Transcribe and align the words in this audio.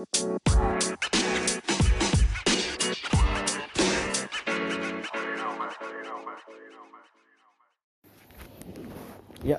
Ya, 0.00 0.08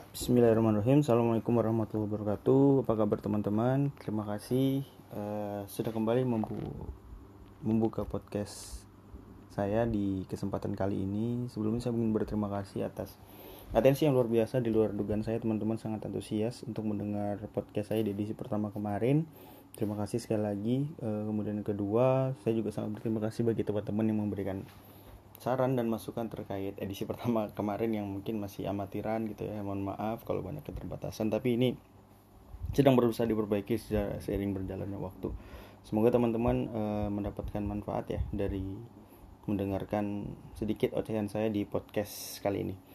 Bismillahirrahmanirrahim. 0.10 1.06
Assalamualaikum 1.06 1.54
warahmatullahi 1.62 2.10
wabarakatuh. 2.10 2.90
Apa 2.90 2.94
kabar 2.98 3.22
teman-teman? 3.22 3.94
Terima 4.02 4.26
kasih 4.26 4.82
uh, 5.14 5.62
sudah 5.70 5.94
kembali 5.94 6.26
membu 6.26 6.58
membuka 7.62 8.02
podcast 8.02 8.82
saya 9.54 9.86
di 9.86 10.26
kesempatan 10.26 10.74
kali 10.74 11.06
ini. 11.06 11.46
Sebelumnya 11.54 11.86
saya 11.86 11.94
ingin 11.94 12.18
berterima 12.18 12.50
kasih 12.50 12.90
atas 12.90 13.14
atensi 13.78 14.10
yang 14.10 14.18
luar 14.18 14.26
biasa 14.26 14.58
di 14.58 14.74
luar 14.74 14.90
dugaan 14.90 15.22
saya. 15.22 15.38
Teman-teman 15.38 15.78
sangat 15.78 16.02
antusias 16.10 16.66
untuk 16.66 16.90
mendengar 16.90 17.38
podcast 17.54 17.94
saya 17.94 18.02
di 18.02 18.18
edisi 18.18 18.34
pertama 18.34 18.74
kemarin. 18.74 19.30
Terima 19.76 19.96
kasih 19.96 20.20
sekali 20.20 20.44
lagi. 20.44 20.76
Uh, 21.00 21.28
kemudian 21.32 21.60
kedua, 21.64 22.36
saya 22.44 22.54
juga 22.54 22.76
sangat 22.76 23.00
berterima 23.00 23.24
kasih 23.24 23.48
bagi 23.48 23.64
teman-teman 23.64 24.06
yang 24.08 24.20
memberikan 24.20 24.58
saran 25.42 25.74
dan 25.74 25.90
masukan 25.90 26.30
terkait 26.30 26.78
edisi 26.78 27.08
pertama 27.10 27.50
kemarin 27.56 27.92
yang 27.96 28.06
mungkin 28.06 28.38
masih 28.38 28.68
amatiran 28.68 29.26
gitu 29.32 29.48
ya. 29.48 29.64
Mohon 29.64 29.96
maaf 29.96 30.28
kalau 30.28 30.44
banyak 30.44 30.62
keterbatasan 30.62 31.32
tapi 31.32 31.56
ini 31.56 31.70
sedang 32.72 32.96
berusaha 32.96 33.28
diperbaiki 33.28 33.76
seiring 34.22 34.56
berjalannya 34.56 35.00
waktu. 35.00 35.34
Semoga 35.82 36.14
teman-teman 36.14 36.70
e, 36.72 36.82
mendapatkan 37.10 37.60
manfaat 37.60 38.06
ya 38.08 38.22
dari 38.32 38.64
mendengarkan 39.50 40.30
sedikit 40.56 40.94
ocehan 40.94 41.26
saya 41.26 41.50
di 41.50 41.66
podcast 41.66 42.38
kali 42.40 42.70
ini 42.70 42.91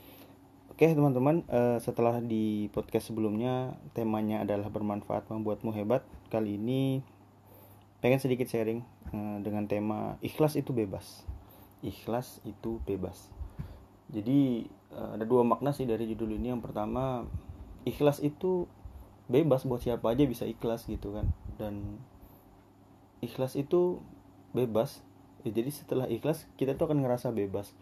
oke 0.77 0.93
teman-teman 0.93 1.41
e, 1.49 1.81
setelah 1.81 2.21
di 2.21 2.69
podcast 2.69 3.09
sebelumnya 3.09 3.81
temanya 3.97 4.45
adalah 4.45 4.69
bermanfaat 4.69 5.25
membuatmu 5.33 5.73
hebat 5.73 6.05
kali 6.29 6.61
ini 6.61 7.01
pengen 8.05 8.21
sedikit 8.21 8.45
sharing 8.45 8.85
e, 9.09 9.41
dengan 9.41 9.65
tema 9.65 10.21
ikhlas 10.21 10.53
itu 10.53 10.77
bebas. 10.77 11.25
Ikhlas 11.81 12.45
itu 12.45 12.77
bebas. 12.85 13.33
Jadi 14.13 14.69
eh, 14.93 15.11
ada 15.17 15.25
dua 15.25 15.43
makna 15.49 15.73
sih 15.73 15.89
dari 15.89 16.07
judul 16.13 16.37
ini. 16.37 16.53
Yang 16.53 16.69
pertama 16.71 17.25
ikhlas 17.89 18.21
itu 18.21 18.69
bebas 19.33 19.67
buat 19.67 19.81
siapa 19.81 20.13
aja 20.13 20.29
bisa 20.29 20.45
ikhlas 20.45 20.87
gitu 20.87 21.17
kan. 21.17 21.27
Dan 21.57 22.05
ikhlas 23.25 23.57
itu 23.57 24.05
bebas. 24.53 25.01
Ya, 25.43 25.57
jadi 25.57 25.71
setelah 25.73 26.07
ikhlas 26.11 26.45
kita 26.61 26.77
tuh 26.77 26.91
akan 26.91 27.01
ngerasa 27.01 27.33
bebas 27.33 27.73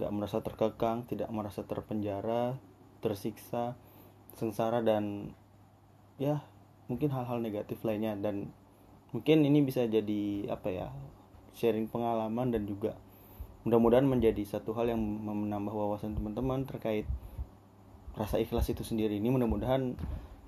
nggak 0.00 0.12
merasa 0.12 0.40
terkekang 0.40 1.04
tidak 1.04 1.28
merasa 1.28 1.60
terpenjara 1.68 2.56
tersiksa 3.04 3.76
sengsara 4.38 4.80
dan 4.80 5.36
ya 6.16 6.40
mungkin 6.88 7.12
hal-hal 7.12 7.42
negatif 7.42 7.82
lainnya. 7.84 8.16
Dan 8.16 8.52
mungkin 9.12 9.44
ini 9.44 9.60
bisa 9.60 9.84
jadi 9.84 10.48
apa 10.48 10.68
ya 10.72 10.88
sharing 11.52 11.88
pengalaman 11.88 12.48
dan 12.48 12.64
juga 12.64 12.96
mudah-mudahan 13.62 14.08
menjadi 14.08 14.42
satu 14.42 14.74
hal 14.74 14.90
yang 14.90 15.00
menambah 15.00 15.70
wawasan 15.70 16.16
teman-teman 16.18 16.66
terkait 16.66 17.06
rasa 18.16 18.40
ikhlas 18.40 18.68
itu 18.72 18.82
sendiri. 18.82 19.20
Ini 19.20 19.28
mudah-mudahan 19.28 19.96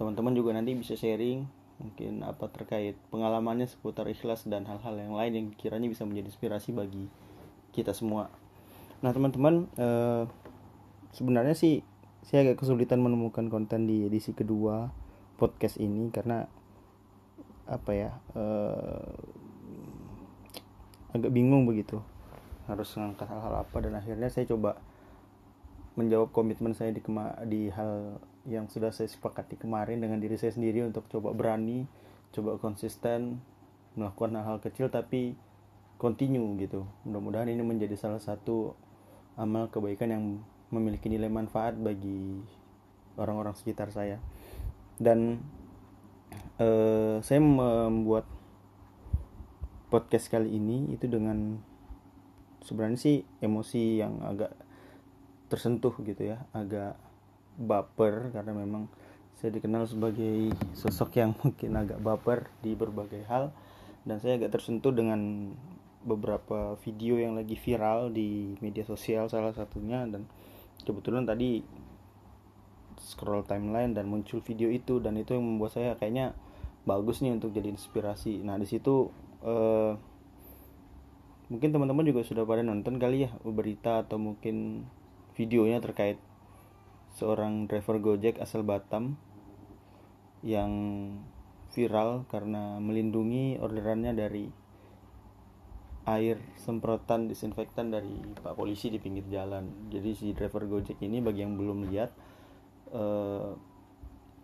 teman-teman 0.00 0.32
juga 0.34 0.56
nanti 0.56 0.74
bisa 0.74 0.98
sharing 0.98 1.46
mungkin 1.74 2.22
apa 2.22 2.46
terkait 2.54 2.94
pengalamannya 3.10 3.66
seputar 3.66 4.06
ikhlas 4.06 4.46
dan 4.46 4.62
hal-hal 4.66 4.94
yang 4.94 5.14
lain 5.14 5.32
yang 5.34 5.46
kiranya 5.58 5.90
bisa 5.90 6.06
menjadi 6.06 6.30
inspirasi 6.30 6.70
bagi 6.70 7.10
kita 7.74 7.90
semua 7.90 8.30
nah 9.04 9.12
teman-teman 9.12 9.68
eh, 9.76 10.24
sebenarnya 11.12 11.52
sih 11.52 11.84
saya 12.24 12.48
agak 12.48 12.64
kesulitan 12.64 13.04
menemukan 13.04 13.52
konten 13.52 13.84
di 13.84 14.08
edisi 14.08 14.32
kedua 14.32 14.88
podcast 15.36 15.76
ini 15.76 16.08
karena 16.08 16.48
apa 17.68 17.90
ya 17.92 18.16
eh, 18.32 19.12
agak 21.14 21.30
bingung 21.30 21.64
begitu. 21.64 22.02
Harus 22.66 22.90
mengangkat 22.98 23.30
hal-hal 23.30 23.54
apa 23.62 23.76
dan 23.78 23.94
akhirnya 23.94 24.28
saya 24.28 24.50
coba 24.50 24.80
menjawab 25.94 26.34
komitmen 26.34 26.74
saya 26.74 26.90
di 26.90 26.98
kema 26.98 27.38
di 27.46 27.70
hal 27.70 28.18
yang 28.50 28.66
sudah 28.66 28.90
saya 28.90 29.06
sepakati 29.06 29.54
kemarin 29.56 30.02
dengan 30.02 30.18
diri 30.18 30.34
saya 30.34 30.50
sendiri 30.50 30.82
untuk 30.82 31.06
coba 31.06 31.30
berani 31.32 31.86
coba 32.34 32.58
konsisten 32.58 33.38
melakukan 33.94 34.34
hal-hal 34.34 34.58
kecil 34.58 34.90
tapi 34.90 35.38
continue 36.02 36.58
gitu. 36.58 36.82
Mudah-mudahan 37.06 37.46
ini 37.46 37.62
menjadi 37.62 37.94
salah 37.94 38.18
satu 38.18 38.74
amal 39.34 39.70
kebaikan 39.70 40.10
yang 40.10 40.24
memiliki 40.70 41.06
nilai 41.10 41.30
manfaat 41.30 41.78
bagi 41.78 42.42
orang-orang 43.18 43.54
sekitar 43.54 43.90
saya. 43.90 44.18
Dan 44.98 45.42
uh, 46.58 47.18
saya 47.22 47.40
membuat 47.42 48.26
podcast 49.90 50.26
kali 50.26 50.50
ini 50.58 50.90
itu 50.90 51.06
dengan 51.06 51.62
sebenarnya 52.66 52.98
sih 52.98 53.16
emosi 53.38 54.02
yang 54.02 54.24
agak 54.26 54.50
tersentuh 55.46 55.94
gitu 56.02 56.34
ya 56.34 56.42
agak 56.50 56.98
baper 57.54 58.34
karena 58.34 58.50
memang 58.56 58.90
saya 59.38 59.54
dikenal 59.54 59.86
sebagai 59.86 60.50
sosok 60.74 61.20
yang 61.20 61.30
mungkin 61.44 61.78
agak 61.78 62.02
baper 62.02 62.50
di 62.64 62.74
berbagai 62.74 63.22
hal 63.28 63.54
dan 64.02 64.18
saya 64.18 64.40
agak 64.40 64.58
tersentuh 64.58 64.90
dengan 64.90 65.52
beberapa 66.04 66.76
video 66.84 67.16
yang 67.16 67.34
lagi 67.34 67.56
viral 67.56 68.12
di 68.12 68.54
media 68.60 68.84
sosial 68.84 69.26
salah 69.32 69.56
satunya. 69.56 70.04
Dan 70.04 70.28
kebetulan 70.84 71.24
tadi 71.24 71.64
scroll 73.00 73.42
timeline 73.48 73.96
dan 73.96 74.06
muncul 74.06 74.44
video 74.44 74.68
itu. 74.68 75.00
Dan 75.00 75.16
itu 75.16 75.34
yang 75.34 75.42
membuat 75.42 75.74
saya 75.74 75.96
kayaknya 75.96 76.36
bagus 76.84 77.24
nih 77.24 77.32
untuk 77.32 77.50
jadi 77.50 77.72
inspirasi. 77.72 78.44
Nah 78.44 78.60
di 78.60 78.68
situ 78.68 79.08
eh, 79.42 79.92
mungkin 81.48 81.70
teman-teman 81.72 82.08
juga 82.08 82.24
sudah 82.24 82.44
pada 82.48 82.64
nonton 82.64 82.96
kali 82.96 83.28
ya 83.28 83.30
berita 83.44 84.04
atau 84.04 84.16
mungkin 84.16 84.88
videonya 85.36 85.80
terkait 85.84 86.16
seorang 87.14 87.68
driver 87.68 88.00
Gojek 88.00 88.40
asal 88.40 88.64
Batam 88.64 89.20
yang 90.44 90.72
viral 91.72 92.28
karena 92.30 92.78
melindungi 92.78 93.58
orderannya 93.58 94.12
dari 94.14 94.63
air 96.04 96.36
semprotan 96.60 97.32
disinfektan 97.32 97.88
dari 97.88 98.12
Pak 98.44 98.56
Polisi 98.56 98.92
di 98.92 99.00
pinggir 99.00 99.24
jalan. 99.32 99.88
Jadi 99.88 100.10
si 100.12 100.26
driver 100.36 100.68
Gojek 100.68 101.00
ini 101.00 101.24
bagi 101.24 101.40
yang 101.44 101.56
belum 101.56 101.88
lihat 101.88 102.10
eh, 102.92 103.50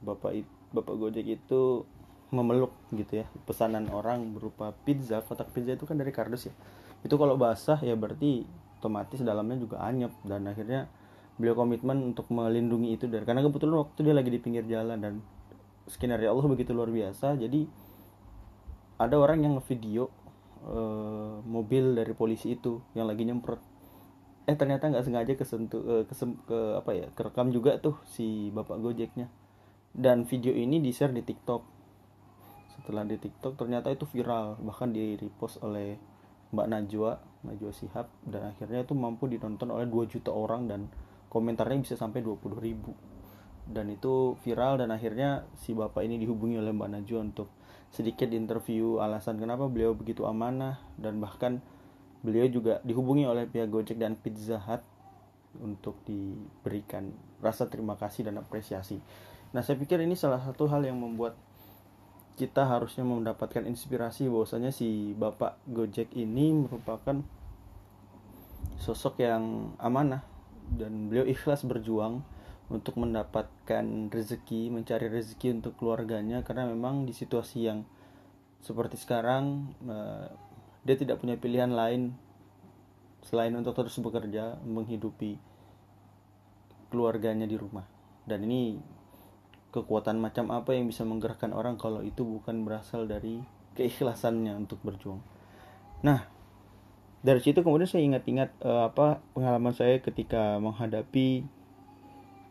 Bapak 0.01 0.33
Bapak 0.73 0.97
Gojek 0.97 1.27
itu 1.29 1.85
memeluk 2.31 2.71
gitu 2.95 3.21
ya 3.21 3.27
pesanan 3.45 3.91
orang 3.93 4.33
berupa 4.33 4.73
pizza. 4.87 5.21
Kotak 5.21 5.53
pizza 5.53 5.77
itu 5.77 5.85
kan 5.85 6.01
dari 6.01 6.15
kardus 6.15 6.49
ya. 6.49 6.55
Itu 7.05 7.21
kalau 7.21 7.37
basah 7.37 7.77
ya 7.85 7.93
berarti 7.93 8.49
otomatis 8.81 9.21
dalamnya 9.21 9.61
juga 9.61 9.85
anyep. 9.85 10.15
Dan 10.25 10.49
akhirnya 10.49 10.89
beliau 11.37 11.57
komitmen 11.57 12.13
untuk 12.17 12.29
melindungi 12.33 12.97
itu 12.97 13.05
dari 13.09 13.25
karena 13.25 13.45
kebetulan 13.45 13.85
waktu 13.85 14.01
dia 14.05 14.15
lagi 14.17 14.29
di 14.33 14.41
pinggir 14.41 14.65
jalan 14.69 15.01
dan 15.01 15.15
skenario 15.89 16.33
Allah 16.33 16.47
begitu 16.49 16.73
luar 16.73 16.89
biasa. 16.89 17.37
Jadi 17.37 17.69
ada 19.01 19.17
orang 19.17 19.45
yang 19.45 19.57
ngevideo 19.57 20.20
uh, 20.67 21.41
mobil 21.47 21.97
dari 21.97 22.13
polisi 22.13 22.53
itu 22.57 22.83
yang 22.93 23.09
lagi 23.09 23.25
nyemprot. 23.25 23.61
Eh 24.49 24.57
ternyata 24.59 24.91
nggak 24.91 25.05
sengaja 25.07 25.33
kesentuh 25.37 25.83
uh, 25.85 26.05
kesem, 26.05 26.37
ke 26.45 26.59
apa 26.77 26.91
ya 26.97 27.07
kerekam 27.15 27.55
juga 27.55 27.79
tuh 27.79 27.97
si 28.09 28.51
bapak 28.53 28.81
gojeknya. 28.83 29.31
Dan 29.91 30.29
video 30.29 30.55
ini 30.55 30.79
di 30.79 30.91
share 30.95 31.15
di 31.15 31.23
TikTok. 31.25 31.63
Setelah 32.79 33.05
di 33.07 33.17
TikTok 33.19 33.59
ternyata 33.59 33.91
itu 33.91 34.07
viral. 34.07 34.61
Bahkan 34.63 34.89
di 34.95 35.19
repost 35.19 35.63
oleh 35.63 35.99
Mbak 36.55 36.67
Najwa 36.67 37.13
Najwa 37.47 37.73
Sihab. 37.75 38.07
Dan 38.23 38.55
akhirnya 38.55 38.87
itu 38.87 38.95
mampu 38.95 39.27
ditonton 39.27 39.71
oleh 39.75 39.91
2 39.91 40.07
juta 40.07 40.31
orang 40.31 40.71
dan 40.71 40.87
komentarnya 41.31 41.83
bisa 41.83 41.95
sampai 41.99 42.23
20 42.23 42.59
ribu. 42.63 42.95
Dan 43.71 43.91
itu 43.91 44.35
viral 44.43 44.83
dan 44.83 44.91
akhirnya 44.91 45.47
si 45.59 45.75
bapak 45.75 46.03
ini 46.03 46.19
dihubungi 46.19 46.59
oleh 46.59 46.75
Mbak 46.75 46.91
Najwa 46.91 47.21
untuk 47.23 47.49
sedikit 47.91 48.31
interview 48.31 49.03
alasan 49.03 49.39
kenapa 49.43 49.67
beliau 49.67 49.99
begitu 49.99 50.23
amanah 50.23 50.79
dan 50.95 51.19
bahkan 51.19 51.59
beliau 52.23 52.47
juga 52.47 52.79
dihubungi 52.87 53.27
oleh 53.27 53.51
pihak 53.51 53.67
Gojek 53.67 53.99
dan 53.99 54.15
Pizza 54.15 54.61
Hut 54.63 54.83
untuk 55.59 55.99
diberikan 56.07 57.11
rasa 57.43 57.67
terima 57.67 57.99
kasih 57.99 58.31
dan 58.31 58.39
apresiasi. 58.39 59.03
Nah, 59.51 59.67
saya 59.67 59.75
pikir 59.75 59.99
ini 59.99 60.15
salah 60.15 60.39
satu 60.39 60.71
hal 60.71 60.87
yang 60.87 61.01
membuat 61.01 61.35
kita 62.39 62.65
harusnya 62.65 63.03
mendapatkan 63.03 63.67
inspirasi 63.67 64.31
bahwasanya 64.31 64.71
si 64.71 65.13
bapak 65.19 65.59
Gojek 65.67 66.15
ini 66.15 66.55
merupakan 66.55 67.21
sosok 68.81 69.21
yang 69.21 69.75
amanah 69.77 70.25
dan 70.73 71.11
beliau 71.11 71.27
ikhlas 71.27 71.67
berjuang 71.67 72.25
untuk 72.71 72.97
mendapatkan 73.03 73.85
rezeki, 74.15 74.71
mencari 74.71 75.11
rezeki 75.11 75.61
untuk 75.61 75.75
keluarganya 75.77 76.47
karena 76.47 76.71
memang 76.71 77.05
di 77.05 77.13
situasi 77.13 77.67
yang 77.67 77.83
seperti 78.63 78.95
sekarang 78.95 79.75
uh, 79.91 80.31
dia 80.87 80.97
tidak 80.97 81.19
punya 81.19 81.35
pilihan 81.35 81.75
lain 81.75 82.15
selain 83.27 83.53
untuk 83.53 83.75
terus 83.77 83.99
bekerja 83.99 84.57
menghidupi 84.65 85.37
keluarganya 86.89 87.45
di 87.45 87.59
rumah. 87.59 87.85
Dan 88.25 88.47
ini 88.47 88.79
kekuatan 89.71 90.19
macam 90.19 90.51
apa 90.51 90.75
yang 90.75 90.91
bisa 90.91 91.07
menggerakkan 91.07 91.55
orang 91.55 91.79
kalau 91.79 92.03
itu 92.03 92.27
bukan 92.27 92.67
berasal 92.67 93.07
dari 93.07 93.39
keikhlasannya 93.79 94.59
untuk 94.59 94.83
berjuang 94.83 95.23
nah 96.03 96.27
dari 97.23 97.39
situ 97.39 97.63
kemudian 97.63 97.87
saya 97.87 98.03
ingat-ingat 98.03 98.51
uh, 98.65 98.91
apa 98.91 99.23
pengalaman 99.37 99.77
saya 99.77 100.03
ketika 100.03 100.59
menghadapi 100.59 101.47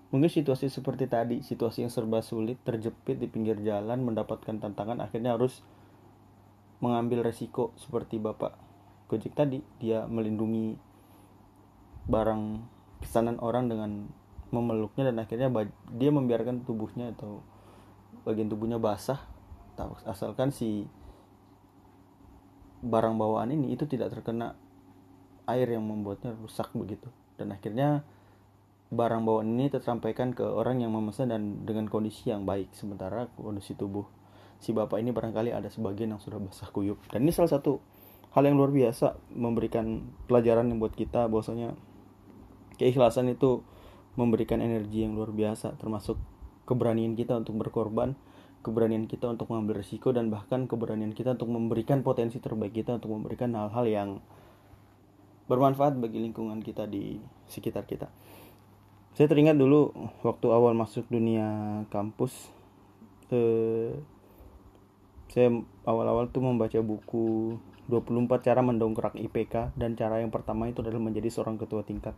mungkin 0.10 0.30
situasi 0.30 0.74
seperti 0.74 1.06
tadi 1.06 1.46
situasi 1.46 1.86
yang 1.86 1.94
serba 1.94 2.26
sulit 2.26 2.58
terjepit 2.66 3.22
di 3.22 3.30
pinggir 3.30 3.62
jalan 3.62 4.02
mendapatkan 4.02 4.58
tantangan 4.58 5.06
akhirnya 5.06 5.38
harus 5.38 5.62
mengambil 6.80 7.28
resiko 7.28 7.76
seperti 7.76 8.18
bapak 8.18 8.70
Gojek 9.10 9.34
tadi. 9.34 9.60
Dia 9.82 10.06
melindungi 10.06 10.78
barang 12.06 12.44
pesanan 13.02 13.42
orang 13.42 13.66
dengan 13.66 14.06
memeluknya 14.54 15.10
dan 15.10 15.18
akhirnya 15.22 15.50
dia 15.94 16.10
membiarkan 16.14 16.66
tubuhnya 16.66 17.14
atau 17.18 17.42
bagian 18.24 18.48
tubuhnya 18.48 18.78
basah. 18.78 19.18
Asalkan 20.06 20.54
si 20.54 20.86
barang 22.80 23.16
bawaan 23.18 23.52
ini 23.52 23.74
itu 23.74 23.90
tidak 23.90 24.14
terkena 24.14 24.56
air 25.50 25.68
yang 25.74 25.84
membuatnya 25.84 26.38
rusak 26.38 26.70
begitu. 26.78 27.10
Dan 27.42 27.50
akhirnya 27.50 28.06
barang 28.90 29.22
bawaan 29.22 29.54
ini 29.54 29.70
tersampaikan 29.70 30.34
ke 30.34 30.42
orang 30.42 30.82
yang 30.82 30.90
memesan 30.90 31.30
dan 31.30 31.62
dengan 31.62 31.86
kondisi 31.86 32.34
yang 32.34 32.50
baik 32.50 32.74
sementara 32.74 33.30
kondisi 33.38 33.78
tubuh 33.78 34.10
si 34.58 34.74
bapak 34.74 34.98
ini 34.98 35.14
barangkali 35.14 35.54
ada 35.54 35.70
sebagian 35.70 36.18
yang 36.18 36.22
sudah 36.22 36.42
basah 36.42 36.68
kuyup 36.74 36.98
dan 37.14 37.22
ini 37.22 37.30
salah 37.30 37.54
satu 37.54 37.78
hal 38.34 38.44
yang 38.50 38.58
luar 38.58 38.74
biasa 38.74 39.14
memberikan 39.34 40.10
pelajaran 40.26 40.74
yang 40.74 40.82
buat 40.82 40.98
kita 40.98 41.30
bahwasanya 41.30 41.78
keikhlasan 42.82 43.30
itu 43.30 43.62
memberikan 44.18 44.58
energi 44.58 45.06
yang 45.06 45.14
luar 45.14 45.32
biasa 45.32 45.78
termasuk 45.78 46.18
keberanian 46.66 47.14
kita 47.14 47.38
untuk 47.38 47.62
berkorban 47.62 48.18
keberanian 48.66 49.08
kita 49.08 49.30
untuk 49.32 49.54
mengambil 49.54 49.80
risiko 49.80 50.12
dan 50.12 50.28
bahkan 50.28 50.68
keberanian 50.68 51.16
kita 51.16 51.38
untuk 51.38 51.48
memberikan 51.48 52.04
potensi 52.04 52.42
terbaik 52.44 52.76
kita 52.76 53.00
untuk 53.00 53.16
memberikan 53.16 53.56
hal-hal 53.56 53.86
yang 53.88 54.10
bermanfaat 55.50 55.98
bagi 55.98 56.22
lingkungan 56.22 56.62
kita 56.62 56.86
di 56.86 57.18
sekitar 57.50 57.90
kita. 57.90 58.12
Saya 59.20 59.28
teringat 59.28 59.60
dulu 59.60 59.92
waktu 60.24 60.48
awal 60.48 60.72
masuk 60.72 61.04
dunia 61.12 61.84
kampus, 61.92 62.32
eh, 63.36 63.92
saya 65.28 65.52
awal-awal 65.84 66.32
tuh 66.32 66.40
membaca 66.40 66.80
buku 66.80 67.60
24 67.92 68.48
cara 68.48 68.64
mendongkrak 68.64 69.20
IPK 69.20 69.76
dan 69.76 70.00
cara 70.00 70.24
yang 70.24 70.32
pertama 70.32 70.72
itu 70.72 70.80
adalah 70.80 71.04
menjadi 71.04 71.28
seorang 71.28 71.60
ketua 71.60 71.84
tingkat. 71.84 72.16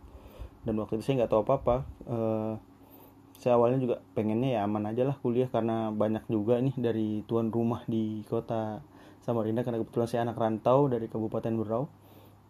Dan 0.62 0.78
waktu 0.78 1.02
itu 1.02 1.10
saya 1.10 1.26
nggak 1.26 1.30
tahu 1.34 1.42
apa-apa. 1.42 1.76
Eh, 2.06 2.54
saya 3.34 3.58
awalnya 3.58 3.82
juga 3.82 3.96
pengennya 4.14 4.62
ya 4.62 4.70
aman 4.70 4.94
aja 4.94 5.02
lah 5.02 5.18
kuliah 5.18 5.50
karena 5.50 5.90
banyak 5.90 6.22
juga 6.30 6.62
nih 6.62 6.78
dari 6.78 7.26
tuan 7.26 7.50
rumah 7.50 7.82
di 7.90 8.22
kota 8.30 8.78
Samarinda 9.26 9.66
karena 9.66 9.82
kebetulan 9.82 10.06
saya 10.06 10.22
anak 10.22 10.38
rantau 10.38 10.86
dari 10.86 11.10
Kabupaten 11.10 11.50
Berau 11.58 11.90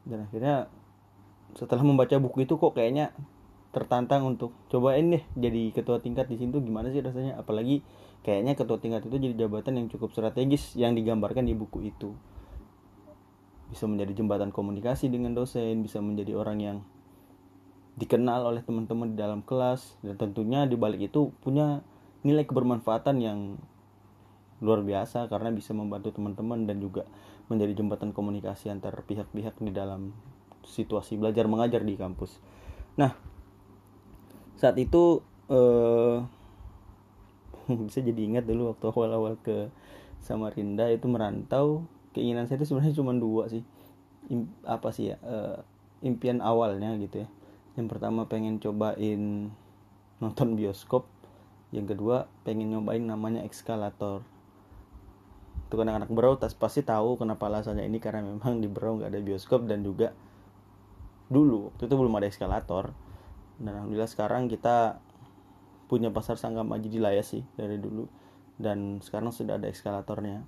dan 0.05 0.29
akhirnya 0.29 0.69
setelah 1.57 1.81
membaca 1.81 2.21
buku 2.21 2.45
itu 2.45 2.61
kok 2.61 2.77
kayaknya 2.77 3.17
tertantang 3.73 4.29
untuk 4.29 4.53
cobain 4.69 5.09
deh 5.09 5.25
jadi 5.33 5.73
ketua 5.73 5.97
tingkat 5.99 6.29
di 6.29 6.37
sini 6.37 6.53
tuh 6.53 6.61
gimana 6.61 6.93
sih 6.93 7.01
rasanya? 7.01 7.41
Apalagi 7.41 7.81
kayaknya 8.21 8.53
ketua 8.53 8.77
tingkat 8.79 9.09
itu 9.09 9.17
jadi 9.17 9.35
jabatan 9.49 9.81
yang 9.81 9.87
cukup 9.89 10.13
strategis 10.13 10.77
yang 10.77 10.93
digambarkan 10.93 11.49
di 11.49 11.57
buku 11.57 11.89
itu. 11.89 12.13
Bisa 13.73 13.89
menjadi 13.89 14.13
jembatan 14.13 14.53
komunikasi 14.53 15.09
dengan 15.09 15.33
dosen 15.33 15.81
bisa 15.81 16.05
menjadi 16.05 16.37
orang 16.37 16.59
yang 16.61 16.79
dikenal 17.97 18.45
oleh 18.45 18.61
teman-teman 18.65 19.13
di 19.13 19.17
dalam 19.17 19.41
kelas 19.45 19.97
dan 20.05 20.17
tentunya 20.17 20.65
di 20.65 20.77
balik 20.77 21.13
itu 21.13 21.33
punya 21.45 21.85
nilai 22.25 22.45
kebermanfaatan 22.45 23.17
yang 23.21 23.39
luar 24.63 24.81
biasa 24.87 25.27
karena 25.27 25.51
bisa 25.51 25.75
membantu 25.75 26.15
teman-teman 26.15 26.65
dan 26.65 26.79
juga 26.79 27.03
menjadi 27.51 27.83
jembatan 27.83 28.15
komunikasi 28.15 28.71
antar 28.71 28.95
pihak-pihak 29.05 29.59
di 29.59 29.73
dalam 29.75 30.15
situasi 30.63 31.19
belajar 31.19 31.51
mengajar 31.51 31.83
di 31.83 31.99
kampus. 31.99 32.39
Nah, 32.95 33.32
saat 34.63 34.79
itu 34.79 35.27
eh, 35.51 36.23
bisa 37.91 37.99
jadi 37.99 38.21
ingat 38.23 38.47
dulu 38.47 38.71
waktu 38.71 38.87
awal-awal 38.95 39.35
ke 39.43 39.75
Samarinda 40.23 40.87
itu 40.95 41.11
merantau 41.11 41.83
keinginan 42.15 42.47
saya 42.47 42.63
itu 42.63 42.71
sebenarnya 42.71 42.95
cuma 42.95 43.11
dua 43.19 43.51
sih. 43.51 43.67
Im, 44.31 44.47
apa 44.63 44.95
sih 44.95 45.11
ya 45.11 45.19
eh, 45.27 45.59
impian 46.07 46.39
awalnya 46.39 46.95
gitu 47.03 47.27
ya. 47.27 47.29
Yang 47.75 47.99
pertama 47.99 48.31
pengen 48.31 48.63
cobain 48.63 49.51
nonton 50.23 50.55
bioskop 50.55 51.11
yang 51.75 51.89
kedua 51.89 52.29
pengen 52.47 52.71
nyobain 52.71 53.03
namanya 53.03 53.43
eskalator 53.49 54.23
itu 55.67 55.75
kan 55.81 55.89
anak-anak 55.89 56.13
Berau 56.13 56.37
pasti 56.37 56.85
tahu 56.85 57.17
kenapa 57.17 57.49
alasannya 57.49 57.89
ini 57.89 57.97
karena 57.97 58.21
memang 58.21 58.61
di 58.61 58.69
Berau 58.69 59.01
nggak 59.01 59.09
ada 59.09 59.21
bioskop 59.25 59.65
dan 59.65 59.81
juga 59.81 60.13
dulu 61.33 61.73
waktu 61.73 61.89
itu 61.89 61.95
belum 61.97 62.13
ada 62.21 62.29
eskalator 62.29 62.93
dan 63.61 63.73
alhamdulillah 63.77 64.11
sekarang 64.11 64.49
kita 64.49 65.03
punya 65.93 66.09
pasar 66.09 66.41
Sanggam 66.41 66.73
Aji 66.73 66.89
di 66.89 67.01
Layas 67.03 67.37
sih 67.37 67.45
dari 67.59 67.77
dulu. 67.77 68.09
Dan 68.57 69.05
sekarang 69.05 69.35
sudah 69.35 69.61
ada 69.61 69.69
eskalatornya. 69.69 70.41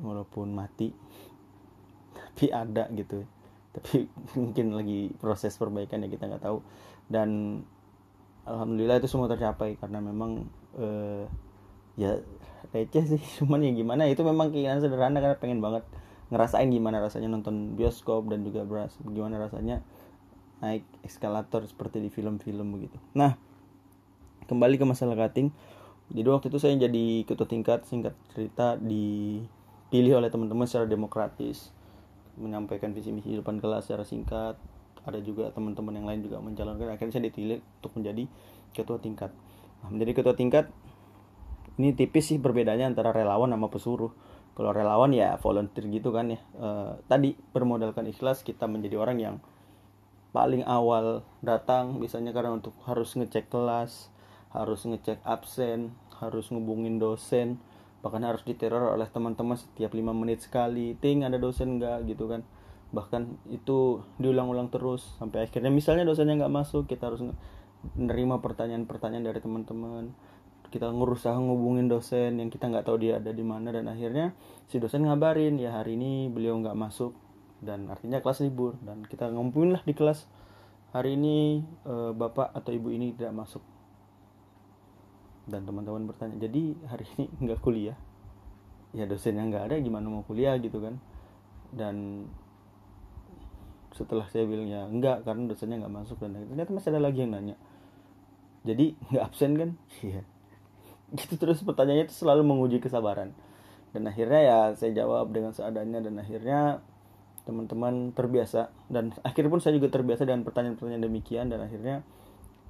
Walaupun 0.00 0.56
mati 0.56 0.90
tapi 2.34 2.50
ada 2.50 2.90
gitu. 2.90 3.22
Tapi 3.74 4.10
mungkin 4.38 4.74
lagi 4.74 5.14
proses 5.22 5.54
perbaikan 5.54 6.02
ya 6.02 6.08
kita 6.10 6.26
nggak 6.26 6.42
tahu. 6.42 6.58
Dan 7.06 7.62
alhamdulillah 8.42 8.98
itu 8.98 9.06
semua 9.06 9.30
tercapai 9.30 9.78
karena 9.78 10.02
memang 10.02 10.50
eh, 10.74 11.30
ya 11.94 12.18
receh 12.74 13.04
sih. 13.06 13.22
Cuman 13.38 13.62
ya 13.62 13.70
gimana 13.70 14.10
itu 14.10 14.26
memang 14.26 14.50
keinginan 14.50 14.82
sederhana 14.82 15.22
karena 15.22 15.38
pengen 15.38 15.62
banget 15.62 15.86
ngerasain 16.34 16.66
gimana 16.72 16.98
rasanya 16.98 17.30
nonton 17.30 17.78
bioskop 17.78 18.26
dan 18.26 18.42
juga 18.42 18.66
beras. 18.66 18.98
Gimana 19.06 19.38
rasanya 19.38 19.86
naik 20.64 20.84
eskalator 21.04 21.60
seperti 21.68 22.00
di 22.00 22.08
film-film 22.08 22.72
begitu. 22.72 22.96
Nah 23.12 23.36
kembali 24.48 24.80
ke 24.80 24.84
masalah 24.88 25.12
cutting. 25.12 25.52
Jadi 26.08 26.28
waktu 26.28 26.46
itu 26.48 26.58
saya 26.60 26.72
jadi 26.76 27.04
ketua 27.28 27.48
tingkat 27.48 27.84
singkat 27.84 28.16
cerita 28.32 28.80
dipilih 28.80 30.20
oleh 30.20 30.32
teman-teman 30.32 30.64
secara 30.64 30.88
demokratis. 30.88 31.72
Menyampaikan 32.40 32.96
visi 32.96 33.12
misi 33.12 33.36
di 33.36 33.38
depan 33.40 33.60
kelas 33.60 33.88
secara 33.88 34.04
singkat. 34.08 34.56
Ada 35.04 35.20
juga 35.20 35.52
teman-teman 35.52 36.00
yang 36.00 36.08
lain 36.08 36.20
juga 36.24 36.40
mencalonkan 36.40 36.96
akhirnya 36.96 37.20
saya 37.20 37.28
dipilih 37.28 37.60
untuk 37.60 37.92
menjadi 38.00 38.24
ketua 38.72 38.96
tingkat. 38.96 39.32
Nah, 39.84 39.92
menjadi 39.92 40.12
ketua 40.16 40.32
tingkat 40.32 40.72
ini 41.76 41.90
tipis 41.92 42.30
sih 42.30 42.38
perbedaannya 42.38 42.94
antara 42.94 43.10
relawan 43.10 43.50
sama 43.52 43.68
pesuruh. 43.68 44.12
Kalau 44.54 44.70
relawan 44.70 45.10
ya 45.10 45.34
volunteer 45.42 45.90
gitu 45.90 46.14
kan 46.14 46.30
ya. 46.30 46.40
E, 46.54 46.68
tadi 47.10 47.34
bermodalkan 47.34 48.06
ikhlas 48.06 48.46
kita 48.46 48.70
menjadi 48.70 48.96
orang 49.02 49.18
yang 49.18 49.36
paling 50.34 50.66
awal 50.66 51.22
datang 51.46 52.02
misalnya 52.02 52.34
karena 52.34 52.58
untuk 52.58 52.74
harus 52.90 53.14
ngecek 53.14 53.46
kelas 53.54 54.10
harus 54.50 54.82
ngecek 54.82 55.22
absen 55.22 55.94
harus 56.18 56.50
ngubungin 56.50 56.98
dosen 56.98 57.62
bahkan 58.04 58.20
harus 58.20 58.44
diteror 58.44 58.92
oleh 58.92 59.08
teman-teman 59.08 59.56
setiap 59.56 59.96
lima 59.96 60.12
menit 60.12 60.44
sekali. 60.44 60.92
Ting 61.00 61.24
ada 61.24 61.40
dosen 61.40 61.80
nggak? 61.80 62.04
Gitu 62.04 62.28
kan. 62.28 62.44
Bahkan 62.92 63.48
itu 63.48 64.04
diulang-ulang 64.20 64.68
terus 64.68 65.16
sampai 65.16 65.48
akhirnya 65.48 65.72
misalnya 65.72 66.04
dosennya 66.04 66.44
nggak 66.44 66.52
masuk 66.52 66.84
kita 66.84 67.08
harus 67.08 67.24
menerima 67.96 68.44
pertanyaan-pertanyaan 68.44 69.24
dari 69.24 69.40
teman-teman. 69.40 70.12
Kita 70.68 70.92
ngurusaha 70.92 71.32
ngubungin 71.40 71.88
dosen 71.88 72.44
yang 72.44 72.52
kita 72.52 72.68
nggak 72.68 72.84
tahu 72.84 73.00
dia 73.00 73.16
ada 73.16 73.32
di 73.32 73.40
mana 73.40 73.72
dan 73.72 73.88
akhirnya 73.88 74.36
si 74.68 74.76
dosen 74.76 75.08
ngabarin 75.08 75.56
ya 75.56 75.72
hari 75.80 75.96
ini 75.96 76.28
beliau 76.28 76.60
nggak 76.60 76.76
masuk 76.76 77.16
dan 77.64 77.88
artinya 77.88 78.20
kelas 78.20 78.44
libur. 78.44 78.76
Dan 78.84 79.02
kita 79.08 79.32
ngumpulin 79.32 79.74
lah 79.74 79.82
di 79.82 79.96
kelas. 79.96 80.28
Hari 80.94 81.18
ini 81.18 81.64
e, 81.82 81.94
bapak 82.14 82.54
atau 82.54 82.70
ibu 82.70 82.92
ini 82.92 83.16
tidak 83.16 83.34
masuk. 83.34 83.64
Dan 85.48 85.66
teman-teman 85.66 86.06
bertanya 86.06 86.38
jadi 86.38 86.76
hari 86.86 87.08
ini 87.16 87.24
nggak 87.48 87.60
kuliah? 87.64 87.96
Ya 88.94 89.08
dosennya 89.10 89.48
nggak 89.50 89.64
ada 89.72 89.76
gimana 89.82 90.06
mau 90.06 90.22
kuliah 90.22 90.54
gitu 90.60 90.78
kan. 90.78 91.00
Dan 91.74 92.28
setelah 93.90 94.26
saya 94.30 94.46
bilang 94.46 94.70
ya 94.70 94.86
enggak 94.86 95.26
karena 95.26 95.50
dosennya 95.50 95.82
nggak 95.82 95.94
masuk. 96.04 96.22
Dan 96.22 96.38
ternyata 96.46 96.70
masih 96.70 96.90
ada 96.94 97.02
lagi 97.02 97.18
yang 97.26 97.32
nanya. 97.34 97.56
Jadi 98.62 98.94
nggak 99.10 99.24
absen 99.24 99.52
kan? 99.58 99.70
Iya. 100.06 100.22
Gitu 101.14 101.38
terus 101.38 101.62
pertanyaannya 101.62 102.10
itu 102.10 102.16
selalu 102.16 102.42
menguji 102.46 102.78
kesabaran. 102.78 103.34
Dan 103.94 104.10
akhirnya 104.10 104.40
ya 104.42 104.58
saya 104.74 104.90
jawab 104.90 105.30
dengan 105.30 105.54
seadanya 105.54 106.02
dan 106.02 106.18
akhirnya 106.18 106.82
teman-teman 107.44 108.16
terbiasa 108.16 108.72
dan 108.88 109.12
akhirnya 109.20 109.52
pun 109.52 109.60
saya 109.60 109.76
juga 109.76 109.92
terbiasa 109.92 110.24
dengan 110.24 110.48
pertanyaan-pertanyaan 110.48 111.04
demikian 111.04 111.52
dan 111.52 111.60
akhirnya 111.60 112.00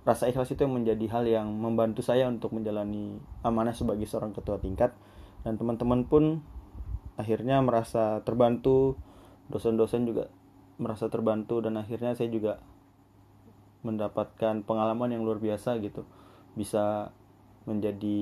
rasa 0.04 0.28
ikhlas 0.28 0.52
itu 0.52 0.69
yang 0.69 0.76
menjadi 0.76 1.07
hal 1.11 1.25
yang 1.25 1.49
membantu 1.49 2.04
saya 2.04 2.28
untuk 2.28 2.52
menjalani 2.52 3.16
amanah 3.40 3.73
sebagai 3.73 4.04
seorang 4.04 4.37
ketua 4.37 4.61
tingkat. 4.61 4.93
Dan 5.45 5.57
teman-teman 5.57 6.04
pun 6.04 6.45
akhirnya 7.16 7.61
merasa 7.64 8.21
terbantu 8.25 9.00
dosen-dosen 9.49 10.04
juga 10.04 10.28
merasa 10.76 11.09
terbantu 11.09 11.64
dan 11.64 11.81
akhirnya 11.81 12.12
saya 12.16 12.28
juga 12.28 12.61
mendapatkan 13.85 14.64
pengalaman 14.64 15.12
yang 15.12 15.25
luar 15.25 15.40
biasa 15.40 15.81
gitu. 15.81 16.04
Bisa 16.52 17.12
menjadi 17.64 18.21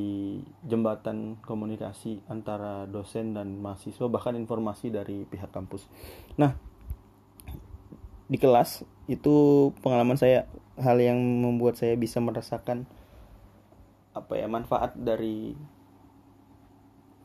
jembatan 0.62 1.38
komunikasi 1.42 2.22
antara 2.30 2.86
dosen 2.86 3.34
dan 3.34 3.58
mahasiswa 3.58 4.06
bahkan 4.06 4.38
informasi 4.38 4.94
dari 4.94 5.26
pihak 5.26 5.50
kampus. 5.50 5.90
Nah, 6.38 6.54
di 8.30 8.38
kelas 8.38 8.86
itu 9.10 9.68
pengalaman 9.82 10.14
saya 10.14 10.46
hal 10.78 10.96
yang 11.02 11.18
membuat 11.18 11.76
saya 11.76 11.98
bisa 11.98 12.22
merasakan 12.22 12.86
apa 14.14 14.38
ya 14.38 14.46
manfaat 14.46 14.94
dari 14.96 15.56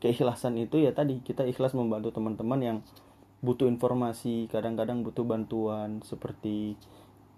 keikhlasan 0.02 0.58
itu 0.58 0.82
ya 0.82 0.94
tadi 0.94 1.20
kita 1.22 1.46
ikhlas 1.46 1.74
membantu 1.74 2.14
teman-teman 2.14 2.60
yang 2.60 2.78
butuh 3.38 3.70
informasi 3.70 4.50
kadang-kadang 4.50 5.06
butuh 5.06 5.22
bantuan 5.22 6.02
seperti 6.02 6.74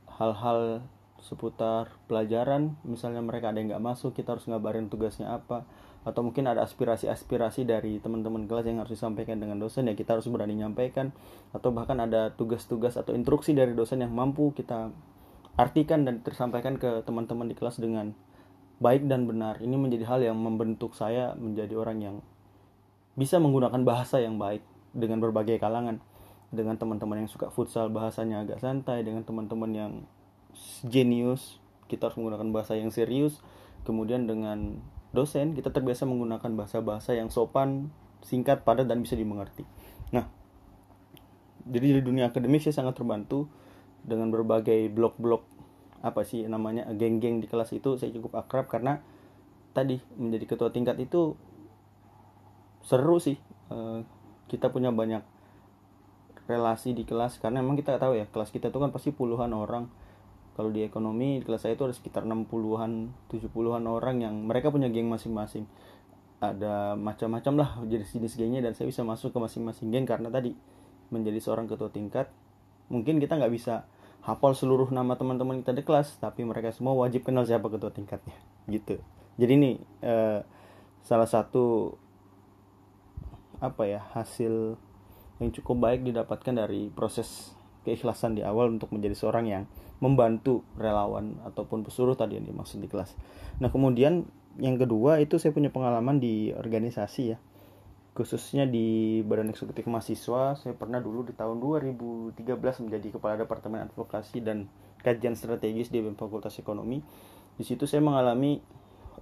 hal-hal 0.08 0.84
seputar 1.22 1.92
pelajaran 2.08 2.76
misalnya 2.82 3.20
mereka 3.20 3.52
ada 3.52 3.60
yang 3.60 3.76
nggak 3.76 3.84
masuk 3.84 4.16
kita 4.16 4.36
harus 4.36 4.48
ngabarin 4.48 4.88
tugasnya 4.88 5.30
apa 5.30 5.68
atau 6.00 6.24
mungkin 6.24 6.48
ada 6.48 6.64
aspirasi-aspirasi 6.64 7.68
dari 7.68 8.00
teman-teman 8.00 8.48
kelas 8.48 8.64
yang 8.64 8.80
harus 8.80 8.96
disampaikan 8.96 9.36
dengan 9.36 9.60
dosen 9.60 9.84
ya 9.84 9.92
kita 9.92 10.16
harus 10.16 10.24
berani 10.32 10.56
nyampaikan 10.56 11.12
atau 11.52 11.68
bahkan 11.76 12.00
ada 12.00 12.32
tugas-tugas 12.32 12.96
atau 12.96 13.12
instruksi 13.12 13.52
dari 13.52 13.76
dosen 13.76 14.00
yang 14.00 14.12
mampu 14.16 14.56
kita 14.56 14.88
artikan 15.60 16.08
dan 16.08 16.24
tersampaikan 16.24 16.80
ke 16.80 17.04
teman-teman 17.04 17.44
di 17.44 17.52
kelas 17.52 17.76
dengan 17.76 18.16
baik 18.80 19.04
dan 19.06 19.28
benar. 19.28 19.60
Ini 19.60 19.76
menjadi 19.76 20.08
hal 20.08 20.20
yang 20.24 20.40
membentuk 20.40 20.96
saya 20.96 21.36
menjadi 21.36 21.76
orang 21.76 21.98
yang 22.00 22.16
bisa 23.14 23.36
menggunakan 23.36 23.84
bahasa 23.84 24.18
yang 24.24 24.40
baik 24.40 24.64
dengan 24.96 25.20
berbagai 25.20 25.60
kalangan. 25.60 26.00
Dengan 26.50 26.74
teman-teman 26.74 27.22
yang 27.22 27.30
suka 27.30 27.46
futsal 27.46 27.94
bahasanya 27.94 28.42
agak 28.42 28.58
santai 28.58 29.06
dengan 29.06 29.22
teman-teman 29.22 29.70
yang 29.70 29.92
jenius 30.86 31.60
kita 31.90 32.06
harus 32.06 32.16
menggunakan 32.22 32.48
bahasa 32.54 32.78
yang 32.78 32.94
serius. 32.94 33.42
Kemudian 33.82 34.30
dengan 34.30 34.78
dosen 35.10 35.58
kita 35.58 35.74
terbiasa 35.74 36.06
menggunakan 36.06 36.54
bahasa-bahasa 36.54 37.18
yang 37.18 37.34
sopan 37.34 37.90
singkat 38.22 38.62
padat 38.62 38.86
dan 38.86 39.02
bisa 39.02 39.18
dimengerti. 39.18 39.66
Nah 40.14 40.30
jadi 41.66 41.98
di 41.98 42.02
dunia 42.02 42.30
akademik 42.30 42.62
saya 42.62 42.78
sangat 42.78 43.02
terbantu 43.02 43.50
dengan 44.06 44.32
berbagai 44.32 44.88
blok-blok 44.88 45.44
apa 46.00 46.24
sih 46.24 46.48
namanya 46.48 46.88
geng-geng 46.96 47.44
di 47.44 47.46
kelas 47.50 47.76
itu 47.76 48.00
saya 48.00 48.08
cukup 48.16 48.40
akrab 48.40 48.64
karena 48.72 49.04
tadi 49.76 50.00
menjadi 50.16 50.56
ketua 50.56 50.70
tingkat 50.72 50.96
itu 51.02 51.34
seru 52.86 53.20
sih. 53.20 53.36
Eh, 53.70 54.00
kita 54.48 54.72
punya 54.72 54.90
banyak 54.90 55.22
relasi 56.50 56.90
di 56.90 57.06
kelas 57.06 57.38
karena 57.38 57.62
memang 57.62 57.78
kita 57.78 57.94
tahu 58.02 58.18
ya 58.18 58.26
kelas 58.26 58.50
kita 58.50 58.74
itu 58.74 58.78
kan 58.82 58.90
pasti 58.90 59.14
puluhan 59.14 59.54
orang 59.54 59.86
kalau 60.54 60.70
di 60.74 60.82
ekonomi 60.82 61.40
di 61.40 61.44
kelas 61.46 61.66
saya 61.66 61.78
itu 61.78 61.86
ada 61.86 61.94
sekitar 61.94 62.26
60-an 62.26 63.14
70-an 63.30 63.84
orang 63.86 64.16
yang 64.20 64.34
mereka 64.44 64.68
punya 64.68 64.90
geng 64.90 65.08
masing-masing. 65.08 65.64
Ada 66.40 66.96
macam-macam 66.96 67.54
lah 67.60 67.70
jenis-jenis 67.84 68.36
gengnya 68.36 68.60
dan 68.64 68.72
saya 68.72 68.88
bisa 68.88 69.04
masuk 69.04 69.30
ke 69.32 69.38
masing-masing 69.38 69.92
geng 69.92 70.08
karena 70.08 70.32
tadi 70.32 70.56
menjadi 71.12 71.38
seorang 71.42 71.66
ketua 71.68 71.90
tingkat 71.90 72.30
mungkin 72.90 73.22
kita 73.22 73.38
nggak 73.38 73.52
bisa 73.54 73.86
hafal 74.20 74.52
seluruh 74.52 74.90
nama 74.92 75.16
teman-teman 75.16 75.62
kita 75.62 75.72
di 75.72 75.82
kelas 75.86 76.18
tapi 76.20 76.44
mereka 76.44 76.74
semua 76.74 76.92
wajib 76.92 77.24
kenal 77.24 77.46
siapa 77.46 77.70
ketua 77.70 77.92
tingkatnya 77.94 78.36
gitu. 78.68 78.98
Jadi 79.40 79.52
ini 79.56 79.72
eh, 80.04 80.40
salah 81.00 81.28
satu 81.28 81.96
apa 83.60 83.84
ya 83.84 84.00
hasil 84.16 84.76
yang 85.40 85.50
cukup 85.52 85.76
baik 85.80 86.00
didapatkan 86.04 86.52
dari 86.52 86.92
proses 86.92 87.52
keikhlasan 87.84 88.36
di 88.36 88.44
awal 88.44 88.68
untuk 88.72 88.92
menjadi 88.92 89.16
seorang 89.16 89.48
yang 89.48 89.64
membantu 90.00 90.64
relawan 90.80 91.36
ataupun 91.44 91.84
pesuruh 91.84 92.16
tadi 92.16 92.40
yang 92.40 92.48
dimaksud 92.48 92.80
di 92.80 92.88
kelas. 92.88 93.12
Nah 93.60 93.68
kemudian 93.68 94.24
yang 94.56 94.80
kedua 94.80 95.20
itu 95.20 95.36
saya 95.36 95.52
punya 95.52 95.68
pengalaman 95.68 96.18
di 96.18 96.50
organisasi 96.56 97.22
ya. 97.36 97.38
Khususnya 98.10 98.66
di 98.66 99.20
Badan 99.22 99.54
Eksekutif 99.54 99.86
Mahasiswa 99.86 100.58
saya 100.58 100.74
pernah 100.74 100.98
dulu 100.98 101.28
di 101.28 101.32
tahun 101.36 101.62
2013 101.62 102.36
menjadi 102.84 103.08
kepala 103.16 103.38
Departemen 103.38 103.86
Advokasi 103.86 104.42
dan 104.42 104.66
Kajian 105.00 105.38
Strategis 105.38 105.88
di 105.92 106.02
Fakultas 106.16 106.58
Ekonomi. 106.58 107.00
Di 107.54 107.64
situ 107.64 107.86
saya 107.86 108.02
mengalami 108.02 108.58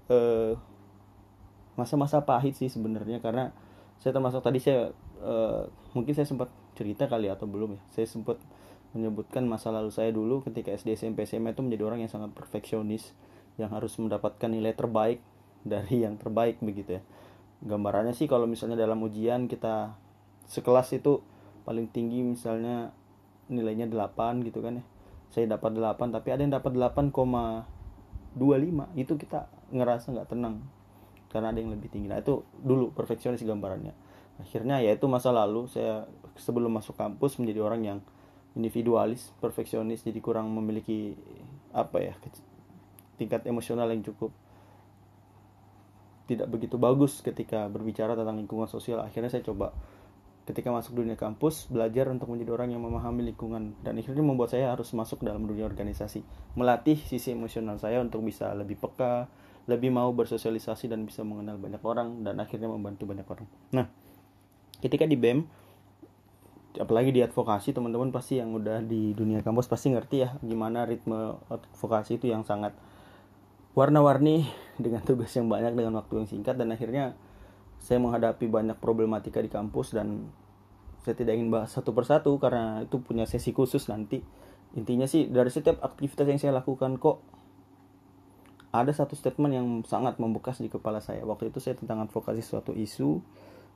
eh, 0.08 0.54
masa-masa 1.78 2.26
pahit 2.26 2.58
sih 2.58 2.66
sebenarnya 2.66 3.22
karena 3.22 3.54
saya 3.98 4.14
termasuk 4.14 4.42
tadi 4.42 4.58
saya 4.62 4.94
uh, 5.22 5.66
mungkin 5.94 6.14
saya 6.14 6.26
sempat 6.26 6.50
cerita 6.78 7.10
kali 7.10 7.26
atau 7.30 7.50
belum 7.50 7.78
ya. 7.78 7.82
Saya 7.94 8.06
sempat 8.06 8.38
menyebutkan 8.96 9.44
masa 9.44 9.68
lalu 9.68 9.92
saya 9.92 10.08
dulu 10.14 10.40
ketika 10.40 10.72
SD 10.72 10.96
SMP 10.96 11.28
SMA 11.28 11.52
itu 11.52 11.60
menjadi 11.60 11.84
orang 11.84 12.00
yang 12.04 12.12
sangat 12.12 12.32
perfeksionis 12.32 13.12
yang 13.60 13.68
harus 13.74 13.92
mendapatkan 14.00 14.48
nilai 14.48 14.72
terbaik 14.72 15.20
dari 15.66 16.06
yang 16.06 16.16
terbaik 16.16 16.62
begitu 16.62 16.98
ya. 16.98 17.02
Gambarannya 17.58 18.14
sih 18.14 18.30
kalau 18.30 18.46
misalnya 18.46 18.78
dalam 18.78 19.02
ujian 19.02 19.50
kita 19.50 19.98
sekelas 20.48 20.94
itu 20.94 21.20
paling 21.66 21.90
tinggi 21.90 22.22
misalnya 22.24 22.94
nilainya 23.50 23.90
8 23.90 24.46
gitu 24.46 24.62
kan 24.64 24.80
ya. 24.80 24.84
Saya 25.28 25.44
dapat 25.50 25.76
8 25.76 26.14
tapi 26.14 26.32
ada 26.32 26.40
yang 26.40 26.56
dapat 26.56 26.72
8,25 26.78 28.96
itu 28.96 29.12
kita 29.18 29.50
ngerasa 29.74 30.16
nggak 30.16 30.28
tenang 30.32 30.64
karena 31.28 31.52
ada 31.52 31.60
yang 31.60 31.74
lebih 31.74 31.92
tinggi. 31.92 32.08
Nah 32.08 32.22
itu 32.22 32.40
dulu 32.56 32.94
perfeksionis 32.96 33.44
gambarannya. 33.44 33.92
Akhirnya 34.38 34.78
ya 34.80 34.94
itu 34.94 35.04
masa 35.10 35.34
lalu 35.34 35.66
saya 35.68 36.06
sebelum 36.38 36.78
masuk 36.78 36.94
kampus 36.94 37.42
menjadi 37.42 37.60
orang 37.60 37.82
yang 37.84 37.98
individualis, 38.58 39.30
perfeksionis, 39.38 40.02
jadi 40.02 40.18
kurang 40.18 40.50
memiliki 40.50 41.14
apa 41.70 42.02
ya 42.02 42.14
tingkat 43.14 43.46
emosional 43.46 43.86
yang 43.94 44.02
cukup 44.02 44.34
tidak 46.28 46.50
begitu 46.52 46.76
bagus 46.76 47.24
ketika 47.24 47.70
berbicara 47.72 48.12
tentang 48.12 48.36
lingkungan 48.36 48.68
sosial. 48.68 49.00
Akhirnya 49.00 49.32
saya 49.32 49.40
coba 49.40 49.72
ketika 50.44 50.72
masuk 50.72 50.96
dunia 50.96 51.16
kampus 51.16 51.68
belajar 51.68 52.08
untuk 52.08 52.32
menjadi 52.32 52.56
orang 52.56 52.72
yang 52.72 52.80
memahami 52.80 53.32
lingkungan 53.32 53.76
dan 53.84 54.00
akhirnya 54.00 54.24
membuat 54.24 54.52
saya 54.52 54.72
harus 54.72 54.92
masuk 54.92 55.20
dalam 55.20 55.44
dunia 55.44 55.64
organisasi, 55.64 56.24
melatih 56.56 56.96
sisi 57.00 57.32
emosional 57.32 57.76
saya 57.80 58.00
untuk 58.00 58.24
bisa 58.24 58.52
lebih 58.56 58.80
peka, 58.80 59.28
lebih 59.68 59.92
mau 59.92 60.08
bersosialisasi 60.12 60.88
dan 60.88 61.04
bisa 61.04 61.20
mengenal 61.20 61.60
banyak 61.60 61.80
orang 61.84 62.24
dan 62.24 62.40
akhirnya 62.40 62.68
membantu 62.68 63.04
banyak 63.04 63.28
orang. 63.28 63.48
Nah, 63.76 63.86
ketika 64.80 65.04
di 65.04 65.20
BEM 65.20 65.44
apalagi 66.78 67.10
di 67.10 67.20
advokasi 67.20 67.74
teman-teman 67.74 68.14
pasti 68.14 68.38
yang 68.38 68.54
udah 68.54 68.80
di 68.82 69.12
dunia 69.12 69.42
kampus 69.42 69.66
pasti 69.66 69.90
ngerti 69.90 70.16
ya 70.22 70.30
gimana 70.40 70.86
ritme 70.86 71.38
advokasi 71.50 72.22
itu 72.22 72.30
yang 72.30 72.46
sangat 72.46 72.72
warna-warni 73.78 74.46
dengan 74.78 75.02
tugas 75.06 75.30
yang 75.34 75.46
banyak 75.46 75.74
dengan 75.74 75.98
waktu 76.02 76.22
yang 76.22 76.28
singkat 76.30 76.54
dan 76.58 76.74
akhirnya 76.74 77.18
saya 77.78 78.02
menghadapi 78.02 78.50
banyak 78.50 78.76
problematika 78.82 79.38
di 79.38 79.50
kampus 79.50 79.94
dan 79.94 80.30
saya 81.06 81.14
tidak 81.14 81.38
ingin 81.38 81.48
bahas 81.48 81.70
satu 81.70 81.94
persatu 81.94 82.34
karena 82.42 82.84
itu 82.84 82.98
punya 82.98 83.24
sesi 83.24 83.54
khusus 83.54 83.86
nanti. 83.86 84.20
Intinya 84.76 85.08
sih 85.08 85.30
dari 85.30 85.48
setiap 85.48 85.80
aktivitas 85.80 86.26
yang 86.28 86.40
saya 86.42 86.52
lakukan 86.58 86.98
kok 87.00 87.22
ada 88.68 88.92
satu 88.92 89.16
statement 89.16 89.52
yang 89.54 89.66
sangat 89.88 90.20
membekas 90.20 90.60
di 90.60 90.68
kepala 90.68 91.00
saya. 91.00 91.24
Waktu 91.24 91.48
itu 91.48 91.62
saya 91.62 91.78
tentang 91.78 92.04
advokasi 92.04 92.44
suatu 92.44 92.76
isu 92.76 93.24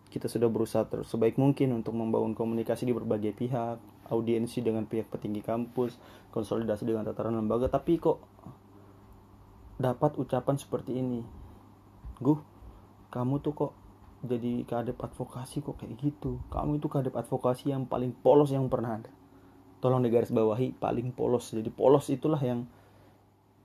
kita 0.09 0.29
sudah 0.29 0.49
berusaha 0.51 0.85
terus 0.89 1.09
sebaik 1.09 1.41
mungkin 1.41 1.73
untuk 1.73 1.97
membangun 1.97 2.37
komunikasi 2.37 2.85
di 2.85 2.93
berbagai 2.93 3.33
pihak, 3.33 3.81
audiensi 4.13 4.61
dengan 4.61 4.85
pihak 4.85 5.09
petinggi 5.09 5.41
kampus, 5.41 5.97
konsolidasi 6.33 6.85
dengan 6.85 7.09
tataran 7.09 7.37
lembaga, 7.37 7.69
tapi 7.73 7.97
kok 7.97 8.21
dapat 9.81 10.15
ucapan 10.21 10.57
seperti 10.61 11.01
ini. 11.01 11.25
Guh, 12.21 12.39
kamu 13.09 13.41
tuh 13.41 13.53
kok 13.57 13.73
jadi 14.23 14.63
kadep 14.63 15.01
advokasi 15.03 15.65
kok 15.65 15.83
kayak 15.83 15.99
gitu. 15.99 16.39
Kamu 16.53 16.79
itu 16.79 16.87
kadep 16.87 17.17
advokasi 17.19 17.75
yang 17.75 17.91
paling 17.91 18.15
polos 18.15 18.55
yang 18.55 18.71
pernah 18.71 19.03
ada. 19.03 19.11
Tolong 19.83 19.99
digaris 19.99 20.31
bawahi 20.31 20.79
paling 20.79 21.11
polos. 21.11 21.51
Jadi 21.51 21.73
polos 21.75 22.07
itulah 22.07 22.39
yang 22.39 22.71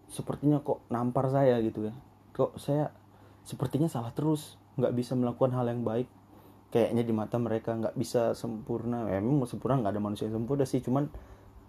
sepertinya 0.10 0.64
kok 0.66 0.82
nampar 0.90 1.30
saya 1.30 1.62
gitu 1.62 1.92
ya. 1.92 1.94
Kok 2.34 2.58
saya 2.58 2.90
sepertinya 3.46 3.86
salah 3.86 4.10
terus, 4.12 4.58
nggak 4.82 4.94
bisa 4.98 5.14
melakukan 5.14 5.54
hal 5.54 5.70
yang 5.70 5.86
baik 5.86 6.10
kayaknya 6.68 7.04
di 7.08 7.14
mata 7.16 7.40
mereka 7.40 7.76
nggak 7.76 7.96
bisa 7.96 8.36
sempurna. 8.36 9.08
Ya, 9.08 9.24
emang 9.24 9.48
sempurna 9.48 9.80
nggak 9.80 9.94
ada 9.96 10.04
manusia 10.04 10.28
yang 10.28 10.44
sempurna 10.44 10.68
sih 10.68 10.84
cuman 10.84 11.08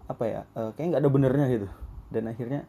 apa 0.09 0.23
ya 0.25 0.41
uh, 0.57 0.73
kayak 0.75 0.95
nggak 0.95 1.01
ada 1.05 1.11
benernya 1.11 1.45
gitu. 1.47 1.67
Dan 2.09 2.27
akhirnya 2.27 2.65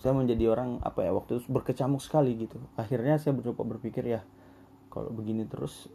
saya 0.00 0.16
menjadi 0.16 0.48
orang 0.48 0.80
apa 0.80 1.04
ya 1.04 1.12
waktu 1.12 1.38
itu 1.38 1.46
berkecamuk 1.52 2.00
sekali 2.00 2.34
gitu. 2.34 2.56
Akhirnya 2.74 3.20
saya 3.20 3.36
mencoba 3.36 3.76
berpikir 3.76 4.02
ya 4.08 4.24
kalau 4.88 5.12
begini 5.12 5.46
terus 5.46 5.86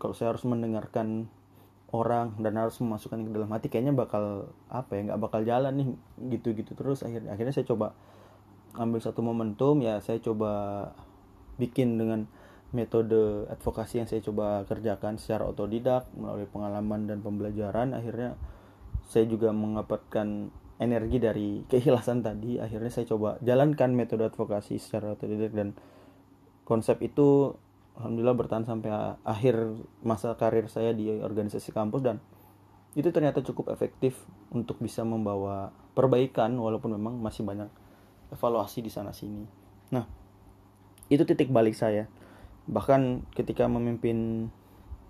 kalau 0.00 0.16
saya 0.16 0.32
harus 0.32 0.42
mendengarkan 0.48 1.28
orang 1.92 2.38
dan 2.40 2.56
harus 2.56 2.78
memasukkan 2.80 3.26
ke 3.26 3.30
dalam 3.34 3.50
hati 3.50 3.66
kayaknya 3.68 3.92
bakal 3.92 4.54
apa 4.70 4.96
ya 4.96 5.12
nggak 5.12 5.20
bakal 5.20 5.40
jalan 5.44 5.72
nih 5.76 5.88
gitu-gitu 6.38 6.72
terus. 6.72 7.04
Akhirnya 7.04 7.36
akhirnya 7.36 7.52
saya 7.52 7.68
coba 7.68 7.92
ambil 8.74 9.02
satu 9.02 9.20
momentum 9.20 9.82
ya 9.82 9.98
saya 9.98 10.22
coba 10.22 10.50
bikin 11.60 12.00
dengan 12.00 12.30
metode 12.70 13.50
advokasi 13.50 14.02
yang 14.02 14.08
saya 14.08 14.22
coba 14.22 14.62
kerjakan 14.66 15.18
secara 15.18 15.46
otodidak 15.46 16.06
melalui 16.14 16.46
pengalaman 16.46 17.10
dan 17.10 17.18
pembelajaran 17.18 17.92
akhirnya 17.96 18.38
saya 19.10 19.26
juga 19.26 19.50
mendapatkan 19.50 20.54
energi 20.78 21.18
dari 21.18 21.48
keikhlasan 21.66 22.22
tadi 22.22 22.62
akhirnya 22.62 22.90
saya 22.94 23.06
coba 23.10 23.36
jalankan 23.42 23.90
metode 23.92 24.30
advokasi 24.30 24.78
secara 24.78 25.18
otodidak 25.18 25.50
dan 25.50 25.74
konsep 26.62 27.02
itu 27.02 27.58
alhamdulillah 27.98 28.38
bertahan 28.38 28.64
sampai 28.64 28.90
akhir 29.26 29.76
masa 30.06 30.38
karir 30.38 30.70
saya 30.70 30.94
di 30.94 31.10
organisasi 31.10 31.74
kampus 31.74 32.00
dan 32.00 32.16
itu 32.94 33.10
ternyata 33.14 33.42
cukup 33.42 33.70
efektif 33.70 34.18
untuk 34.50 34.82
bisa 34.82 35.06
membawa 35.06 35.70
perbaikan 35.94 36.54
walaupun 36.58 36.94
memang 36.98 37.18
masih 37.22 37.46
banyak 37.46 37.70
evaluasi 38.34 38.82
di 38.82 38.90
sana 38.90 39.14
sini. 39.14 39.46
Nah, 39.94 40.06
itu 41.06 41.22
titik 41.22 41.54
balik 41.54 41.78
saya. 41.78 42.10
Bahkan 42.70 43.34
ketika 43.34 43.66
memimpin 43.66 44.48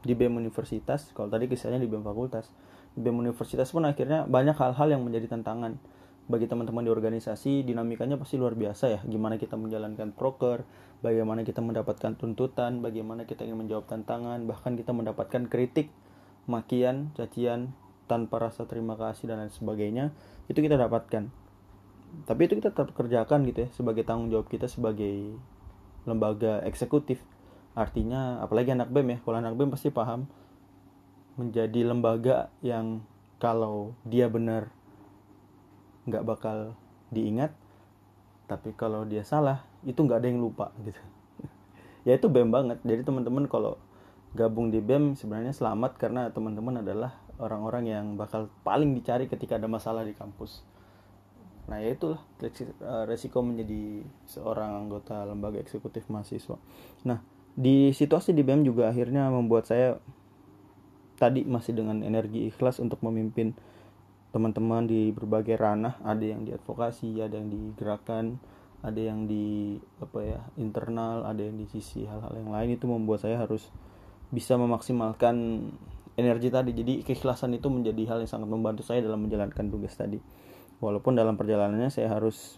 di 0.00 0.16
BEM 0.16 0.40
Universitas, 0.40 1.12
kalau 1.12 1.28
tadi 1.28 1.44
kisahnya 1.44 1.76
di 1.76 1.84
BEM 1.84 2.00
Fakultas, 2.00 2.48
di 2.96 3.04
BEM 3.04 3.20
Universitas 3.20 3.68
pun 3.68 3.84
akhirnya 3.84 4.24
banyak 4.24 4.56
hal-hal 4.56 4.88
yang 4.88 5.04
menjadi 5.04 5.28
tantangan 5.28 5.76
bagi 6.30 6.48
teman-teman 6.48 6.86
di 6.86 6.90
organisasi. 6.94 7.66
Dinamikanya 7.68 8.16
pasti 8.16 8.40
luar 8.40 8.56
biasa 8.56 8.84
ya. 8.88 9.00
Gimana 9.04 9.36
kita 9.36 9.60
menjalankan 9.60 10.16
proker 10.16 10.64
bagaimana 11.04 11.44
kita 11.44 11.60
mendapatkan 11.60 12.16
tuntutan 12.16 12.80
bagaimana 12.80 13.28
kita 13.28 13.44
ingin 13.44 13.66
menjawab 13.66 13.88
tantangan 13.88 14.44
bahkan 14.44 14.76
kita 14.76 14.92
mendapatkan 14.92 15.48
kritik 15.48 15.88
makian 16.44 17.08
cacian 17.16 17.72
tanpa 18.04 18.36
rasa 18.42 18.68
terima 18.68 19.00
kasih 19.00 19.32
dan 19.32 19.40
lain 19.44 19.52
sebagainya 19.52 20.14
itu 20.48 20.58
kita 20.62 20.80
dapatkan. 20.80 21.28
Tapi 22.26 22.40
itu 22.46 22.58
kita 22.58 22.74
tetap 22.74 22.90
kerjakan 22.94 23.46
gitu 23.46 23.66
ya 23.66 23.68
sebagai 23.70 24.02
tanggung 24.02 24.32
jawab 24.34 24.50
kita 24.50 24.66
sebagai 24.66 25.34
lembaga 26.08 26.64
eksekutif 26.66 27.22
artinya 27.74 28.42
apalagi 28.42 28.74
anak 28.74 28.90
BEM 28.90 29.08
ya 29.14 29.18
kalau 29.22 29.36
anak 29.38 29.54
BEM 29.54 29.70
pasti 29.72 29.88
paham. 29.92 30.26
Menjadi 31.38 31.86
lembaga 31.86 32.52
yang 32.60 33.00
kalau 33.40 33.96
dia 34.04 34.28
benar 34.28 34.68
nggak 36.04 36.26
bakal 36.26 36.74
diingat. 37.08 37.54
Tapi 38.50 38.74
kalau 38.74 39.06
dia 39.06 39.22
salah 39.22 39.62
itu 39.86 39.96
nggak 39.96 40.20
ada 40.20 40.28
yang 40.28 40.42
lupa 40.42 40.74
gitu. 40.82 41.00
Ya 42.08 42.16
itu 42.16 42.32
BEM 42.32 42.48
banget. 42.48 42.80
Jadi 42.82 43.04
teman-teman 43.04 43.44
kalau 43.44 43.76
gabung 44.32 44.70
di 44.70 44.78
BEM 44.78 45.18
sebenarnya 45.18 45.52
selamat 45.52 45.98
karena 45.98 46.30
teman-teman 46.30 46.80
adalah 46.80 47.18
orang-orang 47.40 47.84
yang 47.88 48.06
bakal 48.14 48.52
paling 48.62 48.94
dicari 48.94 49.26
ketika 49.26 49.56
ada 49.56 49.66
masalah 49.66 50.04
di 50.06 50.14
kampus. 50.14 50.62
Nah 51.66 51.78
ya 51.82 51.94
itulah 51.94 52.20
eh, 52.42 53.04
resiko 53.06 53.42
menjadi 53.42 54.04
seorang 54.26 54.86
anggota 54.86 55.22
lembaga 55.26 55.58
eksekutif 55.58 56.06
mahasiswa. 56.12 56.60
Nah 57.08 57.18
di 57.54 57.90
situasi 57.90 58.30
di 58.32 58.42
BEM 58.46 58.62
juga 58.62 58.90
akhirnya 58.90 59.28
membuat 59.28 59.66
saya 59.66 59.98
tadi 61.20 61.44
masih 61.44 61.76
dengan 61.76 62.00
energi 62.00 62.48
ikhlas 62.48 62.80
untuk 62.80 63.04
memimpin 63.04 63.52
teman-teman 64.32 64.86
di 64.86 65.10
berbagai 65.12 65.58
ranah. 65.58 66.00
Ada 66.00 66.24
yang 66.36 66.48
di 66.48 66.56
advokasi 66.56 67.20
ada 67.20 67.36
yang 67.36 67.50
di 67.50 67.60
gerakan 67.76 68.40
ada 68.80 68.96
yang 68.96 69.28
di 69.28 69.76
apa 70.00 70.24
ya 70.24 70.40
internal 70.56 71.28
ada 71.28 71.44
yang 71.44 71.60
di 71.60 71.68
sisi 71.68 72.08
hal-hal 72.08 72.32
yang 72.32 72.50
lain. 72.50 72.80
Itu 72.80 72.88
membuat 72.88 73.26
saya 73.26 73.36
harus 73.36 73.68
bisa 74.32 74.56
memaksimalkan 74.56 75.68
energi 76.16 76.48
tadi. 76.48 76.72
Jadi 76.72 77.04
keikhlasan 77.04 77.52
itu 77.52 77.68
menjadi 77.68 78.16
hal 78.16 78.18
yang 78.24 78.30
sangat 78.30 78.48
membantu 78.48 78.82
saya 78.86 79.04
dalam 79.04 79.26
menjalankan 79.26 79.68
tugas 79.68 79.92
tadi. 79.98 80.16
Walaupun 80.80 81.12
dalam 81.12 81.36
perjalanannya 81.36 81.92
saya 81.92 82.08
harus 82.08 82.56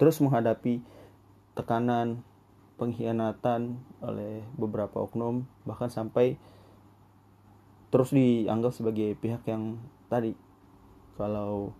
terus 0.00 0.18
menghadapi 0.18 0.82
tekanan 1.54 2.26
pengkhianatan 2.80 3.76
oleh 4.00 4.40
beberapa 4.56 5.04
oknum 5.04 5.44
bahkan 5.68 5.92
sampai 5.92 6.40
terus 7.92 8.16
dianggap 8.16 8.72
sebagai 8.72 9.12
pihak 9.20 9.44
yang 9.44 9.76
tadi. 10.08 10.32
Kalau 11.20 11.76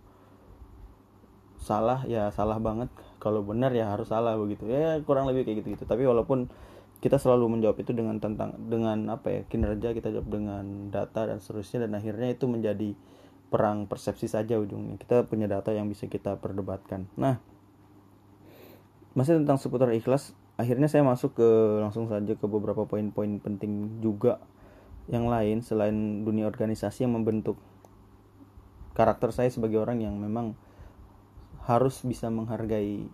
salah 1.57 2.05
ya 2.05 2.29
salah 2.29 2.61
banget. 2.61 2.93
Kalau 3.17 3.41
benar 3.41 3.73
ya 3.73 3.89
harus 3.89 4.13
salah 4.13 4.37
begitu. 4.37 4.69
Ya 4.69 5.01
kurang 5.01 5.25
lebih 5.25 5.49
kayak 5.49 5.65
gitu 5.65 5.73
gitu 5.73 5.85
tapi 5.89 6.05
walaupun 6.05 6.51
kita 7.01 7.17
selalu 7.17 7.57
menjawab 7.57 7.81
itu 7.81 7.97
dengan 7.97 8.21
tentang 8.21 8.53
dengan 8.69 9.09
apa 9.09 9.33
ya 9.33 9.41
kinerja 9.49 9.97
kita 9.97 10.13
jawab 10.13 10.29
dengan 10.29 10.93
data 10.93 11.25
dan 11.25 11.41
seterusnya 11.41 11.89
dan 11.89 11.97
akhirnya 11.97 12.29
itu 12.29 12.45
menjadi 12.45 12.93
perang 13.49 13.89
persepsi 13.89 14.29
saja 14.29 14.61
ujungnya. 14.61 15.01
Kita 15.01 15.25
punya 15.25 15.49
data 15.49 15.73
yang 15.73 15.89
bisa 15.89 16.05
kita 16.05 16.37
perdebatkan. 16.37 17.09
Nah 17.17 17.41
masih 19.11 19.41
tentang 19.43 19.59
seputar 19.59 19.91
ikhlas 19.91 20.37
akhirnya 20.61 20.85
saya 20.85 21.01
masuk 21.01 21.33
ke 21.33 21.49
langsung 21.81 22.05
saja 22.05 22.37
ke 22.37 22.45
beberapa 22.45 22.85
poin-poin 22.85 23.41
penting 23.41 23.97
juga 24.05 24.37
yang 25.09 25.25
lain 25.25 25.65
selain 25.65 26.21
dunia 26.21 26.45
organisasi 26.45 27.09
yang 27.09 27.17
membentuk 27.17 27.57
karakter 28.93 29.33
saya 29.33 29.49
sebagai 29.49 29.81
orang 29.81 30.05
yang 30.05 30.13
memang 30.21 30.53
harus 31.65 32.05
bisa 32.05 32.29
menghargai 32.29 33.09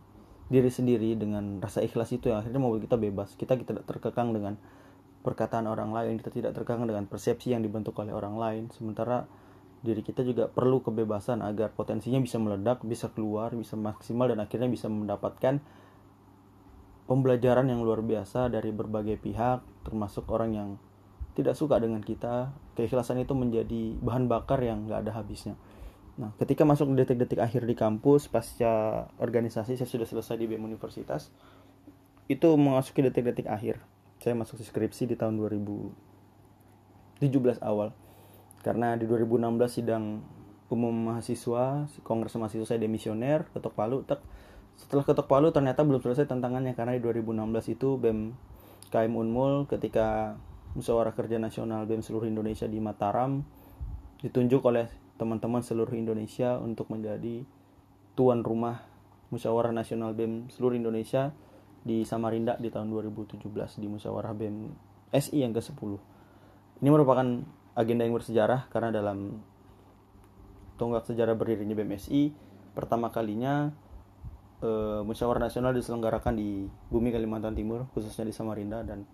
diri 0.48 0.72
sendiri 0.72 1.16
dengan 1.16 1.60
rasa 1.60 1.84
ikhlas 1.84 2.12
itu 2.16 2.32
yang 2.32 2.40
akhirnya 2.40 2.60
membuat 2.60 2.88
kita 2.88 2.96
bebas. 2.96 3.36
Kita 3.36 3.60
tidak 3.60 3.84
terkekang 3.84 4.32
dengan 4.32 4.56
perkataan 5.28 5.68
orang 5.68 5.92
lain 5.92 6.16
kita 6.24 6.32
tidak 6.32 6.52
terkekang 6.56 6.88
dengan 6.88 7.04
persepsi 7.04 7.52
yang 7.52 7.60
dibentuk 7.60 8.00
oleh 8.00 8.16
orang 8.16 8.40
lain. 8.40 8.64
Sementara 8.72 9.28
diri 9.84 10.02
kita 10.02 10.24
juga 10.24 10.48
perlu 10.48 10.82
kebebasan 10.82 11.44
agar 11.44 11.76
potensinya 11.76 12.18
bisa 12.18 12.42
meledak 12.42 12.82
bisa 12.82 13.14
keluar 13.14 13.54
bisa 13.54 13.78
maksimal 13.78 14.26
dan 14.26 14.42
akhirnya 14.42 14.66
bisa 14.66 14.90
mendapatkan 14.90 15.62
pembelajaran 17.08 17.72
yang 17.72 17.82
luar 17.82 18.04
biasa 18.04 18.52
dari 18.52 18.76
berbagai 18.76 19.18
pihak 19.18 19.64
termasuk 19.88 20.28
orang 20.28 20.52
yang 20.54 20.70
tidak 21.34 21.56
suka 21.56 21.80
dengan 21.80 22.04
kita. 22.04 22.52
Keikhlasan 22.76 23.24
itu 23.24 23.34
menjadi 23.34 23.96
bahan 24.04 24.28
bakar 24.30 24.62
yang 24.62 24.86
nggak 24.86 25.08
ada 25.08 25.12
habisnya. 25.18 25.56
Nah 26.20 26.36
ketika 26.38 26.68
masuk 26.68 26.92
detik-detik 26.94 27.40
akhir 27.40 27.64
di 27.64 27.74
kampus 27.74 28.28
pasca 28.28 29.08
organisasi 29.18 29.80
saya 29.80 29.88
sudah 29.88 30.06
selesai 30.06 30.36
di 30.36 30.46
BEM 30.52 30.68
Universitas 30.68 31.32
itu 32.28 32.50
memasuki 32.60 33.02
detik-detik 33.02 33.48
akhir. 33.48 33.80
Saya 34.20 34.36
masuk 34.36 34.60
skripsi 34.60 35.08
di 35.08 35.16
tahun 35.16 35.40
2017 35.40 37.24
awal. 37.64 37.96
Karena 38.66 39.00
di 39.00 39.08
2016 39.08 39.80
sidang 39.80 40.20
umum 40.68 40.92
mahasiswa 40.92 41.88
kongres 42.04 42.36
mahasiswa 42.36 42.76
saya 42.76 42.84
demisioner 42.84 43.48
ketok 43.56 43.72
palu 43.72 44.04
tek 44.04 44.20
setelah 44.78 45.04
ketok 45.04 45.26
palu 45.26 45.50
ternyata 45.50 45.82
belum 45.82 46.00
selesai 46.00 46.30
tantangannya 46.30 46.78
karena 46.78 46.96
di 46.96 47.02
2016 47.02 47.76
itu 47.76 47.98
BEM 47.98 48.20
KM 48.94 49.14
Unmul 49.18 49.66
ketika 49.68 50.38
musyawarah 50.78 51.18
kerja 51.18 51.42
nasional 51.42 51.90
BEM 51.90 52.06
seluruh 52.06 52.30
Indonesia 52.30 52.70
di 52.70 52.78
Mataram 52.78 53.42
ditunjuk 54.22 54.62
oleh 54.64 54.88
teman-teman 55.18 55.66
seluruh 55.66 55.98
Indonesia 55.98 56.62
untuk 56.62 56.94
menjadi 56.94 57.42
tuan 58.14 58.46
rumah 58.46 58.86
musyawarah 59.34 59.74
nasional 59.74 60.14
BEM 60.14 60.54
seluruh 60.54 60.78
Indonesia 60.78 61.34
di 61.82 62.06
Samarinda 62.06 62.56
di 62.62 62.70
tahun 62.70 62.94
2017 62.94 63.50
di 63.82 63.88
musyawarah 63.90 64.34
BEM 64.38 64.56
SI 65.10 65.42
yang 65.42 65.58
ke-10. 65.58 65.98
Ini 66.86 66.90
merupakan 66.94 67.26
agenda 67.74 68.06
yang 68.06 68.14
bersejarah 68.14 68.70
karena 68.70 68.94
dalam 68.94 69.42
tonggak 70.78 71.10
sejarah 71.10 71.34
berdirinya 71.34 71.74
BEM 71.74 71.98
SI 71.98 72.30
pertama 72.78 73.10
kalinya 73.10 73.74
e, 74.62 74.70
musyawarah 75.06 75.50
nasional 75.50 75.74
diselenggarakan 75.74 76.38
di 76.38 76.66
bumi 76.90 77.10
Kalimantan 77.14 77.54
Timur 77.54 77.90
khususnya 77.94 78.26
di 78.26 78.34
Samarinda. 78.34 78.82
Dan 78.86 79.06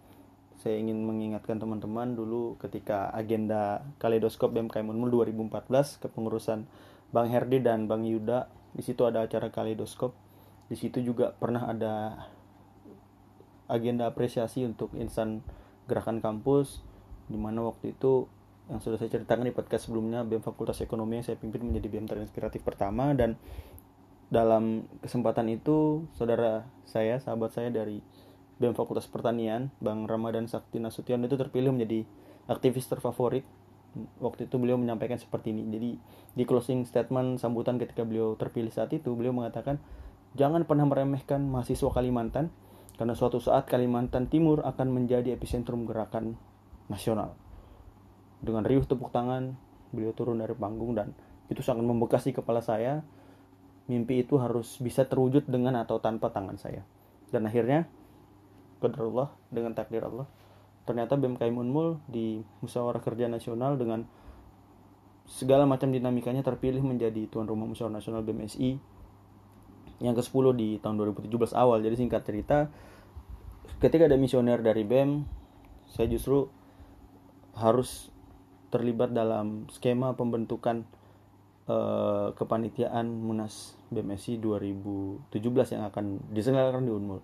saya 0.60 0.80
ingin 0.80 1.04
mengingatkan 1.04 1.60
teman-teman 1.60 2.16
dulu 2.16 2.56
ketika 2.62 3.12
agenda 3.12 3.84
Kaleidoskop 4.00 4.56
BMKM 4.56 4.88
Unmul 4.88 5.12
2014 5.12 6.04
kepengurusan 6.04 6.64
Bang 7.12 7.28
Herdi 7.30 7.60
dan 7.60 7.86
Bang 7.86 8.08
Yuda 8.08 8.48
di 8.74 8.82
situ 8.82 9.06
ada 9.06 9.24
acara 9.26 9.54
Kaleidoskop. 9.54 10.16
Di 10.72 10.80
situ 10.80 11.04
juga 11.04 11.36
pernah 11.36 11.70
ada 11.70 12.26
agenda 13.68 14.10
apresiasi 14.10 14.66
untuk 14.66 14.96
insan 14.98 15.44
gerakan 15.86 16.24
kampus 16.24 16.82
di 17.28 17.36
mana 17.40 17.64
waktu 17.64 17.96
itu 17.96 18.28
yang 18.72 18.80
sudah 18.80 18.96
saya 18.96 19.12
ceritakan 19.12 19.44
di 19.44 19.52
podcast 19.52 19.92
sebelumnya 19.92 20.24
BEM 20.24 20.40
Fakultas 20.40 20.80
Ekonomi 20.80 21.20
yang 21.20 21.26
saya 21.28 21.36
pimpin 21.36 21.68
menjadi 21.68 21.88
BEM 21.92 22.08
terinspiratif 22.08 22.64
pertama. 22.64 23.12
Dan 23.12 23.36
dalam 24.34 24.90
kesempatan 25.06 25.46
itu 25.54 26.10
saudara 26.18 26.66
saya 26.90 27.22
sahabat 27.22 27.54
saya 27.54 27.70
dari 27.70 28.02
BEM 28.58 28.74
Fakultas 28.74 29.06
Pertanian, 29.06 29.70
Bang 29.78 30.10
Ramadan 30.10 30.50
Sakti 30.50 30.82
Nasution 30.82 31.22
itu 31.22 31.38
terpilih 31.38 31.70
menjadi 31.70 32.02
aktivis 32.50 32.90
terfavorit. 32.90 33.46
Waktu 34.18 34.50
itu 34.50 34.58
beliau 34.58 34.74
menyampaikan 34.82 35.22
seperti 35.22 35.54
ini. 35.54 35.70
Jadi 35.70 35.90
di 36.34 36.44
closing 36.50 36.82
statement 36.90 37.38
sambutan 37.38 37.78
ketika 37.78 38.02
beliau 38.02 38.34
terpilih 38.34 38.74
saat 38.74 38.90
itu, 38.90 39.14
beliau 39.14 39.38
mengatakan, 39.38 39.78
"Jangan 40.34 40.66
pernah 40.66 40.90
meremehkan 40.90 41.46
mahasiswa 41.46 41.94
Kalimantan 41.94 42.50
karena 42.98 43.14
suatu 43.14 43.38
saat 43.38 43.70
Kalimantan 43.70 44.34
Timur 44.34 44.66
akan 44.66 44.90
menjadi 44.90 45.38
epicentrum 45.38 45.86
gerakan 45.86 46.42
nasional." 46.90 47.38
Dengan 48.42 48.66
riuh 48.66 48.82
tepuk 48.82 49.14
tangan, 49.14 49.54
beliau 49.94 50.10
turun 50.18 50.42
dari 50.42 50.58
panggung 50.58 50.98
dan 50.98 51.14
itu 51.54 51.62
sangat 51.62 51.86
membekas 51.86 52.26
di 52.26 52.34
kepala 52.34 52.66
saya. 52.66 53.06
Mimpi 53.92 54.24
itu 54.24 54.40
harus 54.40 54.80
bisa 54.80 55.04
terwujud 55.04 55.44
dengan 55.48 55.76
atau 55.80 56.00
tanpa 56.00 56.32
tangan 56.32 56.56
saya. 56.56 56.88
Dan 57.30 57.50
akhirnya 57.50 57.90
qadarullah 58.80 59.32
dengan 59.52 59.76
takdir 59.76 60.04
Allah 60.04 60.28
ternyata 60.84 61.16
BMKM 61.16 61.56
Unmul 61.56 62.04
di 62.12 62.44
musyawarah 62.60 63.00
kerja 63.00 63.32
nasional 63.32 63.80
dengan 63.80 64.04
segala 65.24 65.64
macam 65.64 65.96
dinamikanya 65.96 66.44
terpilih 66.44 66.84
menjadi 66.84 67.32
tuan 67.32 67.48
rumah 67.48 67.64
musyawarah 67.64 68.04
nasional 68.04 68.28
BMSI 68.28 68.76
yang 70.04 70.16
ke-10 70.20 70.46
di 70.60 70.70
tahun 70.84 71.00
2017 71.00 71.56
awal. 71.56 71.80
Jadi 71.80 71.96
singkat 71.96 72.28
cerita, 72.28 72.68
ketika 73.80 74.12
ada 74.12 74.20
misioner 74.20 74.60
dari 74.60 74.84
BEM, 74.84 75.24
saya 75.88 76.12
justru 76.12 76.52
harus 77.56 78.12
terlibat 78.68 79.16
dalam 79.16 79.72
skema 79.72 80.12
pembentukan 80.20 80.84
uh, 81.68 82.36
kepanitiaan 82.36 83.08
Munas 83.08 83.78
BMSI 83.94 84.40
2017 84.42 85.34
yang 85.76 85.84
akan 85.88 86.20
diselenggarakan 86.34 86.84
di 86.84 86.92
Unmul. 86.92 87.22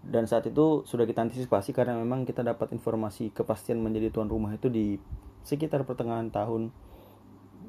Dan 0.00 0.24
saat 0.24 0.48
itu 0.48 0.82
sudah 0.88 1.04
kita 1.04 1.20
antisipasi 1.20 1.76
karena 1.76 1.92
memang 1.92 2.24
kita 2.24 2.40
dapat 2.40 2.72
informasi 2.72 3.36
kepastian 3.36 3.84
menjadi 3.84 4.08
tuan 4.08 4.32
rumah 4.32 4.56
itu 4.56 4.72
di 4.72 4.96
sekitar 5.44 5.84
pertengahan 5.84 6.32
tahun 6.32 6.72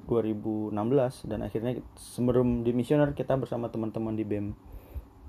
2016 0.08 0.76
dan 1.28 1.40
akhirnya 1.44 1.80
sebelum 1.96 2.64
di 2.68 2.72
misioner 2.76 3.16
kita 3.16 3.36
bersama 3.40 3.72
teman-teman 3.72 4.16
di 4.16 4.28
BEM 4.28 4.56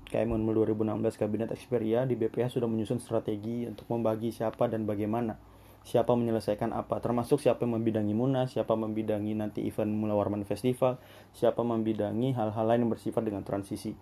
KM 0.07 0.29
2016 0.29 1.19
Kabinet 1.19 1.49
Xperia 1.55 2.03
di 2.03 2.19
BPH 2.19 2.59
sudah 2.59 2.67
menyusun 2.67 2.99
strategi 2.99 3.63
untuk 3.63 3.87
membagi 3.87 4.29
siapa 4.35 4.67
dan 4.67 4.83
bagaimana 4.83 5.39
siapa 5.83 6.15
menyelesaikan 6.15 6.71
apa. 6.71 7.03
Termasuk 7.03 7.43
siapa 7.43 7.67
yang 7.67 7.79
membidangi 7.79 8.15
Munas 8.15 8.55
siapa 8.55 8.73
membidangi 8.73 9.35
nanti 9.35 9.67
event 9.67 9.91
Mula 9.91 10.15
Warman 10.15 10.47
Festival 10.47 10.97
siapa 11.35 11.61
membidangi 11.61 12.31
hal-hal 12.33 12.65
lain 12.65 12.87
yang 12.87 12.91
bersifat 12.91 13.27
dengan 13.27 13.43
transisi. 13.43 13.93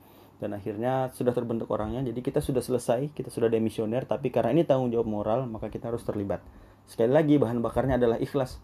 Dan 0.42 0.58
akhirnya 0.58 1.14
sudah 1.14 1.34
terbentuk 1.38 1.70
orangnya 1.70 2.02
jadi 2.02 2.18
kita 2.18 2.42
sudah 2.42 2.66
selesai 2.66 3.14
kita 3.14 3.30
sudah 3.30 3.46
demisioner 3.46 4.10
tapi 4.10 4.34
karena 4.34 4.58
ini 4.58 4.66
tanggung 4.66 4.90
jawab 4.90 5.06
moral 5.06 5.46
maka 5.50 5.70
kita 5.70 5.90
harus 5.90 6.02
terlibat. 6.06 6.42
Sekali 6.86 7.14
lagi 7.14 7.38
bahan 7.38 7.62
bakarnya 7.62 7.98
adalah 7.98 8.18
ikhlas. 8.18 8.58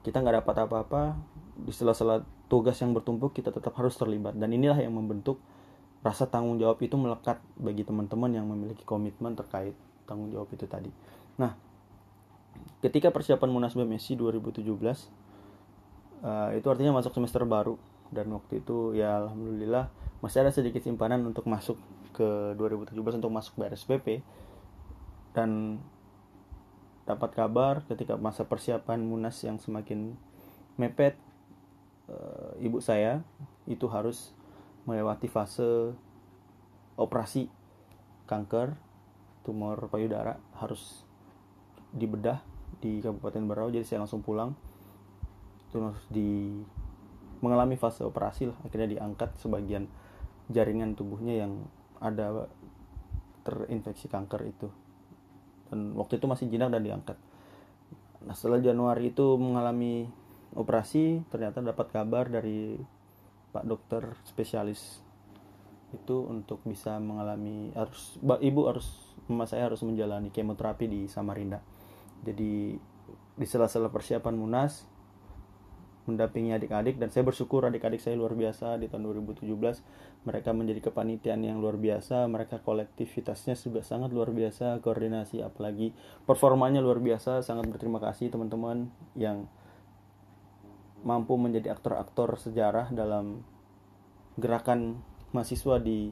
Kita 0.00 0.20
nggak 0.20 0.44
dapat 0.44 0.56
apa-apa 0.64 1.02
di 1.60 1.72
sela-sela 1.76 2.24
tugas 2.48 2.76
yang 2.80 2.96
bertumpuk 2.96 3.36
kita 3.36 3.52
tetap 3.52 3.76
harus 3.76 3.96
terlibat. 3.96 4.36
Dan 4.36 4.52
inilah 4.52 4.80
yang 4.80 4.96
membentuk 4.96 5.40
rasa 6.00 6.24
tanggung 6.24 6.56
jawab 6.56 6.80
itu 6.80 6.96
melekat 6.96 7.40
bagi 7.60 7.84
teman-teman 7.84 8.32
yang 8.32 8.48
memiliki 8.48 8.84
komitmen 8.88 9.36
terkait 9.36 9.76
tanggung 10.08 10.32
jawab 10.32 10.48
itu 10.52 10.64
tadi. 10.64 10.88
Nah, 11.36 11.52
ketika 12.80 13.12
persiapan 13.12 13.48
Munas 13.52 13.76
BMSI 13.76 14.16
2017 14.16 14.64
uh, 16.24 16.50
itu 16.56 16.66
artinya 16.68 16.96
masuk 16.96 17.12
semester 17.16 17.44
baru. 17.44 17.76
Dan 18.10 18.34
waktu 18.34 18.58
itu 18.58 18.98
ya 18.98 19.22
alhamdulillah 19.22 19.86
masih 20.18 20.42
ada 20.42 20.50
sedikit 20.50 20.82
simpanan 20.82 21.22
untuk 21.22 21.46
masuk 21.46 21.78
ke 22.10 22.58
2017 22.58 23.22
untuk 23.22 23.32
masuk 23.32 23.54
BRSPP 23.54 24.20
dan 25.30 25.78
dapat 27.06 27.30
kabar 27.32 27.86
ketika 27.86 28.18
masa 28.18 28.42
persiapan 28.44 29.00
Munas 29.02 29.38
yang 29.46 29.62
semakin 29.62 30.18
mepet 30.74 31.14
uh, 32.10 32.54
ibu 32.58 32.82
saya 32.82 33.22
itu 33.70 33.86
harus 33.86 34.34
melewati 34.84 35.30
fase 35.30 35.94
operasi 36.98 37.46
kanker 38.26 38.74
tumor 39.46 39.88
payudara 39.88 40.38
harus 40.58 41.06
dibedah 41.90 42.42
di 42.80 43.02
Kabupaten 43.02 43.44
Berau 43.46 43.68
jadi 43.68 43.84
saya 43.84 44.02
langsung 44.02 44.22
pulang. 44.24 44.54
Terus 45.70 45.98
di 46.10 46.60
mengalami 47.40 47.78
fase 47.78 48.02
operasi 48.02 48.50
lah. 48.50 48.58
Akhirnya 48.66 48.88
diangkat 48.98 49.38
sebagian 49.38 49.86
jaringan 50.50 50.98
tubuhnya 50.98 51.46
yang 51.46 51.66
ada 52.02 52.50
terinfeksi 53.46 54.10
kanker 54.10 54.42
itu. 54.46 54.68
Dan 55.70 55.94
waktu 55.94 56.18
itu 56.18 56.26
masih 56.26 56.50
jinak 56.50 56.74
dan 56.74 56.82
diangkat. 56.82 57.16
Nah 58.26 58.34
setelah 58.34 58.60
Januari 58.60 59.14
itu 59.14 59.38
mengalami 59.38 60.10
operasi 60.54 61.22
ternyata 61.30 61.62
dapat 61.62 61.94
kabar 61.94 62.26
dari 62.26 62.74
pak 63.54 63.66
dokter 63.66 64.02
spesialis 64.26 65.02
itu 65.90 66.26
untuk 66.26 66.62
bisa 66.62 66.98
mengalami 67.02 67.74
harus 67.74 68.18
ibu 68.42 68.70
harus 68.70 68.86
mama 69.26 69.46
saya 69.46 69.66
harus 69.66 69.82
menjalani 69.82 70.30
kemoterapi 70.30 70.86
di 70.86 71.00
Samarinda 71.10 71.62
jadi 72.20 72.76
di 73.40 73.46
sela-sela 73.48 73.88
persiapan 73.88 74.36
munas 74.36 74.84
mendampingi 76.08 76.50
adik-adik 76.56 76.98
dan 76.98 77.12
saya 77.14 77.22
bersyukur 77.22 77.62
adik-adik 77.62 78.02
saya 78.02 78.18
luar 78.18 78.34
biasa. 78.34 78.80
Di 78.82 78.90
tahun 78.90 79.06
2017 79.06 79.46
mereka 80.26 80.50
menjadi 80.50 80.90
kepanitiaan 80.90 81.40
yang 81.44 81.62
luar 81.62 81.78
biasa. 81.78 82.26
Mereka 82.26 82.66
kolektivitasnya 82.66 83.54
sudah 83.54 83.86
sangat 83.86 84.10
luar 84.10 84.34
biasa 84.34 84.82
koordinasi 84.82 85.44
apalagi 85.44 85.94
performanya 86.26 86.82
luar 86.82 86.98
biasa. 86.98 87.46
Sangat 87.46 87.70
berterima 87.70 88.02
kasih 88.02 88.32
teman-teman 88.32 88.90
yang 89.14 89.46
mampu 91.06 91.38
menjadi 91.38 91.72
aktor-aktor 91.72 92.36
sejarah 92.36 92.92
dalam 92.92 93.46
gerakan 94.36 95.00
mahasiswa 95.30 95.78
di 95.78 96.10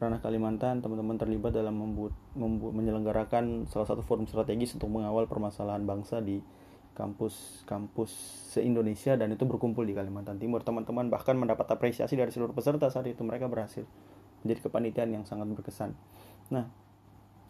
ranah 0.00 0.24
Kalimantan. 0.24 0.80
Teman-teman 0.80 1.20
terlibat 1.20 1.52
dalam 1.52 1.76
membuat 1.76 2.16
menyelenggarakan 2.34 3.70
salah 3.70 3.86
satu 3.86 4.02
forum 4.02 4.26
strategis 4.26 4.74
untuk 4.74 4.90
mengawal 4.90 5.30
permasalahan 5.30 5.86
bangsa 5.86 6.18
di 6.18 6.42
kampus-kampus 6.94 8.10
se-Indonesia 8.54 9.18
dan 9.18 9.34
itu 9.34 9.42
berkumpul 9.46 9.82
di 9.82 9.94
Kalimantan 9.94 10.38
Timur. 10.38 10.62
Teman-teman 10.62 11.10
bahkan 11.10 11.34
mendapat 11.34 11.66
apresiasi 11.70 12.14
dari 12.14 12.30
seluruh 12.30 12.54
peserta 12.54 12.86
saat 12.90 13.06
itu 13.10 13.22
mereka 13.26 13.50
berhasil 13.50 13.82
menjadi 14.46 14.60
kepanitiaan 14.70 15.10
yang 15.10 15.24
sangat 15.26 15.50
berkesan. 15.50 15.94
Nah, 16.54 16.70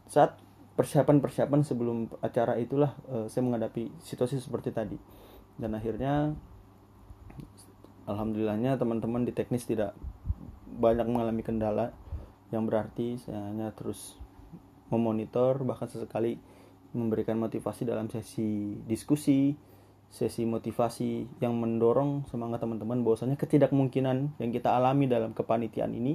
saat 0.08 0.40
persiapan-persiapan 0.74 1.60
sebelum 1.62 2.10
acara 2.18 2.58
itulah 2.58 2.98
uh, 3.06 3.26
saya 3.30 3.46
menghadapi 3.46 3.94
situasi 4.02 4.42
seperti 4.42 4.74
tadi 4.74 4.98
dan 5.54 5.70
akhirnya 5.78 6.34
alhamdulillahnya 8.10 8.74
teman-teman 8.74 9.22
di 9.22 9.30
teknis 9.30 9.70
tidak 9.70 9.94
banyak 10.74 11.06
mengalami 11.06 11.46
kendala 11.46 11.94
yang 12.50 12.66
berarti 12.66 13.22
saya 13.22 13.38
hanya 13.54 13.70
terus 13.70 14.18
memonitor 14.88 15.62
bahkan 15.64 15.88
sesekali 15.88 16.36
memberikan 16.94 17.38
motivasi 17.40 17.84
dalam 17.88 18.06
sesi 18.08 18.78
diskusi 18.86 19.56
sesi 20.14 20.46
motivasi 20.46 21.42
yang 21.42 21.58
mendorong 21.58 22.30
semangat 22.30 22.62
teman-teman 22.62 23.02
bahwasanya 23.02 23.34
ketidakmungkinan 23.34 24.38
yang 24.38 24.50
kita 24.54 24.70
alami 24.70 25.10
dalam 25.10 25.34
kepanitiaan 25.34 25.90
ini 25.90 26.14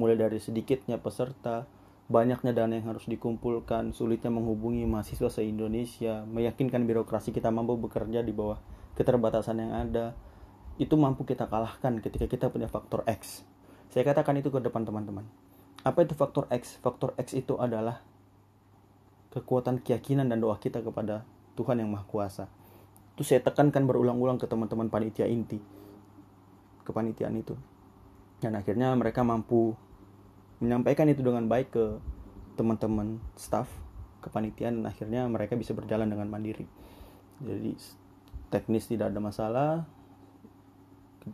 mulai 0.00 0.16
dari 0.16 0.40
sedikitnya 0.40 0.96
peserta 0.96 1.68
banyaknya 2.04 2.52
dana 2.52 2.76
yang 2.76 2.92
harus 2.92 3.08
dikumpulkan, 3.08 3.96
sulitnya 3.96 4.28
menghubungi 4.28 4.84
mahasiswa 4.84 5.32
se-Indonesia, 5.32 6.24
meyakinkan 6.28 6.84
birokrasi 6.84 7.32
kita 7.32 7.48
mampu 7.48 7.80
bekerja 7.80 8.20
di 8.20 8.32
bawah 8.32 8.60
keterbatasan 8.92 9.64
yang 9.64 9.72
ada, 9.72 10.12
itu 10.76 10.92
mampu 11.00 11.24
kita 11.24 11.48
kalahkan 11.48 12.04
ketika 12.04 12.28
kita 12.28 12.52
punya 12.52 12.68
faktor 12.68 13.06
X. 13.08 13.46
Saya 13.88 14.04
katakan 14.04 14.36
itu 14.36 14.52
ke 14.52 14.60
depan 14.60 14.84
teman-teman. 14.84 15.24
Apa 15.84 16.02
itu 16.02 16.16
faktor 16.16 16.48
X? 16.48 16.80
Faktor 16.80 17.12
X 17.20 17.36
itu 17.36 17.60
adalah 17.60 18.00
kekuatan 19.36 19.84
keyakinan 19.84 20.32
dan 20.32 20.40
doa 20.40 20.56
kita 20.56 20.80
kepada 20.80 21.28
Tuhan 21.54 21.78
yang 21.84 21.92
Maha 21.92 22.08
Kuasa. 22.08 22.48
Itu 23.14 23.22
saya 23.22 23.44
tekankan 23.44 23.84
berulang-ulang 23.84 24.40
ke 24.40 24.48
teman-teman 24.48 24.88
panitia 24.88 25.28
inti 25.28 25.60
kepanitiaan 26.88 27.36
itu. 27.36 27.54
Dan 28.40 28.56
akhirnya 28.56 28.92
mereka 28.96 29.20
mampu 29.22 29.76
menyampaikan 30.64 31.08
itu 31.12 31.20
dengan 31.20 31.44
baik 31.44 31.68
ke 31.76 31.84
teman-teman 32.54 33.18
staff 33.34 33.66
kepanitiaan 34.22 34.80
dan 34.80 34.86
akhirnya 34.88 35.28
mereka 35.28 35.58
bisa 35.58 35.76
berjalan 35.76 36.08
dengan 36.08 36.30
mandiri 36.32 36.64
jadi 37.42 37.76
teknis 38.48 38.88
tidak 38.88 39.12
ada 39.12 39.20
masalah 39.20 39.70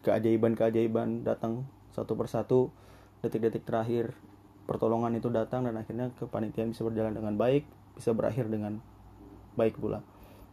keajaiban-keajaiban 0.03 1.23
datang 1.23 1.69
satu 1.95 2.19
persatu 2.19 2.61
detik-detik 3.23 3.63
terakhir 3.63 4.17
pertolongan 4.71 5.19
itu 5.19 5.27
datang 5.35 5.67
dan 5.67 5.75
akhirnya 5.75 6.15
kepanitiaan 6.15 6.71
bisa 6.71 6.87
berjalan 6.87 7.11
dengan 7.11 7.35
baik 7.35 7.67
bisa 7.99 8.15
berakhir 8.15 8.47
dengan 8.47 8.79
baik 9.59 9.83
pula. 9.83 10.07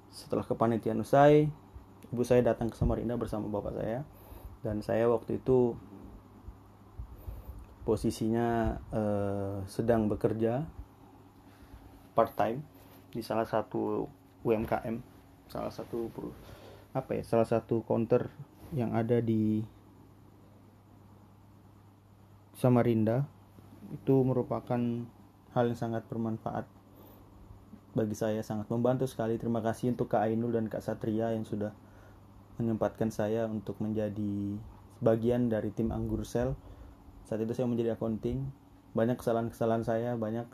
Setelah 0.10 0.42
kepanitiaan 0.42 0.98
usai 1.06 1.46
ibu 2.10 2.24
saya 2.26 2.42
datang 2.42 2.74
ke 2.74 2.76
Samarinda 2.76 3.14
bersama 3.14 3.46
bapak 3.46 3.78
saya. 3.78 4.02
Dan 4.66 4.82
saya 4.82 5.06
waktu 5.06 5.38
itu 5.38 5.78
posisinya 7.86 8.82
uh, 8.90 9.62
sedang 9.70 10.10
bekerja 10.10 10.66
part 12.18 12.34
time 12.34 12.66
di 13.14 13.22
salah 13.22 13.48
satu 13.48 14.10
UMKM 14.44 15.00
salah 15.48 15.72
satu 15.72 16.12
apa 16.92 17.16
ya 17.16 17.24
salah 17.24 17.48
satu 17.48 17.88
counter 17.88 18.28
yang 18.76 18.92
ada 18.92 19.24
di 19.24 19.64
Samarinda 22.60 23.37
itu 23.94 24.16
merupakan 24.24 24.80
hal 25.56 25.66
yang 25.68 25.80
sangat 25.80 26.04
bermanfaat 26.12 26.68
bagi 27.98 28.14
saya 28.14 28.46
sangat 28.46 28.70
membantu 28.70 29.10
sekali. 29.10 29.42
Terima 29.42 29.64
kasih 29.64 29.98
untuk 29.98 30.14
Kak 30.14 30.30
Ainul 30.30 30.54
dan 30.54 30.70
Kak 30.70 30.86
Satria 30.86 31.34
yang 31.34 31.48
sudah 31.48 31.74
menyempatkan 32.62 33.10
saya 33.10 33.50
untuk 33.50 33.82
menjadi 33.82 34.58
bagian 35.02 35.50
dari 35.50 35.70
tim 35.74 35.94
Anggur 35.94 36.26
Sel 36.26 36.58
saat 37.28 37.44
itu 37.44 37.54
saya 37.54 37.68
menjadi 37.70 37.94
accounting 37.94 38.50
banyak 38.96 39.20
kesalahan-kesalahan 39.20 39.84
saya 39.84 40.16
banyak 40.16 40.48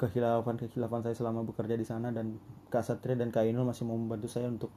kehilafan-kehilafan 0.00 1.04
saya 1.06 1.14
selama 1.14 1.46
bekerja 1.46 1.76
di 1.76 1.86
sana. 1.86 2.10
Dan 2.10 2.40
Kak 2.72 2.82
Satria 2.82 3.14
dan 3.14 3.30
Kak 3.30 3.46
Inul 3.46 3.68
masih 3.68 3.86
mau 3.86 3.94
membantu 3.94 4.26
saya 4.26 4.50
untuk 4.50 4.72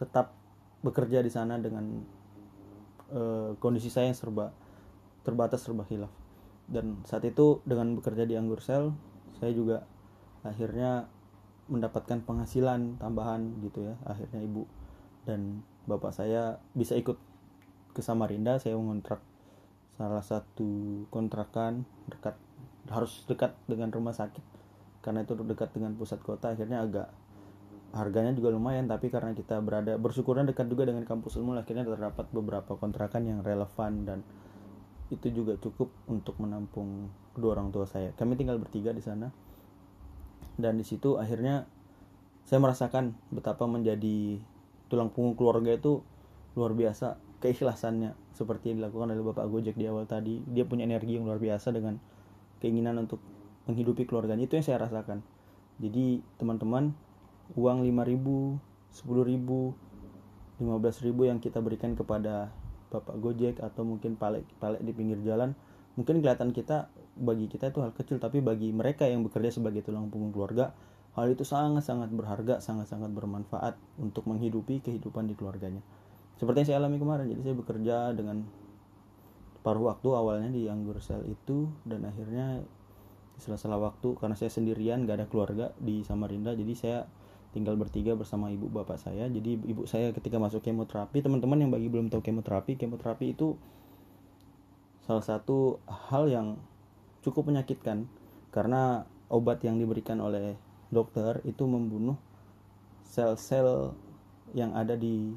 tetap 0.00 0.32
bekerja 0.80 1.20
di 1.20 1.30
sana 1.30 1.60
dengan 1.60 2.02
uh, 3.12 3.56
kondisi 3.60 3.88
saya 3.88 4.10
yang 4.10 4.18
serba 4.18 4.52
terbatas 5.24 5.64
serba 5.64 5.86
hilaf 5.88 6.23
dan 6.68 7.04
saat 7.04 7.24
itu 7.28 7.60
dengan 7.68 7.96
bekerja 7.98 8.24
di 8.24 8.34
Anggur 8.38 8.64
Sel 8.64 8.96
saya 9.36 9.52
juga 9.52 9.84
akhirnya 10.44 11.08
mendapatkan 11.68 12.24
penghasilan 12.24 13.00
tambahan 13.00 13.60
gitu 13.64 13.88
ya 13.88 13.94
akhirnya 14.04 14.44
ibu 14.44 14.68
dan 15.24 15.64
bapak 15.84 16.12
saya 16.12 16.60
bisa 16.76 16.96
ikut 16.96 17.16
ke 17.94 18.00
Samarinda. 18.02 18.58
Saya 18.58 18.74
mengontrak 18.74 19.22
salah 19.94 20.24
satu 20.26 21.06
kontrakan 21.14 21.86
dekat 22.10 22.34
harus 22.90 23.22
dekat 23.30 23.54
dengan 23.70 23.94
rumah 23.94 24.12
sakit. 24.12 24.42
Karena 25.00 25.22
itu 25.22 25.38
dekat 25.38 25.70
dengan 25.72 25.94
pusat 25.94 26.18
kota 26.20 26.52
akhirnya 26.52 26.82
agak 26.82 27.08
harganya 27.94 28.34
juga 28.34 28.50
lumayan. 28.50 28.90
Tapi 28.90 29.08
karena 29.08 29.32
kita 29.32 29.62
berada 29.62 29.94
bersyukurnya 29.96 30.50
dekat 30.50 30.66
juga 30.66 30.90
dengan 30.90 31.06
kampus 31.06 31.38
ilmu 31.38 31.54
akhirnya 31.54 31.86
terdapat 31.86 32.26
beberapa 32.34 32.74
kontrakan 32.74 33.22
yang 33.24 33.40
relevan 33.46 33.92
dan 34.04 34.18
itu 35.14 35.30
juga 35.30 35.56
cukup 35.58 35.90
untuk 36.10 36.36
menampung 36.42 37.10
kedua 37.34 37.58
orang 37.58 37.70
tua 37.70 37.86
saya 37.86 38.10
kami 38.14 38.34
tinggal 38.34 38.58
bertiga 38.58 38.90
di 38.90 39.02
sana 39.02 39.30
dan 40.58 40.78
di 40.78 40.84
situ 40.86 41.18
akhirnya 41.18 41.66
saya 42.44 42.60
merasakan 42.60 43.16
betapa 43.32 43.64
menjadi 43.64 44.38
tulang 44.92 45.10
punggung 45.10 45.34
keluarga 45.34 45.74
itu 45.74 46.04
luar 46.54 46.76
biasa 46.76 47.18
keikhlasannya 47.44 48.16
seperti 48.32 48.72
yang 48.72 48.80
dilakukan 48.80 49.12
oleh 49.12 49.20
Bapak 49.20 49.46
Gojek 49.52 49.76
di 49.76 49.84
awal 49.84 50.08
tadi. 50.08 50.40
Dia 50.48 50.64
punya 50.64 50.88
energi 50.88 51.20
yang 51.20 51.28
luar 51.28 51.36
biasa 51.36 51.76
dengan 51.76 52.00
keinginan 52.64 52.96
untuk 53.04 53.20
menghidupi 53.68 54.08
keluarganya. 54.08 54.48
Itu 54.48 54.56
yang 54.56 54.64
saya 54.64 54.80
rasakan. 54.80 55.20
Jadi 55.76 56.24
teman-teman, 56.40 56.96
uang 57.52 57.84
5000, 57.84 58.56
10000, 58.96 59.76
15000 60.56 61.30
yang 61.30 61.38
kita 61.42 61.60
berikan 61.60 61.92
kepada 61.92 62.48
Bapak 62.94 63.18
Gojek 63.18 63.58
atau 63.58 63.82
mungkin 63.82 64.14
palek-palek 64.14 64.86
di 64.86 64.94
pinggir 64.94 65.18
jalan, 65.26 65.58
mungkin 65.98 66.22
kelihatan 66.22 66.54
kita 66.54 66.86
bagi 67.18 67.50
kita 67.50 67.74
itu 67.74 67.82
hal 67.82 67.90
kecil 67.90 68.22
tapi 68.22 68.38
bagi 68.38 68.70
mereka 68.70 69.10
yang 69.10 69.26
bekerja 69.26 69.50
sebagai 69.58 69.82
tulang 69.82 70.14
punggung 70.14 70.30
keluarga, 70.30 70.70
hal 71.18 71.26
itu 71.26 71.42
sangat-sangat 71.42 72.14
berharga, 72.14 72.62
sangat-sangat 72.62 73.10
bermanfaat 73.10 73.74
untuk 73.98 74.30
menghidupi 74.30 74.78
kehidupan 74.78 75.26
di 75.26 75.34
keluarganya. 75.34 75.82
Seperti 76.38 76.62
yang 76.62 76.68
saya 76.70 76.78
alami 76.82 76.98
kemarin 77.02 77.26
jadi 77.30 77.42
saya 77.50 77.56
bekerja 77.58 77.96
dengan 78.14 78.46
paruh 79.64 79.88
waktu 79.88 80.08
awalnya 80.12 80.50
di 80.52 80.68
Anggur 80.68 81.00
Sel 81.00 81.24
itu 81.24 81.72
dan 81.88 82.04
akhirnya 82.04 82.62
setelah 83.40 83.90
waktu 83.90 84.14
karena 84.14 84.36
saya 84.38 84.52
sendirian 84.52 85.08
gak 85.08 85.24
ada 85.24 85.26
keluarga 85.26 85.74
di 85.80 86.06
Samarinda 86.06 86.54
jadi 86.54 86.74
saya 86.76 86.98
tinggal 87.54 87.78
bertiga 87.78 88.18
bersama 88.18 88.50
ibu 88.50 88.66
bapak 88.66 88.98
saya. 88.98 89.30
Jadi 89.30 89.62
ibu 89.62 89.86
saya 89.86 90.10
ketika 90.10 90.42
masuk 90.42 90.66
kemoterapi 90.66 91.22
teman-teman 91.22 91.62
yang 91.62 91.70
bagi 91.70 91.86
belum 91.86 92.10
tahu 92.10 92.18
kemoterapi 92.18 92.74
kemoterapi 92.74 93.30
itu 93.30 93.54
salah 95.06 95.22
satu 95.22 95.78
hal 95.86 96.26
yang 96.26 96.58
cukup 97.22 97.46
menyakitkan. 97.46 98.10
Karena 98.50 99.06
obat 99.30 99.62
yang 99.62 99.78
diberikan 99.78 100.18
oleh 100.18 100.58
dokter 100.90 101.38
itu 101.46 101.62
membunuh 101.70 102.18
sel-sel 103.06 103.94
yang 104.50 104.74
ada 104.74 104.98
di 104.98 105.30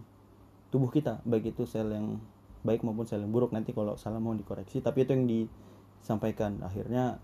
tubuh 0.74 0.90
kita. 0.90 1.22
Baik 1.22 1.54
itu 1.54 1.70
sel 1.70 1.94
yang 1.94 2.18
baik 2.66 2.82
maupun 2.82 3.06
sel 3.06 3.22
yang 3.22 3.30
buruk. 3.30 3.54
Nanti 3.54 3.78
kalau 3.78 3.94
salah 3.94 4.18
mau 4.18 4.34
dikoreksi. 4.34 4.82
Tapi 4.82 5.06
itu 5.06 5.14
yang 5.14 5.26
disampaikan. 5.30 6.66
Akhirnya 6.66 7.22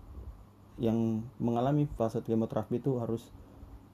yang 0.78 1.22
mengalami 1.38 1.86
fase 1.94 2.22
kemoterapi 2.22 2.82
itu 2.82 2.98
harus 2.98 3.30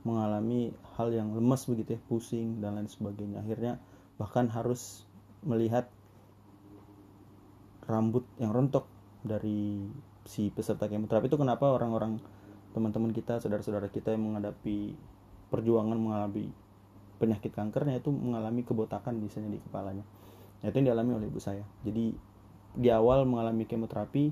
mengalami 0.03 0.73
hal 0.97 1.13
yang 1.13 1.37
lemas 1.37 1.69
begitu 1.69 1.97
ya 1.97 2.01
pusing 2.09 2.61
dan 2.65 2.81
lain 2.81 2.89
sebagainya. 2.89 3.45
Akhirnya 3.45 3.81
bahkan 4.17 4.49
harus 4.49 5.05
melihat 5.45 5.89
rambut 7.85 8.25
yang 8.37 8.53
rontok 8.53 8.87
dari 9.25 9.85
si 10.25 10.49
peserta 10.53 10.89
kemoterapi. 10.89 11.29
Itu 11.29 11.41
kenapa 11.41 11.69
orang-orang 11.73 12.21
teman-teman 12.71 13.11
kita 13.11 13.43
saudara-saudara 13.43 13.91
kita 13.91 14.15
yang 14.15 14.31
menghadapi 14.31 14.95
perjuangan 15.51 15.99
mengalami 15.99 16.55
penyakit 17.19 17.53
kankernya 17.53 18.01
itu 18.01 18.09
mengalami 18.15 18.63
kebotakan 18.65 19.19
misalnya 19.19 19.59
di 19.59 19.61
kepalanya. 19.61 20.05
Nah, 20.63 20.67
itu 20.71 20.77
yang 20.81 20.95
dialami 20.95 21.11
oleh 21.21 21.27
ibu 21.29 21.41
saya. 21.43 21.67
Jadi 21.85 22.15
di 22.71 22.89
awal 22.89 23.27
mengalami 23.27 23.67
kemoterapi 23.67 24.31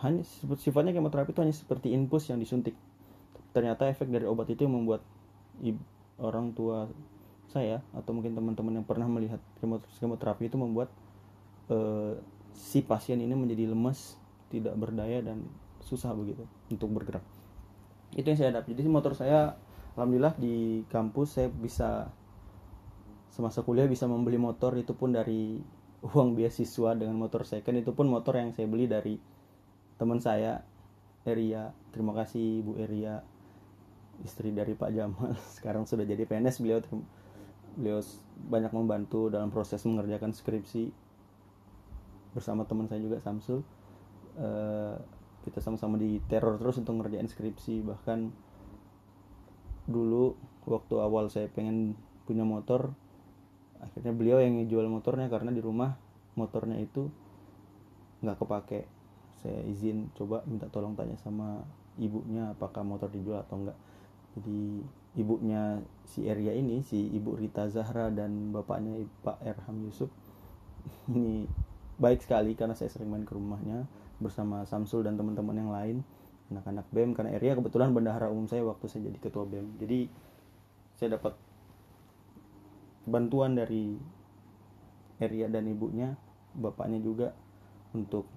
hanya 0.00 0.24
sifatnya 0.56 0.96
kemoterapi 0.96 1.32
itu 1.36 1.40
hanya 1.44 1.54
seperti 1.54 1.92
infus 1.92 2.28
yang 2.32 2.40
disuntik 2.40 2.72
ternyata 3.56 3.88
efek 3.88 4.12
dari 4.12 4.28
obat 4.28 4.52
itu 4.52 4.68
yang 4.68 4.76
membuat 4.76 5.00
orang 6.20 6.52
tua 6.52 6.92
saya 7.48 7.80
atau 7.96 8.12
mungkin 8.12 8.36
teman-teman 8.36 8.84
yang 8.84 8.86
pernah 8.86 9.08
melihat 9.08 9.40
kemoterapi 9.96 10.52
itu 10.52 10.60
membuat 10.60 10.92
uh, 11.72 12.20
si 12.52 12.84
pasien 12.84 13.16
ini 13.16 13.32
menjadi 13.32 13.72
lemas 13.72 14.20
tidak 14.52 14.76
berdaya 14.76 15.24
dan 15.24 15.48
susah 15.80 16.12
begitu 16.12 16.44
untuk 16.68 16.92
bergerak. 16.92 17.24
Itu 18.12 18.28
yang 18.28 18.36
saya 18.36 18.52
hadapi 18.52 18.76
jadi 18.76 18.88
motor 18.92 19.16
saya 19.16 19.56
alhamdulillah 19.96 20.36
di 20.36 20.84
kampus 20.92 21.40
saya 21.40 21.48
bisa 21.48 22.12
semasa 23.32 23.64
kuliah 23.64 23.88
bisa 23.88 24.04
membeli 24.04 24.36
motor 24.36 24.76
itu 24.76 24.92
pun 24.92 25.16
dari 25.16 25.56
uang 26.12 26.36
beasiswa 26.36 26.92
dengan 26.92 27.16
motor 27.16 27.48
second. 27.48 27.80
Itu 27.80 27.96
pun 27.96 28.12
motor 28.12 28.36
yang 28.36 28.52
saya 28.52 28.68
beli 28.68 28.84
dari 28.84 29.16
teman 29.96 30.20
saya 30.20 30.60
Eria. 31.24 31.72
Terima 31.88 32.12
kasih 32.12 32.60
Bu 32.60 32.76
Eria 32.76 33.24
istri 34.24 34.54
dari 34.54 34.72
Pak 34.72 34.90
Jamal. 34.94 35.34
Sekarang 35.56 35.84
sudah 35.84 36.06
jadi 36.06 36.24
PNS 36.24 36.62
beliau 36.62 36.80
beliau 37.76 38.00
banyak 38.48 38.72
membantu 38.72 39.28
dalam 39.28 39.52
proses 39.52 39.84
mengerjakan 39.84 40.32
skripsi 40.32 40.88
bersama 42.32 42.64
teman 42.64 42.88
saya 42.88 43.00
juga 43.00 43.20
Samsul. 43.20 43.60
Uh, 44.36 44.96
kita 45.44 45.62
sama-sama 45.62 45.96
di 45.96 46.20
teror 46.28 46.60
terus 46.60 46.80
untuk 46.80 47.00
ngerjain 47.00 47.28
skripsi. 47.28 47.84
Bahkan 47.84 48.18
dulu 49.86 50.34
waktu 50.66 50.94
awal 50.98 51.30
saya 51.30 51.46
pengen 51.46 51.94
punya 52.26 52.42
motor 52.42 52.90
akhirnya 53.78 54.10
beliau 54.10 54.42
yang 54.42 54.66
jual 54.66 54.82
motornya 54.90 55.30
karena 55.30 55.54
di 55.54 55.62
rumah 55.62 55.94
motornya 56.34 56.80
itu 56.80 57.08
nggak 58.24 58.36
kepake. 58.40 58.80
Saya 59.40 59.62
izin 59.68 60.10
coba 60.16 60.42
minta 60.48 60.66
tolong 60.72 60.96
tanya 60.96 61.14
sama 61.20 61.62
ibunya 62.00 62.52
apakah 62.52 62.84
motor 62.84 63.08
dijual 63.08 63.40
atau 63.40 63.62
enggak 63.62 63.78
jadi 64.36 64.84
ibunya 65.16 65.80
si 66.04 66.28
Eria 66.28 66.52
ini 66.52 66.84
si 66.84 67.08
ibu 67.16 67.32
Rita 67.34 67.66
Zahra 67.72 68.12
dan 68.12 68.52
bapaknya 68.52 69.08
Pak 69.24 69.40
Erham 69.40 69.80
Yusuf 69.88 70.12
ini 71.16 71.48
baik 71.96 72.20
sekali 72.20 72.52
karena 72.52 72.76
saya 72.76 72.92
sering 72.92 73.08
main 73.08 73.24
ke 73.24 73.32
rumahnya 73.32 73.88
bersama 74.20 74.68
Samsul 74.68 75.08
dan 75.08 75.16
teman-teman 75.16 75.56
yang 75.56 75.72
lain 75.72 75.96
anak-anak 76.52 76.86
BEM 76.92 77.10
karena 77.16 77.34
area 77.34 77.56
kebetulan 77.56 77.90
bendahara 77.90 78.30
umum 78.30 78.46
saya 78.46 78.62
waktu 78.62 78.86
saya 78.86 79.08
jadi 79.10 79.18
ketua 79.18 79.48
BEM 79.48 79.80
jadi 79.80 80.06
saya 81.00 81.16
dapat 81.18 81.34
bantuan 83.08 83.56
dari 83.56 83.96
area 85.16 85.48
dan 85.48 85.64
ibunya 85.66 86.12
bapaknya 86.52 87.00
juga 87.00 87.32
untuk 87.96 88.28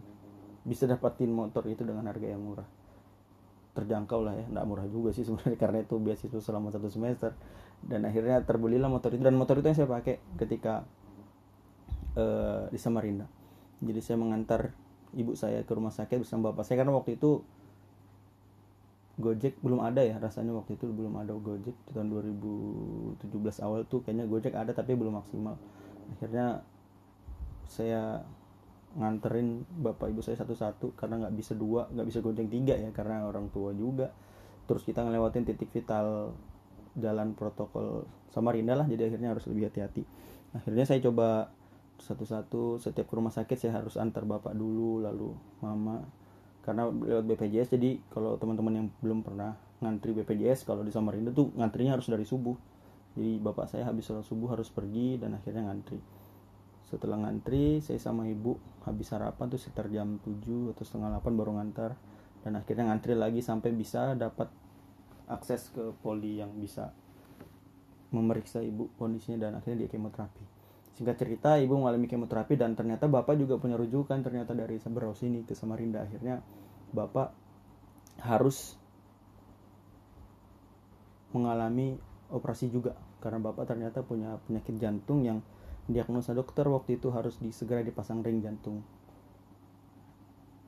bisa 0.63 0.87
dapatin 0.87 1.31
motor 1.31 1.67
itu 1.67 1.83
dengan 1.83 2.07
harga 2.07 2.27
yang 2.27 2.39
murah 2.39 2.78
terjangkau 3.79 4.19
lah 4.21 4.35
ya. 4.35 4.45
Nggak 4.51 4.65
murah 4.67 4.87
juga 4.91 5.15
sih 5.15 5.23
sebenarnya 5.23 5.57
karena 5.63 5.77
itu 5.83 5.95
beasiswa 5.97 6.41
selama 6.43 6.69
satu 6.69 6.91
semester. 6.91 7.31
Dan 7.79 8.03
akhirnya 8.03 8.43
terbelilah 8.43 8.91
motor 8.91 9.15
itu. 9.15 9.23
Dan 9.23 9.39
motor 9.39 9.59
itu 9.59 9.71
yang 9.71 9.77
saya 9.79 9.89
pakai 9.89 10.19
ketika 10.35 10.83
uh, 12.19 12.67
di 12.67 12.79
Samarinda. 12.79 13.25
Jadi 13.79 13.99
saya 14.03 14.17
mengantar 14.19 14.75
ibu 15.15 15.33
saya 15.33 15.63
ke 15.63 15.71
rumah 15.71 15.95
sakit 15.95 16.21
bersama 16.21 16.51
bapak 16.51 16.67
saya. 16.67 16.83
Karena 16.83 16.93
waktu 16.95 17.15
itu 17.15 17.41
Gojek 19.19 19.59
belum 19.59 19.83
ada 19.83 19.99
ya 19.99 20.15
rasanya 20.15 20.55
waktu 20.55 20.79
itu 20.79 20.87
belum 20.87 21.19
ada 21.19 21.35
Gojek. 21.35 21.75
Di 21.75 21.91
tahun 21.91 22.07
2017 22.11 23.19
awal 23.63 23.83
tuh 23.87 23.99
kayaknya 24.03 24.27
Gojek 24.27 24.55
ada 24.55 24.71
tapi 24.71 24.95
belum 24.95 25.19
maksimal. 25.19 25.59
Akhirnya 26.15 26.63
saya 27.67 28.23
nganterin 28.97 29.69
bapak 29.69 30.09
ibu 30.09 30.25
saya 30.25 30.41
satu-satu 30.41 30.97
karena 30.97 31.21
nggak 31.25 31.35
bisa 31.37 31.53
dua 31.53 31.85
nggak 31.93 32.07
bisa 32.09 32.19
Gojek 32.25 32.49
tiga 32.49 32.73
ya 32.73 32.89
karena 32.89 33.27
orang 33.29 33.53
tua 33.53 33.75
juga. 33.77 34.09
Terus 34.65 34.81
kita 34.85 35.05
ngelewatin 35.05 35.45
titik 35.45 35.69
vital 35.69 36.33
jalan 36.97 37.37
protokol 37.37 38.09
Samarinda 38.33 38.73
lah 38.73 38.85
jadi 38.89 39.09
akhirnya 39.09 39.33
harus 39.37 39.45
lebih 39.45 39.69
hati-hati. 39.69 40.05
Akhirnya 40.57 40.85
saya 40.89 41.01
coba 41.05 41.53
satu-satu 41.99 42.79
setiap 42.79 43.05
ke 43.11 43.13
rumah 43.13 43.33
sakit 43.33 43.57
saya 43.59 43.81
harus 43.81 43.99
antar 43.99 44.25
bapak 44.25 44.57
dulu 44.57 45.05
lalu 45.05 45.33
mama. 45.61 46.05
Karena 46.65 46.89
lewat 46.89 47.25
BPJS 47.25 47.77
jadi 47.77 47.97
kalau 48.09 48.37
teman-teman 48.37 48.73
yang 48.73 48.87
belum 49.01 49.25
pernah 49.25 49.57
ngantri 49.81 50.13
BPJS 50.17 50.65
kalau 50.65 50.81
di 50.81 50.93
Samarinda 50.93 51.33
tuh 51.33 51.53
ngantrinya 51.57 51.97
harus 51.97 52.09
dari 52.09 52.25
subuh. 52.25 52.57
Jadi 53.17 53.41
bapak 53.41 53.69
saya 53.69 53.89
habis 53.89 54.05
sholat 54.05 54.25
subuh 54.25 54.53
harus 54.53 54.69
pergi 54.69 55.17
dan 55.17 55.33
akhirnya 55.33 55.65
ngantri 55.65 55.97
setelah 56.89 57.21
ngantri 57.21 57.85
saya 57.85 58.01
sama 58.01 58.25
ibu 58.25 58.57
habis 58.81 59.13
sarapan 59.13 59.45
tuh 59.45 59.61
sekitar 59.61 59.93
jam 59.93 60.17
7 60.25 60.73
atau 60.73 60.83
setengah 60.83 61.21
8 61.21 61.37
baru 61.37 61.53
ngantar. 61.61 61.93
Dan 62.41 62.57
akhirnya 62.57 62.89
ngantri 62.89 63.13
lagi 63.13 63.45
sampai 63.45 63.69
bisa 63.75 64.17
dapat 64.17 64.49
akses 65.29 65.69
ke 65.69 65.93
poli 66.01 66.41
yang 66.41 66.57
bisa 66.57 66.89
memeriksa 68.09 68.65
ibu 68.65 68.89
kondisinya 68.97 69.37
dan 69.37 69.61
akhirnya 69.61 69.85
dia 69.85 69.89
kemoterapi. 69.93 70.43
Singkat 70.97 71.15
cerita 71.15 71.55
ibu 71.61 71.77
mengalami 71.77 72.09
kemoterapi 72.09 72.57
dan 72.57 72.73
ternyata 72.73 73.05
bapak 73.05 73.37
juga 73.37 73.61
punya 73.61 73.77
rujukan 73.77 74.19
ternyata 74.25 74.57
dari 74.57 74.81
Sabraus 74.81 75.21
ini 75.21 75.45
ke 75.45 75.53
Samarinda. 75.53 76.03
Akhirnya 76.03 76.41
bapak 76.89 77.31
harus 78.25 78.75
mengalami 81.29 81.93
operasi 82.33 82.73
juga 82.73 82.97
karena 83.21 83.37
bapak 83.39 83.69
ternyata 83.69 84.01
punya 84.01 84.41
penyakit 84.49 84.75
jantung 84.81 85.21
yang 85.21 85.43
diagnosa 85.89 86.37
dokter 86.37 86.69
waktu 86.69 87.01
itu 87.01 87.09
harus 87.09 87.41
disegera 87.41 87.81
dipasang 87.81 88.21
ring 88.21 88.45
jantung. 88.45 88.85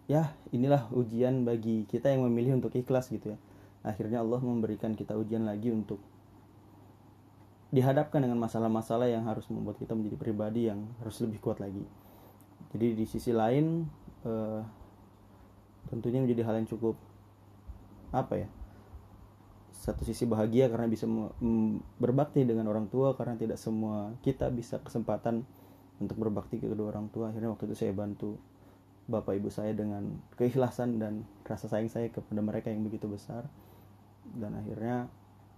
Ya 0.10 0.34
inilah 0.50 0.90
ujian 0.92 1.46
bagi 1.46 1.86
kita 1.86 2.10
yang 2.10 2.26
memilih 2.26 2.58
untuk 2.58 2.74
ikhlas 2.74 3.08
gitu 3.14 3.38
ya. 3.38 3.40
Akhirnya 3.86 4.26
Allah 4.26 4.42
memberikan 4.42 4.98
kita 4.98 5.14
ujian 5.16 5.46
lagi 5.46 5.70
untuk 5.70 6.02
dihadapkan 7.72 8.20
dengan 8.20 8.36
masalah-masalah 8.42 9.08
yang 9.08 9.24
harus 9.30 9.48
membuat 9.48 9.80
kita 9.80 9.96
menjadi 9.96 10.18
pribadi 10.20 10.68
yang 10.68 10.92
harus 11.00 11.24
lebih 11.24 11.40
kuat 11.40 11.64
lagi. 11.64 11.86
Jadi 12.76 13.00
di 13.00 13.06
sisi 13.08 13.32
lain 13.32 13.88
eh, 14.28 14.62
tentunya 15.88 16.20
menjadi 16.20 16.44
hal 16.50 16.60
yang 16.60 16.68
cukup 16.68 17.00
apa 18.12 18.44
ya 18.44 18.50
satu 19.82 20.06
sisi 20.06 20.30
bahagia 20.30 20.70
karena 20.70 20.86
bisa 20.86 21.10
berbakti 21.98 22.46
dengan 22.46 22.70
orang 22.70 22.86
tua 22.86 23.18
karena 23.18 23.34
tidak 23.34 23.58
semua 23.58 24.14
kita 24.22 24.54
bisa 24.54 24.78
kesempatan 24.78 25.42
untuk 25.98 26.22
berbakti 26.22 26.62
ke 26.62 26.70
kedua 26.70 26.94
orang 26.94 27.10
tua. 27.10 27.34
Akhirnya 27.34 27.50
waktu 27.50 27.66
itu 27.66 27.74
saya 27.74 27.90
bantu 27.90 28.38
bapak 29.10 29.42
ibu 29.42 29.50
saya 29.50 29.74
dengan 29.74 30.22
keikhlasan 30.38 31.02
dan 31.02 31.26
rasa 31.42 31.66
sayang 31.66 31.90
saya 31.90 32.14
kepada 32.14 32.46
mereka 32.46 32.70
yang 32.70 32.86
begitu 32.86 33.10
besar. 33.10 33.50
Dan 34.22 34.54
akhirnya 34.54 35.10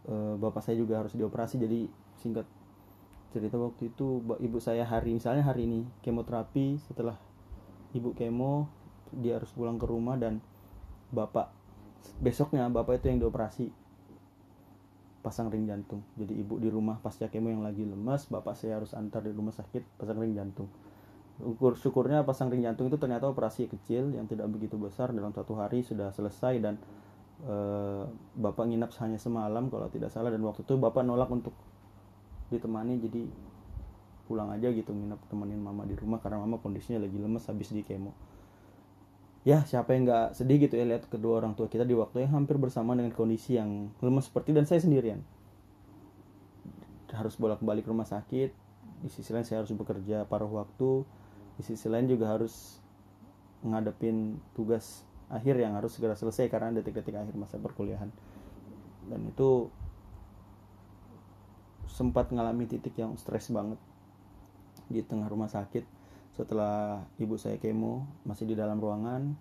e, 0.07 0.39
bapak 0.39 0.63
saya 0.63 0.79
juga 0.79 1.03
harus 1.03 1.11
dioperasi. 1.19 1.59
Jadi 1.59 1.91
singkat 2.23 2.47
cerita 3.35 3.59
waktu 3.59 3.91
itu 3.91 4.23
ibu 4.23 4.57
saya 4.63 4.87
hari 4.87 5.19
misalnya 5.19 5.43
hari 5.43 5.67
ini 5.67 5.83
kemoterapi 5.99 6.79
setelah 6.79 7.19
ibu 7.91 8.15
kemo 8.15 8.71
dia 9.11 9.35
harus 9.41 9.51
pulang 9.51 9.75
ke 9.75 9.89
rumah 9.89 10.15
dan 10.15 10.39
bapak 11.11 11.49
besoknya 12.21 12.69
bapak 12.69 13.01
itu 13.01 13.09
yang 13.09 13.19
dioperasi 13.25 13.82
pasang 15.23 15.47
ring 15.47 15.63
jantung. 15.65 16.03
Jadi 16.19 16.35
ibu 16.35 16.59
di 16.59 16.67
rumah 16.67 16.99
pasca 16.99 17.31
kemo 17.31 17.47
yang 17.47 17.63
lagi 17.63 17.87
lemas 17.87 18.27
bapak 18.27 18.59
saya 18.59 18.77
harus 18.77 18.91
antar 18.91 19.23
di 19.23 19.31
rumah 19.31 19.55
sakit 19.55 19.97
pasang 19.97 20.19
ring 20.19 20.35
jantung. 20.35 20.67
Ukur 21.39 21.79
syukurnya 21.79 22.27
pasang 22.27 22.51
ring 22.51 22.61
jantung 22.61 22.91
itu 22.91 22.99
ternyata 22.99 23.31
operasi 23.31 23.71
kecil 23.71 24.11
yang 24.11 24.27
tidak 24.27 24.51
begitu 24.51 24.75
besar 24.75 25.15
dalam 25.15 25.31
satu 25.31 25.55
hari 25.55 25.81
sudah 25.81 26.11
selesai 26.11 26.59
dan 26.59 26.75
e, 27.41 27.55
bapak 28.37 28.67
nginap 28.69 28.91
hanya 29.01 29.17
semalam 29.17 29.71
kalau 29.71 29.89
tidak 29.89 30.11
salah 30.11 30.29
dan 30.29 30.43
waktu 30.43 30.61
itu 30.61 30.75
bapak 30.77 31.01
nolak 31.01 31.31
untuk 31.31 31.55
ditemani 32.53 33.01
jadi 33.01 33.25
pulang 34.29 34.53
aja 34.53 34.69
gitu 34.69 34.93
nginap 34.93 35.19
temenin 35.31 35.57
mama 35.57 35.87
di 35.89 35.97
rumah 35.97 36.21
karena 36.21 36.43
mama 36.43 36.61
kondisinya 36.61 37.01
lagi 37.01 37.17
lemas 37.17 37.49
habis 37.49 37.73
di 37.73 37.81
kemo 37.81 38.13
ya 39.43 39.67
siapa 39.67 39.91
yang 39.91 40.07
nggak 40.07 40.39
sedih 40.39 40.67
gitu 40.67 40.79
ya 40.79 40.87
lihat 40.87 41.11
kedua 41.11 41.43
orang 41.43 41.55
tua 41.55 41.67
kita 41.67 41.83
di 41.83 41.91
waktu 41.91 42.27
yang 42.27 42.43
hampir 42.43 42.55
bersama 42.55 42.95
dengan 42.95 43.11
kondisi 43.11 43.59
yang 43.59 43.91
lemah 43.99 44.23
seperti 44.23 44.55
dan 44.55 44.63
saya 44.63 44.79
sendirian. 44.79 45.19
Harus 47.13 47.37
bolak 47.37 47.61
balik 47.61 47.85
ke 47.85 47.91
rumah 47.91 48.07
sakit 48.07 48.49
di 49.03 49.09
sisi 49.11 49.35
lain 49.35 49.43
saya 49.43 49.61
harus 49.61 49.75
bekerja 49.75 50.23
paruh 50.25 50.47
waktu 50.47 51.03
di 51.59 51.63
sisi 51.67 51.91
lain 51.91 52.07
juga 52.07 52.31
harus 52.31 52.79
menghadapin 53.61 54.39
tugas 54.55 55.03
akhir 55.27 55.59
yang 55.59 55.75
harus 55.75 55.93
segera 55.95 56.15
selesai 56.15 56.47
karena 56.47 56.71
detik-detik 56.79 57.13
akhir 57.13 57.35
masa 57.35 57.59
perkuliahan. 57.59 58.09
Dan 59.11 59.27
itu 59.27 59.67
sempat 61.91 62.31
mengalami 62.31 62.65
titik 62.65 62.95
yang 62.97 63.13
stres 63.19 63.51
banget 63.53 63.77
di 64.89 65.03
tengah 65.05 65.29
rumah 65.29 65.51
sakit 65.51 65.85
setelah 66.33 67.05
ibu 67.21 67.37
saya 67.37 67.61
kemo 67.61 68.09
masih 68.25 68.49
di 68.49 68.57
dalam 68.57 68.81
ruangan 68.81 69.37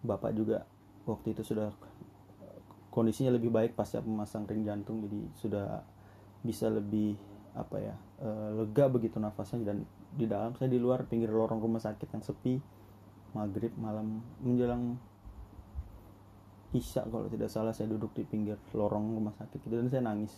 bapak 0.00 0.32
juga 0.32 0.64
waktu 1.04 1.36
itu 1.36 1.44
sudah 1.44 1.70
kondisinya 2.92 3.32
lebih 3.32 3.48
baik 3.48 3.72
pasca 3.72 4.04
memasang 4.04 4.44
ring 4.44 4.68
jantung 4.68 5.00
jadi 5.08 5.20
sudah 5.40 5.66
bisa 6.44 6.68
lebih 6.68 7.16
apa 7.56 7.76
ya 7.80 7.96
e, 8.20 8.28
lega 8.60 8.88
begitu 8.92 9.16
nafasnya. 9.16 9.64
Dan 9.64 9.88
di 10.12 10.28
dalam 10.28 10.52
saya 10.56 10.68
di 10.68 10.76
luar 10.76 11.08
pinggir 11.08 11.32
lorong 11.32 11.58
rumah 11.58 11.80
sakit 11.80 12.08
yang 12.12 12.20
sepi 12.20 12.60
maghrib 13.32 13.72
malam 13.80 14.20
menjelang 14.44 15.00
isya 16.76 17.08
kalau 17.08 17.28
tidak 17.32 17.48
salah 17.48 17.72
saya 17.72 17.88
duduk 17.88 18.12
di 18.12 18.28
pinggir 18.28 18.60
lorong 18.76 19.16
rumah 19.16 19.32
sakit 19.40 19.64
dan 19.72 19.88
saya 19.88 20.04
nangis. 20.04 20.32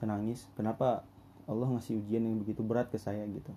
Saya 0.00 0.16
nangis 0.16 0.48
kenapa 0.56 1.04
Allah 1.44 1.68
ngasih 1.76 2.00
ujian 2.00 2.24
yang 2.24 2.40
begitu 2.40 2.64
berat 2.64 2.88
ke 2.88 2.96
saya? 2.96 3.28
gitu 3.28 3.52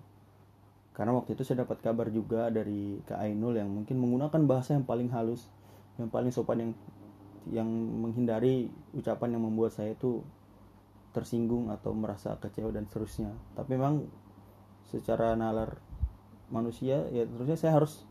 karena 0.98 1.14
waktu 1.14 1.38
itu 1.38 1.46
saya 1.46 1.62
dapat 1.62 1.78
kabar 1.78 2.10
juga 2.10 2.50
dari 2.50 2.98
Kak 3.06 3.22
Ainul 3.22 3.54
yang 3.54 3.70
mungkin 3.70 4.02
menggunakan 4.02 4.42
bahasa 4.50 4.74
yang 4.74 4.82
paling 4.82 5.14
halus 5.14 5.46
yang 5.94 6.10
paling 6.10 6.34
sopan 6.34 6.58
yang 6.58 6.72
yang 7.54 7.70
menghindari 7.70 8.66
ucapan 8.98 9.38
yang 9.38 9.46
membuat 9.46 9.78
saya 9.78 9.94
itu 9.94 10.26
tersinggung 11.14 11.72
atau 11.72 11.96
merasa 11.96 12.36
kecewa 12.36 12.74
dan 12.74 12.84
seterusnya. 12.86 13.32
Tapi 13.56 13.78
memang 13.78 14.04
secara 14.90 15.38
nalar 15.38 15.80
manusia 16.48 17.04
ya 17.12 17.28
terusnya 17.28 17.56
saya 17.56 17.78
harus 17.80 18.04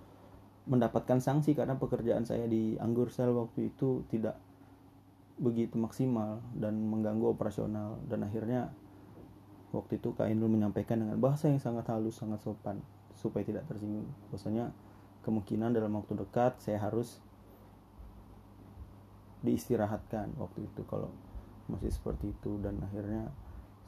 mendapatkan 0.67 1.23
sanksi 1.23 1.55
karena 1.55 1.79
pekerjaan 1.79 2.27
saya 2.27 2.45
di 2.45 2.75
Anggur 2.77 3.09
Sel 3.09 3.31
waktu 3.31 3.71
itu 3.71 4.03
tidak 4.11 4.35
begitu 5.37 5.77
maksimal 5.79 6.43
dan 6.57 6.75
mengganggu 6.87 7.35
operasional. 7.35 8.01
Dan 8.09 8.25
akhirnya 8.25 8.73
waktu 9.75 9.99
itu 9.99 10.15
Kak 10.15 10.31
Indul 10.31 10.51
menyampaikan 10.51 10.99
dengan 10.99 11.19
bahasa 11.19 11.51
yang 11.51 11.59
sangat 11.59 11.87
halus, 11.91 12.19
sangat 12.19 12.39
sopan 12.39 12.79
supaya 13.17 13.43
tidak 13.43 13.67
tersinggung. 13.67 14.07
Bahwasanya 14.31 14.71
kemungkinan 15.25 15.75
dalam 15.75 15.91
waktu 15.97 16.13
dekat 16.15 16.61
saya 16.63 16.79
harus 16.79 17.19
diistirahatkan 19.43 20.33
waktu 20.39 20.65
itu 20.65 20.81
kalau 20.87 21.11
masih 21.67 21.91
seperti 21.91 22.31
itu. 22.31 22.61
Dan 22.63 22.79
akhirnya 22.79 23.27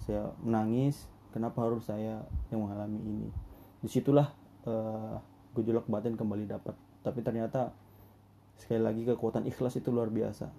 saya 0.03 0.35
menangis 0.43 1.07
kenapa 1.31 1.63
harus 1.63 1.87
saya 1.87 2.25
yang 2.51 2.65
mengalami 2.65 2.99
ini? 2.99 3.29
Di 3.79 3.87
situlah 3.87 4.33
uh, 4.67 5.15
gejolak 5.55 5.87
batin 5.87 6.19
kembali 6.19 6.49
dapat. 6.49 6.75
Tapi 6.99 7.23
ternyata 7.23 7.71
sekali 8.59 8.83
lagi 8.83 9.07
kekuatan 9.07 9.47
ikhlas 9.47 9.79
itu 9.79 9.89
luar 9.89 10.11
biasa. 10.11 10.51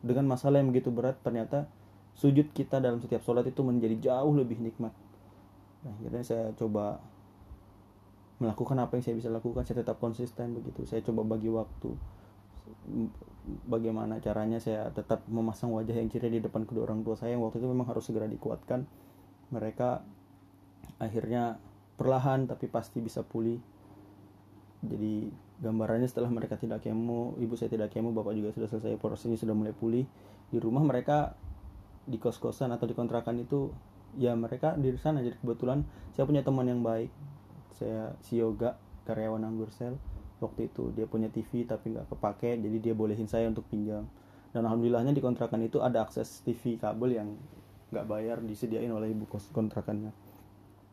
Dengan 0.00 0.32
masalah 0.32 0.64
yang 0.64 0.72
begitu 0.72 0.88
berat 0.88 1.20
ternyata 1.20 1.68
sujud 2.20 2.52
kita 2.52 2.84
dalam 2.84 3.00
setiap 3.00 3.24
sholat 3.24 3.48
itu 3.48 3.64
menjadi 3.64 4.12
jauh 4.12 4.36
lebih 4.36 4.60
nikmat. 4.60 4.92
Nah, 5.80 5.92
akhirnya 5.96 6.20
saya 6.20 6.44
coba 6.52 7.00
melakukan 8.44 8.76
apa 8.76 9.00
yang 9.00 9.04
saya 9.08 9.16
bisa 9.16 9.32
lakukan. 9.32 9.64
Saya 9.64 9.80
tetap 9.80 9.96
konsisten 9.96 10.52
begitu. 10.52 10.84
Saya 10.84 11.00
coba 11.00 11.24
bagi 11.24 11.48
waktu. 11.48 11.96
Bagaimana 13.66 14.20
caranya 14.20 14.60
saya 14.60 14.92
tetap 14.92 15.24
memasang 15.32 15.72
wajah 15.72 15.96
yang 15.96 16.12
ceria 16.12 16.28
di 16.28 16.44
depan 16.44 16.68
kedua 16.68 16.84
orang 16.84 17.00
tua 17.00 17.16
saya 17.16 17.34
yang 17.34 17.42
waktu 17.42 17.56
itu 17.64 17.68
memang 17.72 17.88
harus 17.88 18.04
segera 18.04 18.28
dikuatkan. 18.28 18.84
Mereka 19.48 20.04
akhirnya 21.00 21.56
perlahan 21.96 22.44
tapi 22.44 22.68
pasti 22.68 23.00
bisa 23.00 23.24
pulih. 23.24 23.56
Jadi 24.84 25.32
gambarannya 25.60 26.08
setelah 26.08 26.28
mereka 26.32 26.56
tidak 26.56 26.84
kemo 26.84 27.36
ibu 27.36 27.52
saya 27.56 27.68
tidak 27.68 27.92
kemo 27.92 28.16
bapak 28.16 28.32
juga 28.32 28.52
sudah 28.56 28.68
selesai 28.68 28.96
prosesnya 29.00 29.40
sudah 29.40 29.56
mulai 29.56 29.72
pulih. 29.72 30.04
Di 30.52 30.60
rumah 30.60 30.84
mereka 30.84 31.32
di 32.06 32.16
kos-kosan 32.16 32.72
atau 32.72 32.88
di 32.88 32.94
kontrakan 32.96 33.40
itu 33.40 33.72
ya 34.18 34.34
mereka 34.34 34.74
di 34.74 34.90
sana 34.98 35.22
jadi 35.22 35.38
kebetulan 35.38 35.86
saya 36.16 36.24
punya 36.26 36.42
teman 36.44 36.66
yang 36.66 36.80
baik. 36.80 37.12
Saya 37.76 38.12
si 38.20 38.36
yoga 38.36 38.76
karyawan 39.08 39.40
anggur 39.46 39.72
sel 39.72 39.96
waktu 40.40 40.72
itu 40.72 40.92
dia 40.96 41.04
punya 41.04 41.28
TV 41.28 41.68
tapi 41.68 41.92
nggak 41.92 42.08
kepake 42.12 42.56
jadi 42.60 42.76
dia 42.80 42.94
bolehin 42.96 43.28
saya 43.28 43.44
untuk 43.48 43.68
pinjam 43.68 44.08
dan 44.56 44.64
alhamdulillahnya 44.64 45.12
di 45.12 45.20
kontrakan 45.20 45.60
itu 45.64 45.84
ada 45.84 46.00
akses 46.02 46.40
TV 46.42 46.80
kabel 46.80 47.16
yang 47.16 47.28
nggak 47.90 48.06
bayar 48.06 48.38
disediain 48.42 48.90
oleh 48.90 49.10
ibu 49.10 49.26
kos 49.26 49.50
kontrakannya. 49.50 50.10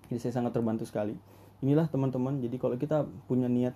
Jadi 0.07 0.19
saya 0.23 0.33
sangat 0.41 0.55
terbantu 0.55 0.87
sekali. 0.87 1.17
Inilah 1.65 1.89
teman-teman 1.89 2.37
jadi 2.37 2.55
kalau 2.61 2.77
kita 2.77 3.09
punya 3.25 3.49
niat 3.49 3.73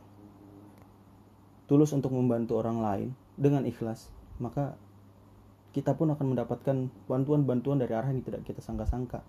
tulus 1.65 1.95
untuk 1.95 2.13
membantu 2.13 2.59
orang 2.59 2.83
lain 2.83 3.09
dengan 3.39 3.63
ikhlas 3.63 4.11
maka 4.37 4.75
kita 5.71 5.95
pun 5.95 6.11
akan 6.11 6.35
mendapatkan 6.35 6.91
bantuan-bantuan 7.07 7.79
dari 7.79 7.95
arah 7.95 8.11
yang 8.11 8.23
tidak 8.23 8.43
kita 8.43 8.59
sangka-sangka. 8.59 9.23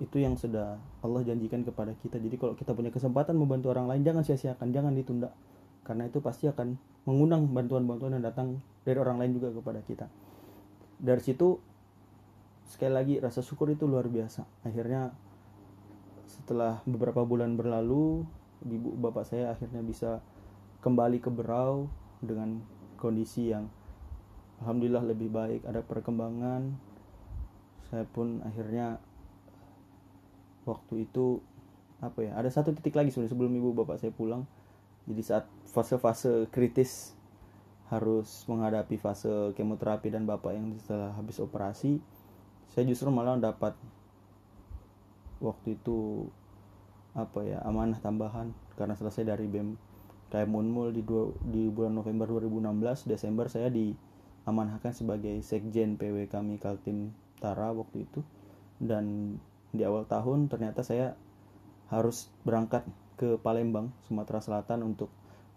Itu 0.00 0.16
yang 0.16 0.40
sudah 0.40 0.80
Allah 1.04 1.20
janjikan 1.20 1.68
kepada 1.68 1.92
kita. 2.00 2.16
Jadi 2.16 2.40
kalau 2.40 2.56
kita 2.56 2.72
punya 2.72 2.88
kesempatan 2.88 3.36
membantu 3.36 3.68
orang 3.68 3.92
lain 3.92 4.00
jangan 4.00 4.24
sia-siakan 4.24 4.72
jangan 4.72 4.96
ditunda. 4.96 5.30
Karena 5.84 6.08
itu 6.08 6.24
pasti 6.24 6.48
akan 6.48 6.80
mengundang 7.04 7.44
bantuan-bantuan 7.52 8.16
yang 8.16 8.24
datang 8.24 8.64
dari 8.88 8.96
orang 8.96 9.20
lain 9.20 9.36
juga 9.36 9.52
kepada 9.52 9.84
kita. 9.84 10.06
Dari 10.96 11.20
situ 11.20 11.60
sekali 12.64 12.92
lagi 12.96 13.14
rasa 13.20 13.44
syukur 13.44 13.68
itu 13.68 13.84
luar 13.84 14.08
biasa. 14.08 14.48
Akhirnya 14.64 15.12
setelah 16.24 16.80
beberapa 16.88 17.28
bulan 17.28 17.52
berlalu 17.60 18.24
ibu 18.64 18.96
bapak 18.96 19.28
saya 19.28 19.52
akhirnya 19.52 19.84
bisa 19.84 20.24
kembali 20.80 21.20
ke 21.20 21.28
Berau 21.28 21.92
dengan 22.24 22.64
kondisi 22.96 23.52
yang 23.52 23.68
alhamdulillah 24.62 25.02
lebih 25.02 25.28
baik 25.28 25.66
ada 25.66 25.82
perkembangan. 25.82 26.78
Saya 27.90 28.06
pun 28.06 28.40
akhirnya 28.46 29.02
waktu 30.62 31.10
itu 31.10 31.42
apa 31.98 32.22
ya 32.22 32.38
ada 32.38 32.46
satu 32.46 32.70
titik 32.70 32.94
lagi 32.94 33.10
sebenarnya 33.10 33.34
sebelum 33.34 33.52
ibu 33.58 33.74
bapak 33.74 33.98
saya 33.98 34.14
pulang. 34.14 34.46
Jadi 35.10 35.22
saat 35.26 35.44
fase-fase 35.66 36.46
kritis 36.54 37.18
harus 37.90 38.46
menghadapi 38.46 38.96
fase 38.96 39.52
kemoterapi 39.58 40.08
dan 40.08 40.24
bapak 40.24 40.56
yang 40.56 40.78
setelah 40.80 41.12
habis 41.12 41.36
operasi 41.42 42.00
saya 42.72 42.88
justru 42.88 43.12
malah 43.12 43.36
dapat 43.36 43.76
waktu 45.44 45.76
itu 45.76 46.24
apa 47.12 47.44
ya 47.44 47.60
amanah 47.68 48.00
tambahan. 48.00 48.54
Karena 48.78 48.96
selesai 48.96 49.28
dari 49.28 49.44
BEM 49.44 49.76
kayak 50.32 50.48
Munmul 50.48 50.96
di 50.96 51.04
dua, 51.04 51.28
di 51.44 51.68
bulan 51.68 51.92
November 51.92 52.24
2016 52.24 53.04
Desember 53.04 53.52
saya 53.52 53.68
diamanahkan 54.42 54.90
sebagai 54.90 55.38
sekjen 55.46 55.94
PW 55.94 56.26
kami 56.26 56.58
Kaltim 56.58 57.14
Tara 57.38 57.70
waktu 57.70 58.06
itu. 58.06 58.20
Dan 58.82 59.38
di 59.70 59.86
awal 59.86 60.04
tahun 60.10 60.50
ternyata 60.50 60.82
saya 60.82 61.14
harus 61.88 62.28
berangkat 62.42 62.82
ke 63.14 63.38
Palembang 63.38 63.94
Sumatera 64.10 64.42
Selatan 64.42 64.82
untuk 64.82 65.08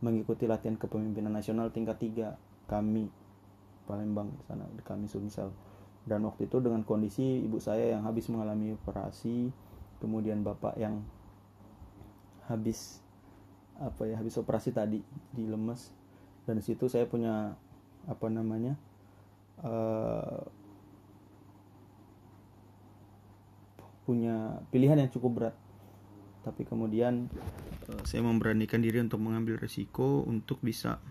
mengikuti 0.04 0.46
latihan 0.46 0.78
kepemimpinan 0.78 1.34
nasional 1.34 1.74
tingkat 1.74 1.98
3 1.98 2.70
kami 2.70 3.10
Palembang 3.90 4.30
sana 4.46 4.68
kami 4.84 5.08
Sumsel 5.10 5.50
dan 6.06 6.22
waktu 6.28 6.46
itu 6.46 6.62
dengan 6.62 6.86
kondisi 6.86 7.42
ibu 7.42 7.58
saya 7.58 7.98
yang 7.98 8.06
habis 8.06 8.30
mengalami 8.30 8.78
operasi 8.78 9.50
kemudian 9.98 10.46
bapak 10.46 10.78
yang 10.78 11.02
habis 12.46 13.02
apa 13.76 14.08
ya 14.08 14.16
habis 14.22 14.38
operasi 14.40 14.72
tadi 14.72 15.02
di 15.34 15.44
lemes. 15.50 15.92
Dan 16.46 16.62
situ 16.62 16.86
saya 16.86 17.10
punya 17.10 17.58
apa 18.06 18.28
namanya 18.30 18.78
uh, 19.66 20.46
punya 24.06 24.62
pilihan 24.70 25.02
yang 25.02 25.12
cukup 25.12 25.32
berat. 25.34 25.56
Tapi 26.46 26.62
kemudian 26.62 27.26
uh, 27.90 28.02
saya 28.06 28.22
memberanikan 28.22 28.78
diri 28.80 29.02
untuk 29.02 29.18
mengambil 29.18 29.58
resiko 29.58 30.22
untuk 30.30 30.62
bisa 30.62 31.02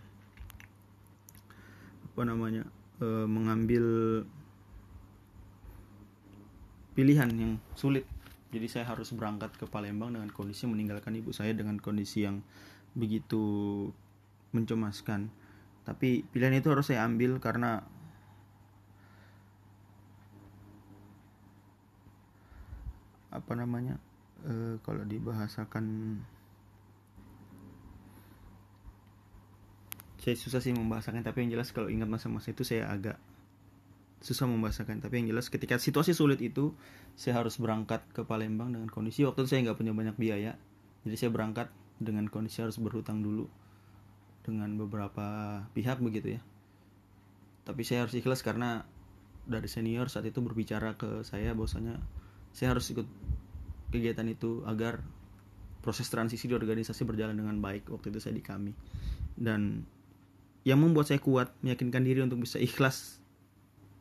apa 2.15 2.23
namanya 2.23 2.63
uh, 3.03 3.27
mengambil 3.27 3.85
pilihan 6.95 7.27
yang 7.35 7.53
sulit. 7.75 8.07
Jadi 8.55 8.71
saya 8.71 8.87
harus 8.87 9.11
berangkat 9.11 9.51
ke 9.59 9.67
Palembang 9.67 10.15
dengan 10.15 10.31
kondisi 10.31 10.71
meninggalkan 10.71 11.19
ibu 11.19 11.35
saya 11.35 11.51
dengan 11.51 11.83
kondisi 11.83 12.23
yang 12.23 12.39
begitu 12.95 13.91
mencemaskan 14.55 15.35
tapi 15.85 16.25
pilihan 16.33 16.57
itu 16.57 16.73
harus 16.73 16.89
saya 16.89 17.05
ambil 17.05 17.37
karena 17.41 17.85
apa 23.29 23.53
namanya 23.53 24.01
e, 24.47 24.81
kalau 24.81 25.05
dibahasakan 25.05 25.85
saya 30.25 30.35
susah 30.41 30.65
sih 30.65 30.73
membahasakan 30.73 31.21
tapi 31.21 31.45
yang 31.45 31.61
jelas 31.61 31.69
kalau 31.77 31.93
ingat 31.93 32.09
masa-masa 32.09 32.53
itu 32.53 32.65
saya 32.65 32.89
agak 32.89 33.21
susah 34.25 34.49
membahasakan. 34.49 35.05
Tapi 35.05 35.21
yang 35.21 35.37
jelas 35.37 35.53
ketika 35.53 35.77
situasi 35.77 36.17
sulit 36.17 36.41
itu 36.41 36.73
saya 37.13 37.45
harus 37.45 37.61
berangkat 37.61 38.01
ke 38.17 38.25
Palembang 38.25 38.73
dengan 38.73 38.89
kondisi 38.89 39.21
waktu 39.21 39.45
itu 39.45 39.49
saya 39.53 39.61
nggak 39.69 39.79
punya 39.79 39.93
banyak 39.93 40.17
biaya 40.17 40.57
jadi 41.05 41.17
saya 41.21 41.31
berangkat 41.31 41.69
dengan 42.01 42.27
kondisi 42.27 42.65
harus 42.65 42.81
berhutang 42.81 43.23
dulu 43.23 43.47
dengan 44.45 44.77
beberapa 44.77 45.61
pihak 45.73 45.99
begitu 46.05 46.39
ya. 46.39 46.41
Tapi 47.65 47.81
saya 47.83 48.05
harus 48.05 48.13
ikhlas 48.13 48.45
karena 48.45 48.85
dari 49.49 49.69
senior 49.69 50.13
saat 50.13 50.29
itu 50.29 50.41
berbicara 50.45 50.97
ke 51.01 51.25
saya 51.25 51.57
bahwasanya 51.57 51.97
saya 52.53 52.77
harus 52.77 52.89
ikut 52.93 53.09
kegiatan 53.89 54.29
itu 54.29 54.61
agar 54.69 55.01
proses 55.81 56.09
transisi 56.09 56.49
di 56.49 56.57
organisasi 56.57 57.05
berjalan 57.05 57.37
dengan 57.37 57.61
baik 57.61 57.89
waktu 57.89 58.13
itu 58.13 58.21
saya 58.21 58.37
di 58.37 58.45
kami. 58.45 58.73
Dan 59.37 59.85
yang 60.65 60.81
membuat 60.81 61.09
saya 61.09 61.21
kuat 61.21 61.53
meyakinkan 61.61 62.05
diri 62.05 62.21
untuk 62.25 62.41
bisa 62.41 62.57
ikhlas 62.61 63.21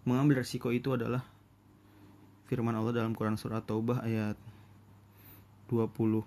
mengambil 0.03 0.43
resiko 0.43 0.71
itu 0.71 0.95
adalah 0.95 1.23
firman 2.47 2.75
Allah 2.75 3.03
dalam 3.03 3.15
Quran 3.15 3.39
surat 3.39 3.63
Taubah 3.63 4.03
ayat 4.03 4.35
24 5.71 6.23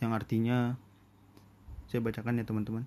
yang 0.00 0.12
artinya 0.16 0.76
saya 1.90 2.00
bacakan 2.00 2.38
ya 2.38 2.46
teman-teman 2.46 2.86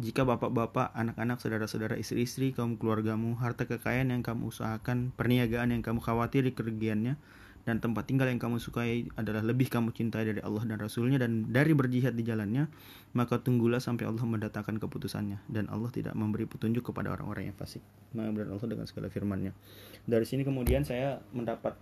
jika 0.00 0.24
bapak-bapak, 0.24 0.96
anak-anak, 0.96 1.38
saudara-saudara, 1.38 2.00
istri-istri, 2.00 2.56
kaum 2.56 2.80
keluargamu, 2.80 3.36
harta 3.36 3.68
kekayaan 3.68 4.10
yang 4.10 4.24
kamu 4.24 4.48
usahakan, 4.48 5.12
perniagaan 5.14 5.70
yang 5.70 5.84
kamu 5.84 6.00
khawatir 6.00 6.48
kerugiannya, 6.56 7.20
dan 7.62 7.78
tempat 7.78 8.10
tinggal 8.10 8.26
yang 8.26 8.42
kamu 8.42 8.58
sukai 8.58 9.06
adalah 9.14 9.38
lebih 9.46 9.70
kamu 9.70 9.94
cintai 9.94 10.26
dari 10.26 10.42
Allah 10.42 10.66
dan 10.66 10.82
Rasulnya 10.82 11.22
dan 11.22 11.54
dari 11.54 11.70
berjihad 11.70 12.18
di 12.18 12.26
jalannya, 12.26 12.66
maka 13.14 13.38
tunggulah 13.38 13.78
sampai 13.78 14.10
Allah 14.10 14.26
mendatangkan 14.26 14.82
keputusannya 14.82 15.38
dan 15.46 15.70
Allah 15.70 15.94
tidak 15.94 16.18
memberi 16.18 16.50
petunjuk 16.50 16.90
kepada 16.90 17.14
orang-orang 17.14 17.54
yang 17.54 17.56
fasik. 17.56 17.84
Mengambil 18.18 18.50
Allah 18.50 18.66
dengan 18.66 18.86
segala 18.90 19.06
firmannya. 19.06 19.54
Dari 20.02 20.26
sini 20.26 20.42
kemudian 20.42 20.82
saya 20.82 21.22
mendapat 21.30 21.78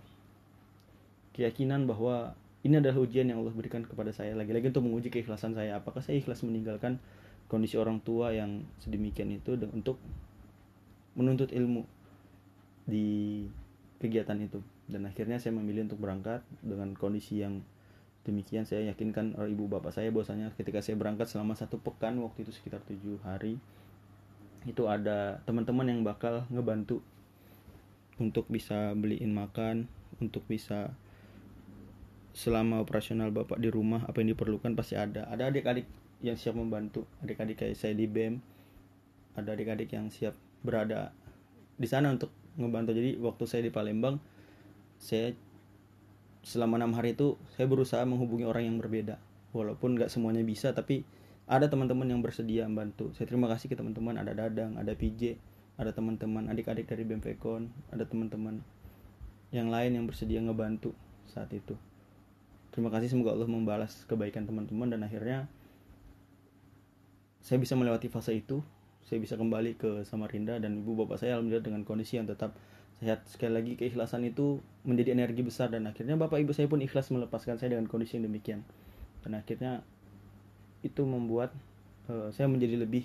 keyakinan 1.33 1.89
bahwa 1.89 2.37
ini 2.61 2.77
adalah 2.77 3.01
ujian 3.01 3.25
yang 3.25 3.41
Allah 3.41 3.53
berikan 3.53 3.81
kepada 3.81 4.13
saya 4.13 4.37
lagi-lagi 4.37 4.69
untuk 4.69 4.85
menguji 4.85 5.09
keikhlasan 5.09 5.57
saya. 5.57 5.81
Apakah 5.81 6.05
saya 6.05 6.21
ikhlas 6.21 6.45
meninggalkan 6.45 7.01
kondisi 7.49 7.75
orang 7.75 7.99
tua 8.05 8.31
yang 8.31 8.63
sedemikian 8.79 9.33
itu 9.33 9.57
untuk 9.73 9.97
menuntut 11.17 11.51
ilmu 11.51 11.83
di 12.87 13.43
kegiatan 13.99 14.39
itu 14.39 14.63
dan 14.89 15.05
akhirnya 15.05 15.37
saya 15.37 15.53
memilih 15.53 15.85
untuk 15.85 15.99
berangkat 16.01 16.41
dengan 16.63 16.95
kondisi 16.95 17.43
yang 17.43 17.61
demikian 18.23 18.63
saya 18.63 18.93
yakinkan 18.93 19.35
oleh 19.37 19.53
ibu 19.53 19.65
bapak 19.67 19.93
saya 19.93 20.13
bahwasanya 20.13 20.53
ketika 20.55 20.81
saya 20.81 20.97
berangkat 20.97 21.29
selama 21.29 21.57
satu 21.57 21.81
pekan 21.81 22.21
waktu 22.21 22.45
itu 22.45 22.53
sekitar 22.53 22.81
tujuh 22.85 23.17
hari 23.25 23.57
itu 24.69 24.85
ada 24.85 25.41
teman-teman 25.45 25.89
yang 25.89 26.01
bakal 26.05 26.45
ngebantu 26.53 27.01
untuk 28.21 28.45
bisa 28.47 28.93
beliin 28.93 29.33
makan 29.33 29.89
untuk 30.21 30.45
bisa 30.45 30.93
selama 32.31 32.79
operasional 32.79 33.29
bapak 33.31 33.59
di 33.59 33.67
rumah 33.67 34.07
apa 34.07 34.23
yang 34.23 34.35
diperlukan 34.35 34.75
pasti 34.75 34.95
ada. 34.95 35.27
Ada 35.27 35.51
adik-adik 35.51 35.87
yang 36.21 36.37
siap 36.37 36.53
membantu 36.53 37.09
adik-adik 37.25 37.65
kayak 37.65 37.73
saya 37.73 37.97
di 37.97 38.05
BEM 38.05 38.37
ada 39.33 39.57
adik-adik 39.57 39.89
yang 39.89 40.13
siap 40.13 40.37
berada 40.61 41.11
di 41.75 41.87
sana 41.89 42.13
untuk 42.13 42.29
ngebantu. 42.55 42.93
Jadi 42.93 43.17
waktu 43.19 43.43
saya 43.49 43.61
di 43.65 43.71
Palembang 43.73 44.21
saya 45.01 45.33
selama 46.41 46.81
enam 46.81 46.93
hari 46.97 47.13
itu 47.17 47.37
saya 47.53 47.65
berusaha 47.69 48.01
menghubungi 48.05 48.45
orang 48.45 48.69
yang 48.69 48.77
berbeda. 48.77 49.17
Walaupun 49.51 49.99
nggak 49.99 50.09
semuanya 50.13 50.45
bisa 50.45 50.71
tapi 50.71 51.03
ada 51.49 51.67
teman-teman 51.67 52.07
yang 52.07 52.23
bersedia 52.23 52.63
membantu. 52.69 53.11
Saya 53.17 53.27
terima 53.27 53.51
kasih 53.51 53.67
ke 53.67 53.75
teman-teman 53.75 54.15
ada 54.15 54.31
Dadang 54.31 54.79
ada 54.79 54.95
PJ 54.95 55.35
ada 55.81 55.91
teman-teman 55.91 56.45
adik-adik 56.51 56.85
dari 56.85 57.01
BMFekon 57.01 57.89
ada 57.89 58.05
teman-teman 58.05 58.61
yang 59.49 59.73
lain 59.73 59.97
yang 59.97 60.05
bersedia 60.05 60.37
ngebantu 60.37 60.93
saat 61.25 61.49
itu 61.51 61.73
terima 62.71 62.89
kasih 62.89 63.11
semoga 63.11 63.35
Allah 63.35 63.47
membalas 63.47 64.07
kebaikan 64.07 64.47
teman-teman 64.47 64.87
dan 64.87 65.03
akhirnya 65.03 65.47
saya 67.41 67.57
bisa 67.57 67.73
melewati 67.73 68.07
fase 68.07 68.37
itu. 68.37 68.61
Saya 69.01 69.17
bisa 69.17 69.35
kembali 69.35 69.75
ke 69.75 70.05
Samarinda 70.07 70.61
dan 70.61 70.85
ibu 70.85 70.93
bapak 70.93 71.19
saya 71.19 71.35
alhamdulillah 71.35 71.65
dengan 71.65 71.81
kondisi 71.83 72.15
yang 72.15 72.29
tetap 72.29 72.55
sehat. 73.01 73.25
Sekali 73.27 73.51
lagi 73.51 73.73
keikhlasan 73.75 74.23
itu 74.23 74.61
menjadi 74.85 75.17
energi 75.17 75.41
besar 75.41 75.67
dan 75.73 75.89
akhirnya 75.89 76.15
bapak 76.15 76.39
ibu 76.39 76.53
saya 76.53 76.69
pun 76.69 76.79
ikhlas 76.79 77.11
melepaskan 77.11 77.57
saya 77.57 77.75
dengan 77.75 77.89
kondisi 77.89 78.15
yang 78.15 78.29
demikian. 78.29 78.61
Dan 79.25 79.35
akhirnya 79.35 79.81
itu 80.85 81.01
membuat 81.03 81.51
uh, 82.07 82.29
saya 82.31 82.47
menjadi 82.47 82.87
lebih 82.87 83.03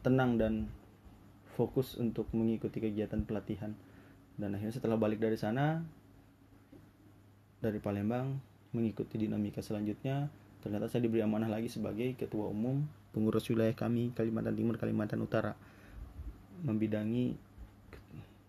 tenang 0.00 0.40
dan 0.40 0.70
fokus 1.58 2.00
untuk 2.00 2.30
mengikuti 2.32 2.80
kegiatan 2.80 3.20
pelatihan. 3.26 3.76
Dan 4.40 4.56
akhirnya 4.56 4.80
setelah 4.80 4.96
balik 4.96 5.20
dari 5.20 5.36
sana 5.36 5.84
dari 7.60 7.78
Palembang 7.78 8.40
mengikuti 8.72 9.20
dinamika 9.20 9.60
selanjutnya. 9.60 10.32
Ternyata 10.60 10.92
saya 10.92 11.04
diberi 11.08 11.24
amanah 11.24 11.48
lagi 11.48 11.72
sebagai 11.72 12.12
ketua 12.16 12.48
umum 12.52 12.84
pengurus 13.16 13.48
wilayah 13.48 13.72
kami 13.72 14.12
Kalimantan 14.12 14.56
Timur 14.56 14.76
Kalimantan 14.76 15.20
Utara. 15.24 15.52
Membidangi 16.60 17.32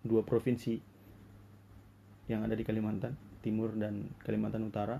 dua 0.03 0.23
provinsi 0.27 0.75
yang 2.27 2.43
ada 2.43 2.55
di 2.55 2.63
Kalimantan 2.67 3.15
Timur 3.39 3.71
dan 3.75 4.11
Kalimantan 4.23 4.67
Utara. 4.67 4.99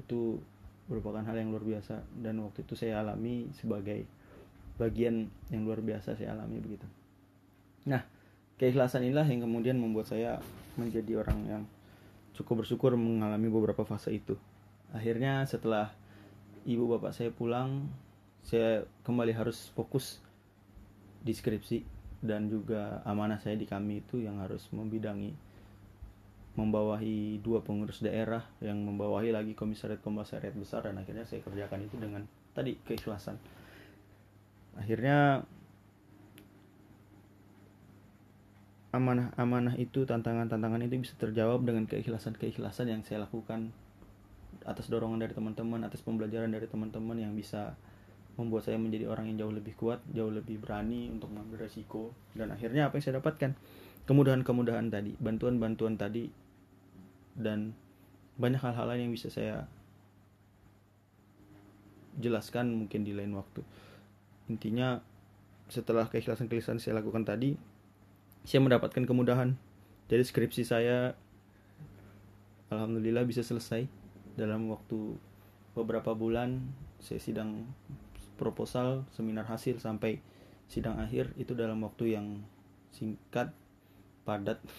Itu 0.00 0.40
merupakan 0.88 1.20
hal 1.20 1.36
yang 1.36 1.52
luar 1.52 1.64
biasa 1.64 2.00
dan 2.16 2.40
waktu 2.40 2.64
itu 2.64 2.72
saya 2.72 3.04
alami 3.04 3.52
sebagai 3.52 4.08
bagian 4.80 5.28
yang 5.52 5.68
luar 5.68 5.84
biasa 5.84 6.16
saya 6.16 6.32
alami 6.32 6.64
begitu. 6.64 6.88
Nah, 7.84 8.08
keikhlasan 8.56 9.04
inilah 9.04 9.28
yang 9.28 9.44
kemudian 9.44 9.76
membuat 9.76 10.08
saya 10.08 10.40
menjadi 10.80 11.20
orang 11.20 11.40
yang 11.44 11.62
cukup 12.38 12.62
bersyukur 12.62 12.94
mengalami 12.94 13.50
beberapa 13.50 13.82
fase 13.82 14.14
itu. 14.14 14.38
Akhirnya 14.94 15.42
setelah 15.44 15.90
ibu 16.62 16.86
bapak 16.86 17.10
saya 17.10 17.34
pulang, 17.34 17.90
saya 18.46 18.86
kembali 19.02 19.34
harus 19.34 19.68
fokus 19.74 20.22
di 21.20 21.34
skripsi 21.34 21.82
dan 22.22 22.46
juga 22.46 23.02
amanah 23.02 23.42
saya 23.42 23.58
di 23.58 23.66
kami 23.66 24.06
itu 24.06 24.22
yang 24.22 24.38
harus 24.42 24.66
membidangi 24.70 25.34
membawahi 26.58 27.38
dua 27.38 27.62
pengurus 27.62 28.02
daerah 28.02 28.42
yang 28.58 28.82
membawahi 28.82 29.30
lagi 29.30 29.54
komisariat 29.54 30.02
komisariat 30.02 30.50
besar 30.58 30.90
dan 30.90 30.98
akhirnya 30.98 31.22
saya 31.22 31.38
kerjakan 31.46 31.86
itu 31.86 31.94
dengan 31.94 32.26
tadi 32.50 32.74
keikhlasan 32.82 33.38
akhirnya 34.74 35.46
amanah-amanah 38.88 39.76
itu 39.76 40.08
tantangan-tantangan 40.08 40.80
itu 40.88 41.04
bisa 41.04 41.14
terjawab 41.20 41.60
dengan 41.68 41.84
keikhlasan-keikhlasan 41.84 42.88
yang 42.88 43.04
saya 43.04 43.28
lakukan 43.28 43.68
atas 44.64 44.88
dorongan 44.88 45.20
dari 45.20 45.36
teman-teman 45.36 45.84
atas 45.84 46.00
pembelajaran 46.00 46.48
dari 46.48 46.64
teman-teman 46.68 47.16
yang 47.20 47.32
bisa 47.36 47.76
membuat 48.40 48.64
saya 48.64 48.78
menjadi 48.80 49.10
orang 49.10 49.28
yang 49.28 49.44
jauh 49.44 49.52
lebih 49.52 49.74
kuat 49.76 50.00
jauh 50.14 50.30
lebih 50.30 50.62
berani 50.62 51.10
untuk 51.10 51.28
mengambil 51.34 51.66
resiko. 51.68 52.14
Dan 52.32 52.54
akhirnya 52.54 52.88
apa 52.88 52.96
yang 52.96 53.04
saya 53.04 53.18
dapatkan? 53.20 53.50
Kemudahan-kemudahan 54.08 54.88
tadi 54.88 55.12
bantuan-bantuan 55.20 56.00
tadi 56.00 56.30
dan 57.36 57.76
banyak 58.38 58.62
hal-hal 58.62 58.88
lain 58.88 59.10
yang 59.10 59.12
bisa 59.12 59.28
saya 59.28 59.68
jelaskan 62.16 62.72
mungkin 62.72 63.04
di 63.04 63.12
lain 63.12 63.34
waktu. 63.36 63.60
Intinya 64.48 65.02
setelah 65.68 66.08
keikhlasan-keikhlasan 66.08 66.80
saya 66.80 67.04
lakukan 67.04 67.28
tadi 67.28 67.52
saya 68.48 68.64
mendapatkan 68.64 69.04
kemudahan 69.04 69.60
jadi 70.08 70.24
skripsi 70.24 70.64
saya. 70.64 71.12
Alhamdulillah 72.72 73.28
bisa 73.28 73.44
selesai 73.44 73.84
dalam 74.40 74.72
waktu 74.72 75.20
beberapa 75.76 76.16
bulan. 76.16 76.64
Saya 76.96 77.20
sidang 77.20 77.68
proposal 78.40 79.04
seminar 79.12 79.44
hasil 79.44 79.84
sampai 79.84 80.24
sidang 80.64 80.96
akhir. 80.96 81.36
Itu 81.36 81.52
dalam 81.52 81.84
waktu 81.84 82.16
yang 82.16 82.40
singkat 82.88 83.52
padat. 84.24 84.64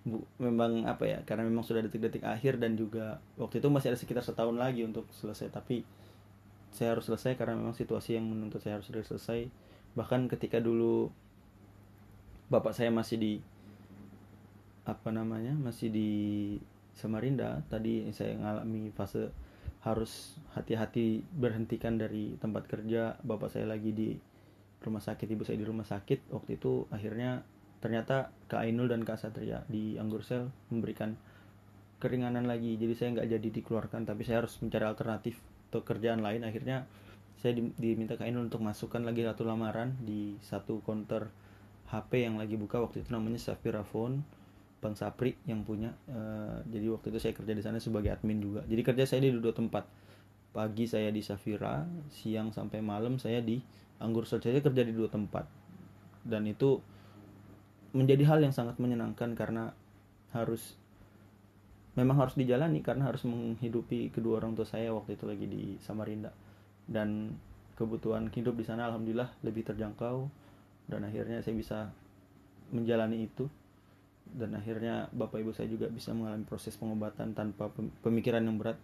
Bu, 0.00 0.26
memang 0.42 0.88
apa 0.88 1.06
ya 1.06 1.18
karena 1.28 1.46
memang 1.46 1.62
sudah 1.62 1.84
detik-detik 1.86 2.24
akhir 2.24 2.56
dan 2.56 2.72
juga 2.74 3.20
waktu 3.36 3.60
itu 3.60 3.68
masih 3.68 3.94
ada 3.94 4.00
sekitar 4.00 4.26
setahun 4.26 4.58
lagi 4.58 4.82
untuk 4.82 5.06
selesai. 5.14 5.54
Tapi 5.54 5.86
saya 6.74 6.98
harus 6.98 7.06
selesai 7.06 7.38
karena 7.38 7.54
memang 7.54 7.76
situasi 7.78 8.18
yang 8.18 8.26
menuntut 8.26 8.58
saya 8.58 8.82
harus 8.82 8.90
selesai. 8.90 9.46
Bahkan 9.94 10.26
ketika 10.26 10.58
dulu 10.58 11.14
bapak 12.50 12.74
saya 12.74 12.90
masih 12.90 13.16
di 13.16 13.32
apa 14.82 15.14
namanya 15.14 15.54
masih 15.54 15.88
di 15.88 16.10
Samarinda. 16.98 17.62
Tadi 17.70 18.10
saya 18.10 18.34
mengalami 18.34 18.90
fase 18.90 19.30
harus 19.80 20.36
hati-hati 20.52 21.22
berhentikan 21.30 21.96
dari 21.96 22.34
tempat 22.42 22.66
kerja. 22.66 23.16
Bapak 23.22 23.54
saya 23.54 23.70
lagi 23.70 23.94
di 23.94 24.10
rumah 24.82 25.00
sakit 25.00 25.30
ibu 25.30 25.46
saya 25.46 25.62
di 25.62 25.64
rumah 25.64 25.86
sakit. 25.86 26.34
Waktu 26.34 26.58
itu 26.58 26.90
akhirnya 26.90 27.46
ternyata 27.80 28.34
Kak 28.50 28.66
Ainul 28.66 28.90
dan 28.90 29.06
Kak 29.06 29.22
Satria 29.22 29.62
di 29.70 29.96
Anggur 29.96 30.26
Sel 30.26 30.50
memberikan 30.74 31.14
keringanan 32.02 32.50
lagi. 32.50 32.74
Jadi 32.76 32.92
saya 32.98 33.08
nggak 33.14 33.28
jadi 33.30 33.48
dikeluarkan 33.62 34.10
tapi 34.10 34.26
saya 34.26 34.42
harus 34.42 34.58
mencari 34.58 34.84
alternatif 34.84 35.38
untuk 35.70 35.86
kerjaan 35.86 36.20
lain. 36.20 36.42
Akhirnya 36.42 36.84
saya 37.38 37.56
diminta 37.56 38.18
Kak 38.18 38.26
Ainul 38.26 38.50
untuk 38.50 38.60
masukkan 38.60 39.00
lagi 39.00 39.22
satu 39.22 39.46
lamaran 39.46 39.96
di 40.02 40.34
satu 40.44 40.82
counter 40.82 41.30
HP 41.90 42.22
yang 42.22 42.38
lagi 42.38 42.54
buka 42.54 42.78
waktu 42.78 43.02
itu 43.02 43.10
namanya 43.10 43.42
Safira 43.42 43.82
Phone 43.82 44.22
Bang 44.80 44.96
Sapri 44.96 45.36
yang 45.44 45.66
punya 45.66 45.92
uh, 46.08 46.64
jadi 46.64 46.88
waktu 46.88 47.12
itu 47.12 47.18
saya 47.20 47.36
kerja 47.36 47.52
di 47.52 47.60
sana 47.60 47.76
sebagai 47.76 48.16
admin 48.16 48.40
juga. 48.40 48.64
Jadi 48.64 48.80
kerja 48.80 49.04
saya 49.04 49.20
di 49.28 49.36
dua 49.36 49.52
tempat. 49.52 49.84
Pagi 50.50 50.88
saya 50.88 51.12
di 51.14 51.22
Safira 51.22 51.84
siang 52.10 52.50
sampai 52.50 52.82
malam 52.82 53.20
saya 53.20 53.38
di 53.44 53.60
Anggur 54.00 54.26
Sel 54.26 54.40
saya 54.40 54.58
kerja 54.64 54.82
di 54.82 54.96
dua 54.96 55.12
tempat. 55.12 55.44
Dan 56.24 56.48
itu 56.48 56.80
menjadi 57.92 58.24
hal 58.24 58.40
yang 58.40 58.56
sangat 58.56 58.80
menyenangkan 58.80 59.36
karena 59.36 59.76
harus 60.32 60.78
memang 61.98 62.16
harus 62.16 62.38
dijalani 62.38 62.80
karena 62.80 63.10
harus 63.10 63.26
menghidupi 63.28 64.14
kedua 64.14 64.40
orang 64.40 64.56
tua 64.56 64.64
saya 64.64 64.94
waktu 64.96 65.20
itu 65.20 65.28
lagi 65.28 65.44
di 65.44 65.62
Samarinda. 65.84 66.32
Dan 66.88 67.36
kebutuhan 67.76 68.32
hidup 68.32 68.56
di 68.56 68.64
sana 68.64 68.88
alhamdulillah 68.88 69.28
lebih 69.44 69.68
terjangkau 69.68 70.39
dan 70.90 71.06
akhirnya 71.06 71.38
saya 71.40 71.54
bisa 71.54 71.78
menjalani 72.74 73.30
itu. 73.30 73.46
Dan 74.30 74.54
akhirnya 74.54 75.10
bapak 75.10 75.42
ibu 75.42 75.50
saya 75.50 75.66
juga 75.66 75.90
bisa 75.90 76.14
mengalami 76.14 76.46
proses 76.46 76.74
pengobatan 76.78 77.34
tanpa 77.34 77.70
pemikiran 78.02 78.42
yang 78.42 78.58
berat. 78.58 78.78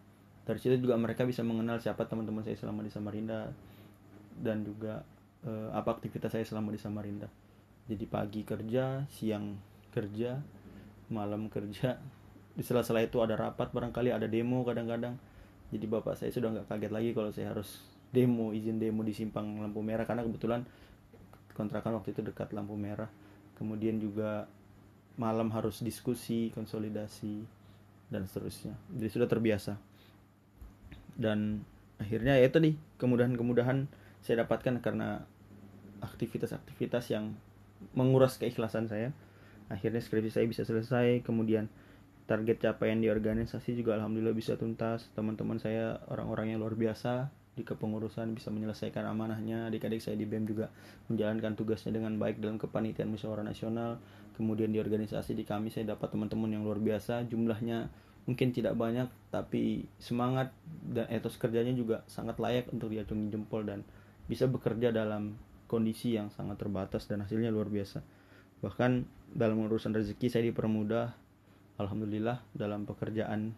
Dari 0.47 0.59
situ 0.59 0.79
juga 0.79 0.95
mereka 0.99 1.27
bisa 1.27 1.43
mengenal 1.43 1.83
siapa 1.83 2.07
teman-teman 2.07 2.43
saya 2.47 2.59
selama 2.59 2.83
di 2.83 2.91
Samarinda. 2.91 3.51
Dan 4.39 4.67
juga 4.67 5.07
eh, 5.47 5.71
apa 5.75 5.95
aktivitas 5.95 6.35
saya 6.35 6.47
selama 6.47 6.75
di 6.75 6.81
Samarinda. 6.83 7.31
Jadi 7.87 8.05
pagi 8.11 8.43
kerja 8.43 9.07
siang 9.07 9.55
kerja 9.95 10.43
malam 11.11 11.47
kerja. 11.47 11.99
Di 12.57 12.65
sela-sela 12.65 13.05
itu 13.05 13.23
ada 13.23 13.39
rapat 13.39 13.71
barangkali 13.71 14.11
ada 14.11 14.27
demo 14.27 14.67
kadang-kadang. 14.67 15.15
Jadi 15.71 15.87
bapak 15.87 16.19
saya 16.19 16.31
sudah 16.35 16.51
nggak 16.51 16.67
kaget 16.67 16.93
lagi 16.95 17.11
kalau 17.15 17.31
saya 17.31 17.55
harus 17.55 17.87
demo 18.11 18.51
izin 18.51 18.83
demo 18.83 19.07
di 19.07 19.15
simpang 19.15 19.63
lampu 19.63 19.79
merah. 19.87 20.03
Karena 20.03 20.27
kebetulan 20.27 20.67
kontrakan 21.57 21.97
waktu 21.97 22.13
itu 22.13 22.21
dekat 22.21 22.53
lampu 22.53 22.77
merah. 22.77 23.09
Kemudian 23.57 23.97
juga 23.97 24.45
malam 25.17 25.49
harus 25.57 25.81
diskusi 25.81 26.53
konsolidasi 26.53 27.41
dan 28.13 28.29
seterusnya. 28.29 28.77
Jadi 28.93 29.09
sudah 29.09 29.29
terbiasa. 29.29 29.81
Dan 31.17 31.65
akhirnya 31.97 32.37
ya 32.37 32.53
nih 32.53 32.77
kemudahan-kemudahan 33.01 33.89
saya 34.21 34.45
dapatkan 34.45 34.85
karena 34.85 35.25
aktivitas-aktivitas 36.05 37.09
yang 37.09 37.33
menguras 37.97 38.37
keikhlasan 38.37 38.93
saya. 38.93 39.17
Akhirnya 39.73 39.99
skripsi 39.99 40.31
saya 40.31 40.47
bisa 40.47 40.63
selesai 40.63 41.25
kemudian 41.25 41.67
target 42.29 42.63
capaian 42.63 42.99
di 42.99 43.09
organisasi 43.09 43.75
juga 43.75 43.97
alhamdulillah 43.97 44.37
bisa 44.37 44.55
tuntas. 44.61 45.09
Teman-teman 45.17 45.57
saya 45.57 46.05
orang-orang 46.13 46.55
yang 46.55 46.61
luar 46.61 46.77
biasa 46.77 47.33
di 47.57 47.65
kepengurusan 47.65 48.37
bisa 48.37 48.53
menyelesaikan 48.53 49.09
amanahnya. 49.09 49.73
Adik-adik 49.73 50.05
saya 50.05 50.15
di 50.15 50.29
BEM 50.29 50.45
juga 50.45 50.69
menjalankan 51.09 51.57
tugasnya 51.57 51.97
dengan 51.97 52.21
baik 52.21 52.39
dalam 52.39 52.61
kepanitiaan 52.61 53.09
musyawarah 53.09 53.43
nasional. 53.43 53.97
Kemudian 54.37 54.69
di 54.69 54.79
organisasi 54.79 55.33
di 55.33 55.49
kami 55.49 55.73
saya 55.73 55.97
dapat 55.97 56.13
teman-teman 56.13 56.53
yang 56.53 56.63
luar 56.63 56.77
biasa. 56.77 57.25
Jumlahnya 57.33 57.89
mungkin 58.29 58.53
tidak 58.53 58.77
banyak 58.77 59.09
tapi 59.33 59.89
semangat 59.97 60.53
dan 60.93 61.09
etos 61.09 61.41
kerjanya 61.41 61.73
juga 61.73 62.05
sangat 62.11 62.37
layak 62.37 62.69
untuk 62.75 62.93
diacungi 62.93 63.33
jempol 63.33 63.65
dan 63.65 63.87
bisa 64.29 64.45
bekerja 64.51 64.93
dalam 64.93 65.39
kondisi 65.71 66.19
yang 66.19 66.29
sangat 66.35 66.61
terbatas 66.61 67.09
dan 67.09 67.25
hasilnya 67.25 67.49
luar 67.49 67.73
biasa. 67.73 68.05
Bahkan 68.61 68.91
dalam 69.33 69.65
urusan 69.65 69.97
rezeki 69.97 70.29
saya 70.29 70.45
dipermudah. 70.53 71.17
Alhamdulillah 71.77 72.41
dalam 72.57 72.89
pekerjaan 72.89 73.53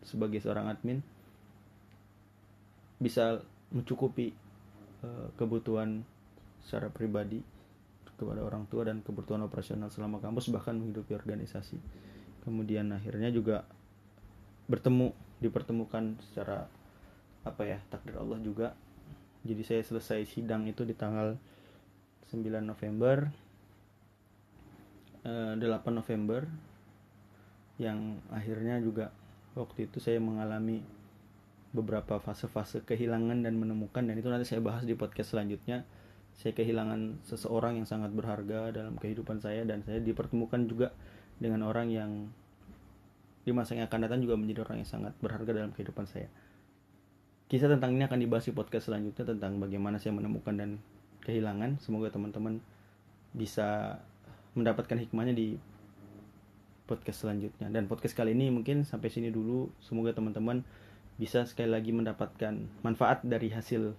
sebagai 0.00 0.40
seorang 0.40 0.72
admin 0.72 1.04
bisa 2.96 3.42
mencukupi 3.74 4.32
uh, 5.04 5.28
kebutuhan 5.36 6.06
secara 6.64 6.90
pribadi 6.90 7.42
kepada 8.16 8.40
orang 8.40 8.64
tua 8.72 8.88
dan 8.88 9.04
kebutuhan 9.04 9.44
operasional 9.44 9.92
selama 9.92 10.18
kampus 10.18 10.48
bahkan 10.48 10.74
menghidupi 10.80 11.12
organisasi. 11.12 11.76
Kemudian 12.42 12.88
akhirnya 12.94 13.28
juga 13.28 13.68
bertemu 14.66 15.12
dipertemukan 15.38 16.16
secara 16.30 16.66
apa 17.46 17.62
ya 17.62 17.78
takdir 17.86 18.18
Allah 18.18 18.42
juga 18.42 18.74
jadi 19.46 19.62
saya 19.62 19.82
selesai 19.86 20.26
sidang 20.26 20.66
itu 20.66 20.82
di 20.82 20.98
tanggal 20.98 21.38
9 22.34 22.42
November 22.66 23.30
eh, 25.22 25.54
8 25.54 25.62
November 25.94 26.42
yang 27.78 28.18
akhirnya 28.34 28.82
juga 28.82 29.14
waktu 29.54 29.86
itu 29.86 30.02
saya 30.02 30.18
mengalami 30.18 30.82
beberapa 31.76 32.16
fase-fase 32.16 32.80
kehilangan 32.88 33.44
dan 33.44 33.60
menemukan 33.60 34.00
dan 34.08 34.16
itu 34.16 34.32
nanti 34.32 34.48
saya 34.48 34.64
bahas 34.64 34.88
di 34.88 34.96
podcast 34.96 35.36
selanjutnya 35.36 35.84
saya 36.36 36.56
kehilangan 36.56 37.20
seseorang 37.28 37.76
yang 37.76 37.88
sangat 37.88 38.12
berharga 38.16 38.72
dalam 38.72 38.96
kehidupan 38.96 39.40
saya 39.44 39.68
dan 39.68 39.84
saya 39.84 40.00
dipertemukan 40.00 40.64
juga 40.64 40.96
dengan 41.36 41.68
orang 41.68 41.92
yang 41.92 42.10
di 43.44 43.52
masa 43.52 43.76
yang 43.76 43.86
akan 43.86 44.08
datang 44.08 44.20
juga 44.24 44.40
menjadi 44.40 44.64
orang 44.64 44.80
yang 44.80 44.90
sangat 44.90 45.12
berharga 45.20 45.52
dalam 45.52 45.70
kehidupan 45.76 46.08
saya 46.08 46.32
Kisah 47.46 47.70
tentang 47.70 47.94
ini 47.94 48.02
akan 48.02 48.18
dibahas 48.18 48.50
di 48.50 48.50
podcast 48.50 48.90
selanjutnya 48.90 49.22
tentang 49.22 49.62
bagaimana 49.62 50.02
saya 50.02 50.10
menemukan 50.18 50.50
dan 50.58 50.82
kehilangan. 51.22 51.78
Semoga 51.78 52.10
teman-teman 52.10 52.58
bisa 53.30 54.02
mendapatkan 54.58 54.98
hikmahnya 54.98 55.30
di 55.30 55.54
podcast 56.90 57.22
selanjutnya. 57.22 57.70
Dan 57.70 57.86
podcast 57.86 58.18
kali 58.18 58.34
ini 58.34 58.50
mungkin 58.50 58.82
sampai 58.82 59.14
sini 59.14 59.30
dulu. 59.30 59.70
Semoga 59.78 60.10
teman-teman 60.10 60.66
bisa 61.16 61.48
sekali 61.48 61.72
lagi 61.72 61.92
mendapatkan 61.92 62.68
manfaat 62.84 63.24
dari 63.24 63.48
hasil 63.52 63.96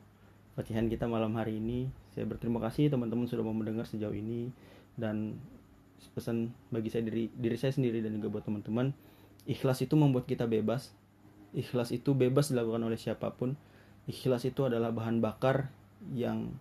latihan 0.57 0.85
kita 0.89 1.09
malam 1.09 1.33
hari 1.37 1.57
ini. 1.57 1.89
Saya 2.13 2.25
berterima 2.29 2.61
kasih 2.61 2.89
teman-teman 2.89 3.29
sudah 3.29 3.45
mau 3.45 3.53
mendengar 3.53 3.85
sejauh 3.85 4.13
ini 4.13 4.49
dan 4.97 5.37
pesan 6.13 6.53
bagi 6.73 6.89
saya 6.93 7.05
diri 7.05 7.29
diri 7.33 7.57
saya 7.57 7.73
sendiri 7.73 8.01
dan 8.01 8.17
juga 8.17 8.37
buat 8.37 8.45
teman-teman 8.45 8.93
ikhlas 9.49 9.81
itu 9.85 9.93
membuat 9.97 10.29
kita 10.29 10.45
bebas 10.45 10.93
Ikhlas 11.55 11.95
itu 11.95 12.11
bebas 12.11 12.51
dilakukan 12.51 12.83
oleh 12.83 12.99
siapa 12.99 13.31
pun. 13.31 13.55
Ikhlas 14.07 14.43
itu 14.47 14.67
adalah 14.67 14.91
bahan 14.91 15.23
bakar 15.23 15.71
yang 16.11 16.51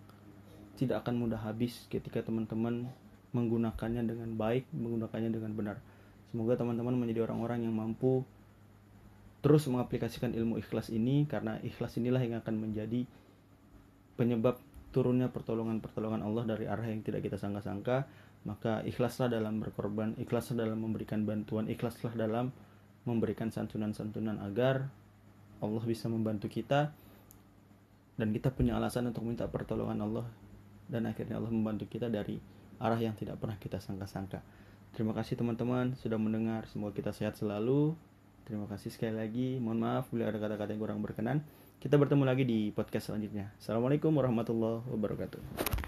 tidak 0.79 1.03
akan 1.03 1.21
mudah 1.21 1.37
habis 1.41 1.85
ketika 1.91 2.23
teman-teman 2.23 2.87
menggunakannya 3.35 4.07
dengan 4.07 4.33
baik, 4.39 4.65
menggunakannya 4.71 5.29
dengan 5.29 5.51
benar. 5.55 5.77
Semoga 6.31 6.59
teman-teman 6.59 6.95
menjadi 6.95 7.27
orang-orang 7.27 7.67
yang 7.67 7.75
mampu 7.75 8.23
terus 9.45 9.69
mengaplikasikan 9.69 10.33
ilmu 10.33 10.57
ikhlas 10.57 10.89
ini 10.89 11.29
karena 11.29 11.61
ikhlas 11.61 11.95
inilah 12.01 12.19
yang 12.19 12.41
akan 12.41 12.55
menjadi 12.57 13.05
penyebab 14.17 14.57
turunnya 14.91 15.29
pertolongan-pertolongan 15.29 16.25
Allah 16.25 16.43
dari 16.49 16.65
arah 16.65 16.89
yang 16.89 17.05
tidak 17.05 17.21
kita 17.21 17.37
sangka-sangka. 17.37 18.09
Maka 18.47 18.81
ikhlaslah 18.87 19.27
dalam 19.27 19.59
berkorban, 19.59 20.15
ikhlaslah 20.15 20.63
dalam 20.63 20.79
memberikan 20.79 21.27
bantuan, 21.27 21.67
ikhlaslah 21.67 22.15
dalam 22.15 22.49
memberikan 23.03 23.51
santunan-santunan 23.51 24.39
agar 24.41 24.87
Allah 25.61 25.83
bisa 25.83 26.07
membantu 26.07 26.47
kita 26.47 26.93
dan 28.17 28.27
kita 28.33 28.49
punya 28.49 28.77
alasan 28.77 29.09
untuk 29.09 29.25
minta 29.25 29.45
pertolongan 29.45 29.99
Allah 30.01 30.27
dan 30.89 31.05
akhirnya 31.05 31.37
Allah 31.37 31.51
membantu 31.51 31.85
kita 31.85 32.07
dari 32.09 32.39
arah 32.81 32.97
yang 32.97 33.13
tidak 33.13 33.37
pernah 33.37 33.57
kita 33.59 33.77
sangka-sangka. 33.77 34.41
Terima 34.95 35.13
kasih 35.13 35.37
teman-teman 35.37 35.93
sudah 35.99 36.17
mendengar. 36.17 36.65
Semoga 36.71 36.95
kita 36.95 37.11
sehat 37.13 37.37
selalu. 37.37 37.93
Terima 38.47 38.63
kasih 38.63 38.95
sekali 38.95 39.11
lagi. 39.11 39.59
Mohon 39.59 39.79
maaf 39.83 40.05
bila 40.07 40.31
ada 40.31 40.39
kata-kata 40.39 40.71
yang 40.71 40.79
kurang 40.79 41.03
berkenan. 41.03 41.43
Kita 41.83 41.99
bertemu 41.99 42.23
lagi 42.23 42.47
di 42.47 42.71
podcast 42.71 43.11
selanjutnya. 43.11 43.51
Assalamualaikum 43.59 44.15
warahmatullahi 44.15 44.87
wabarakatuh. 44.87 45.86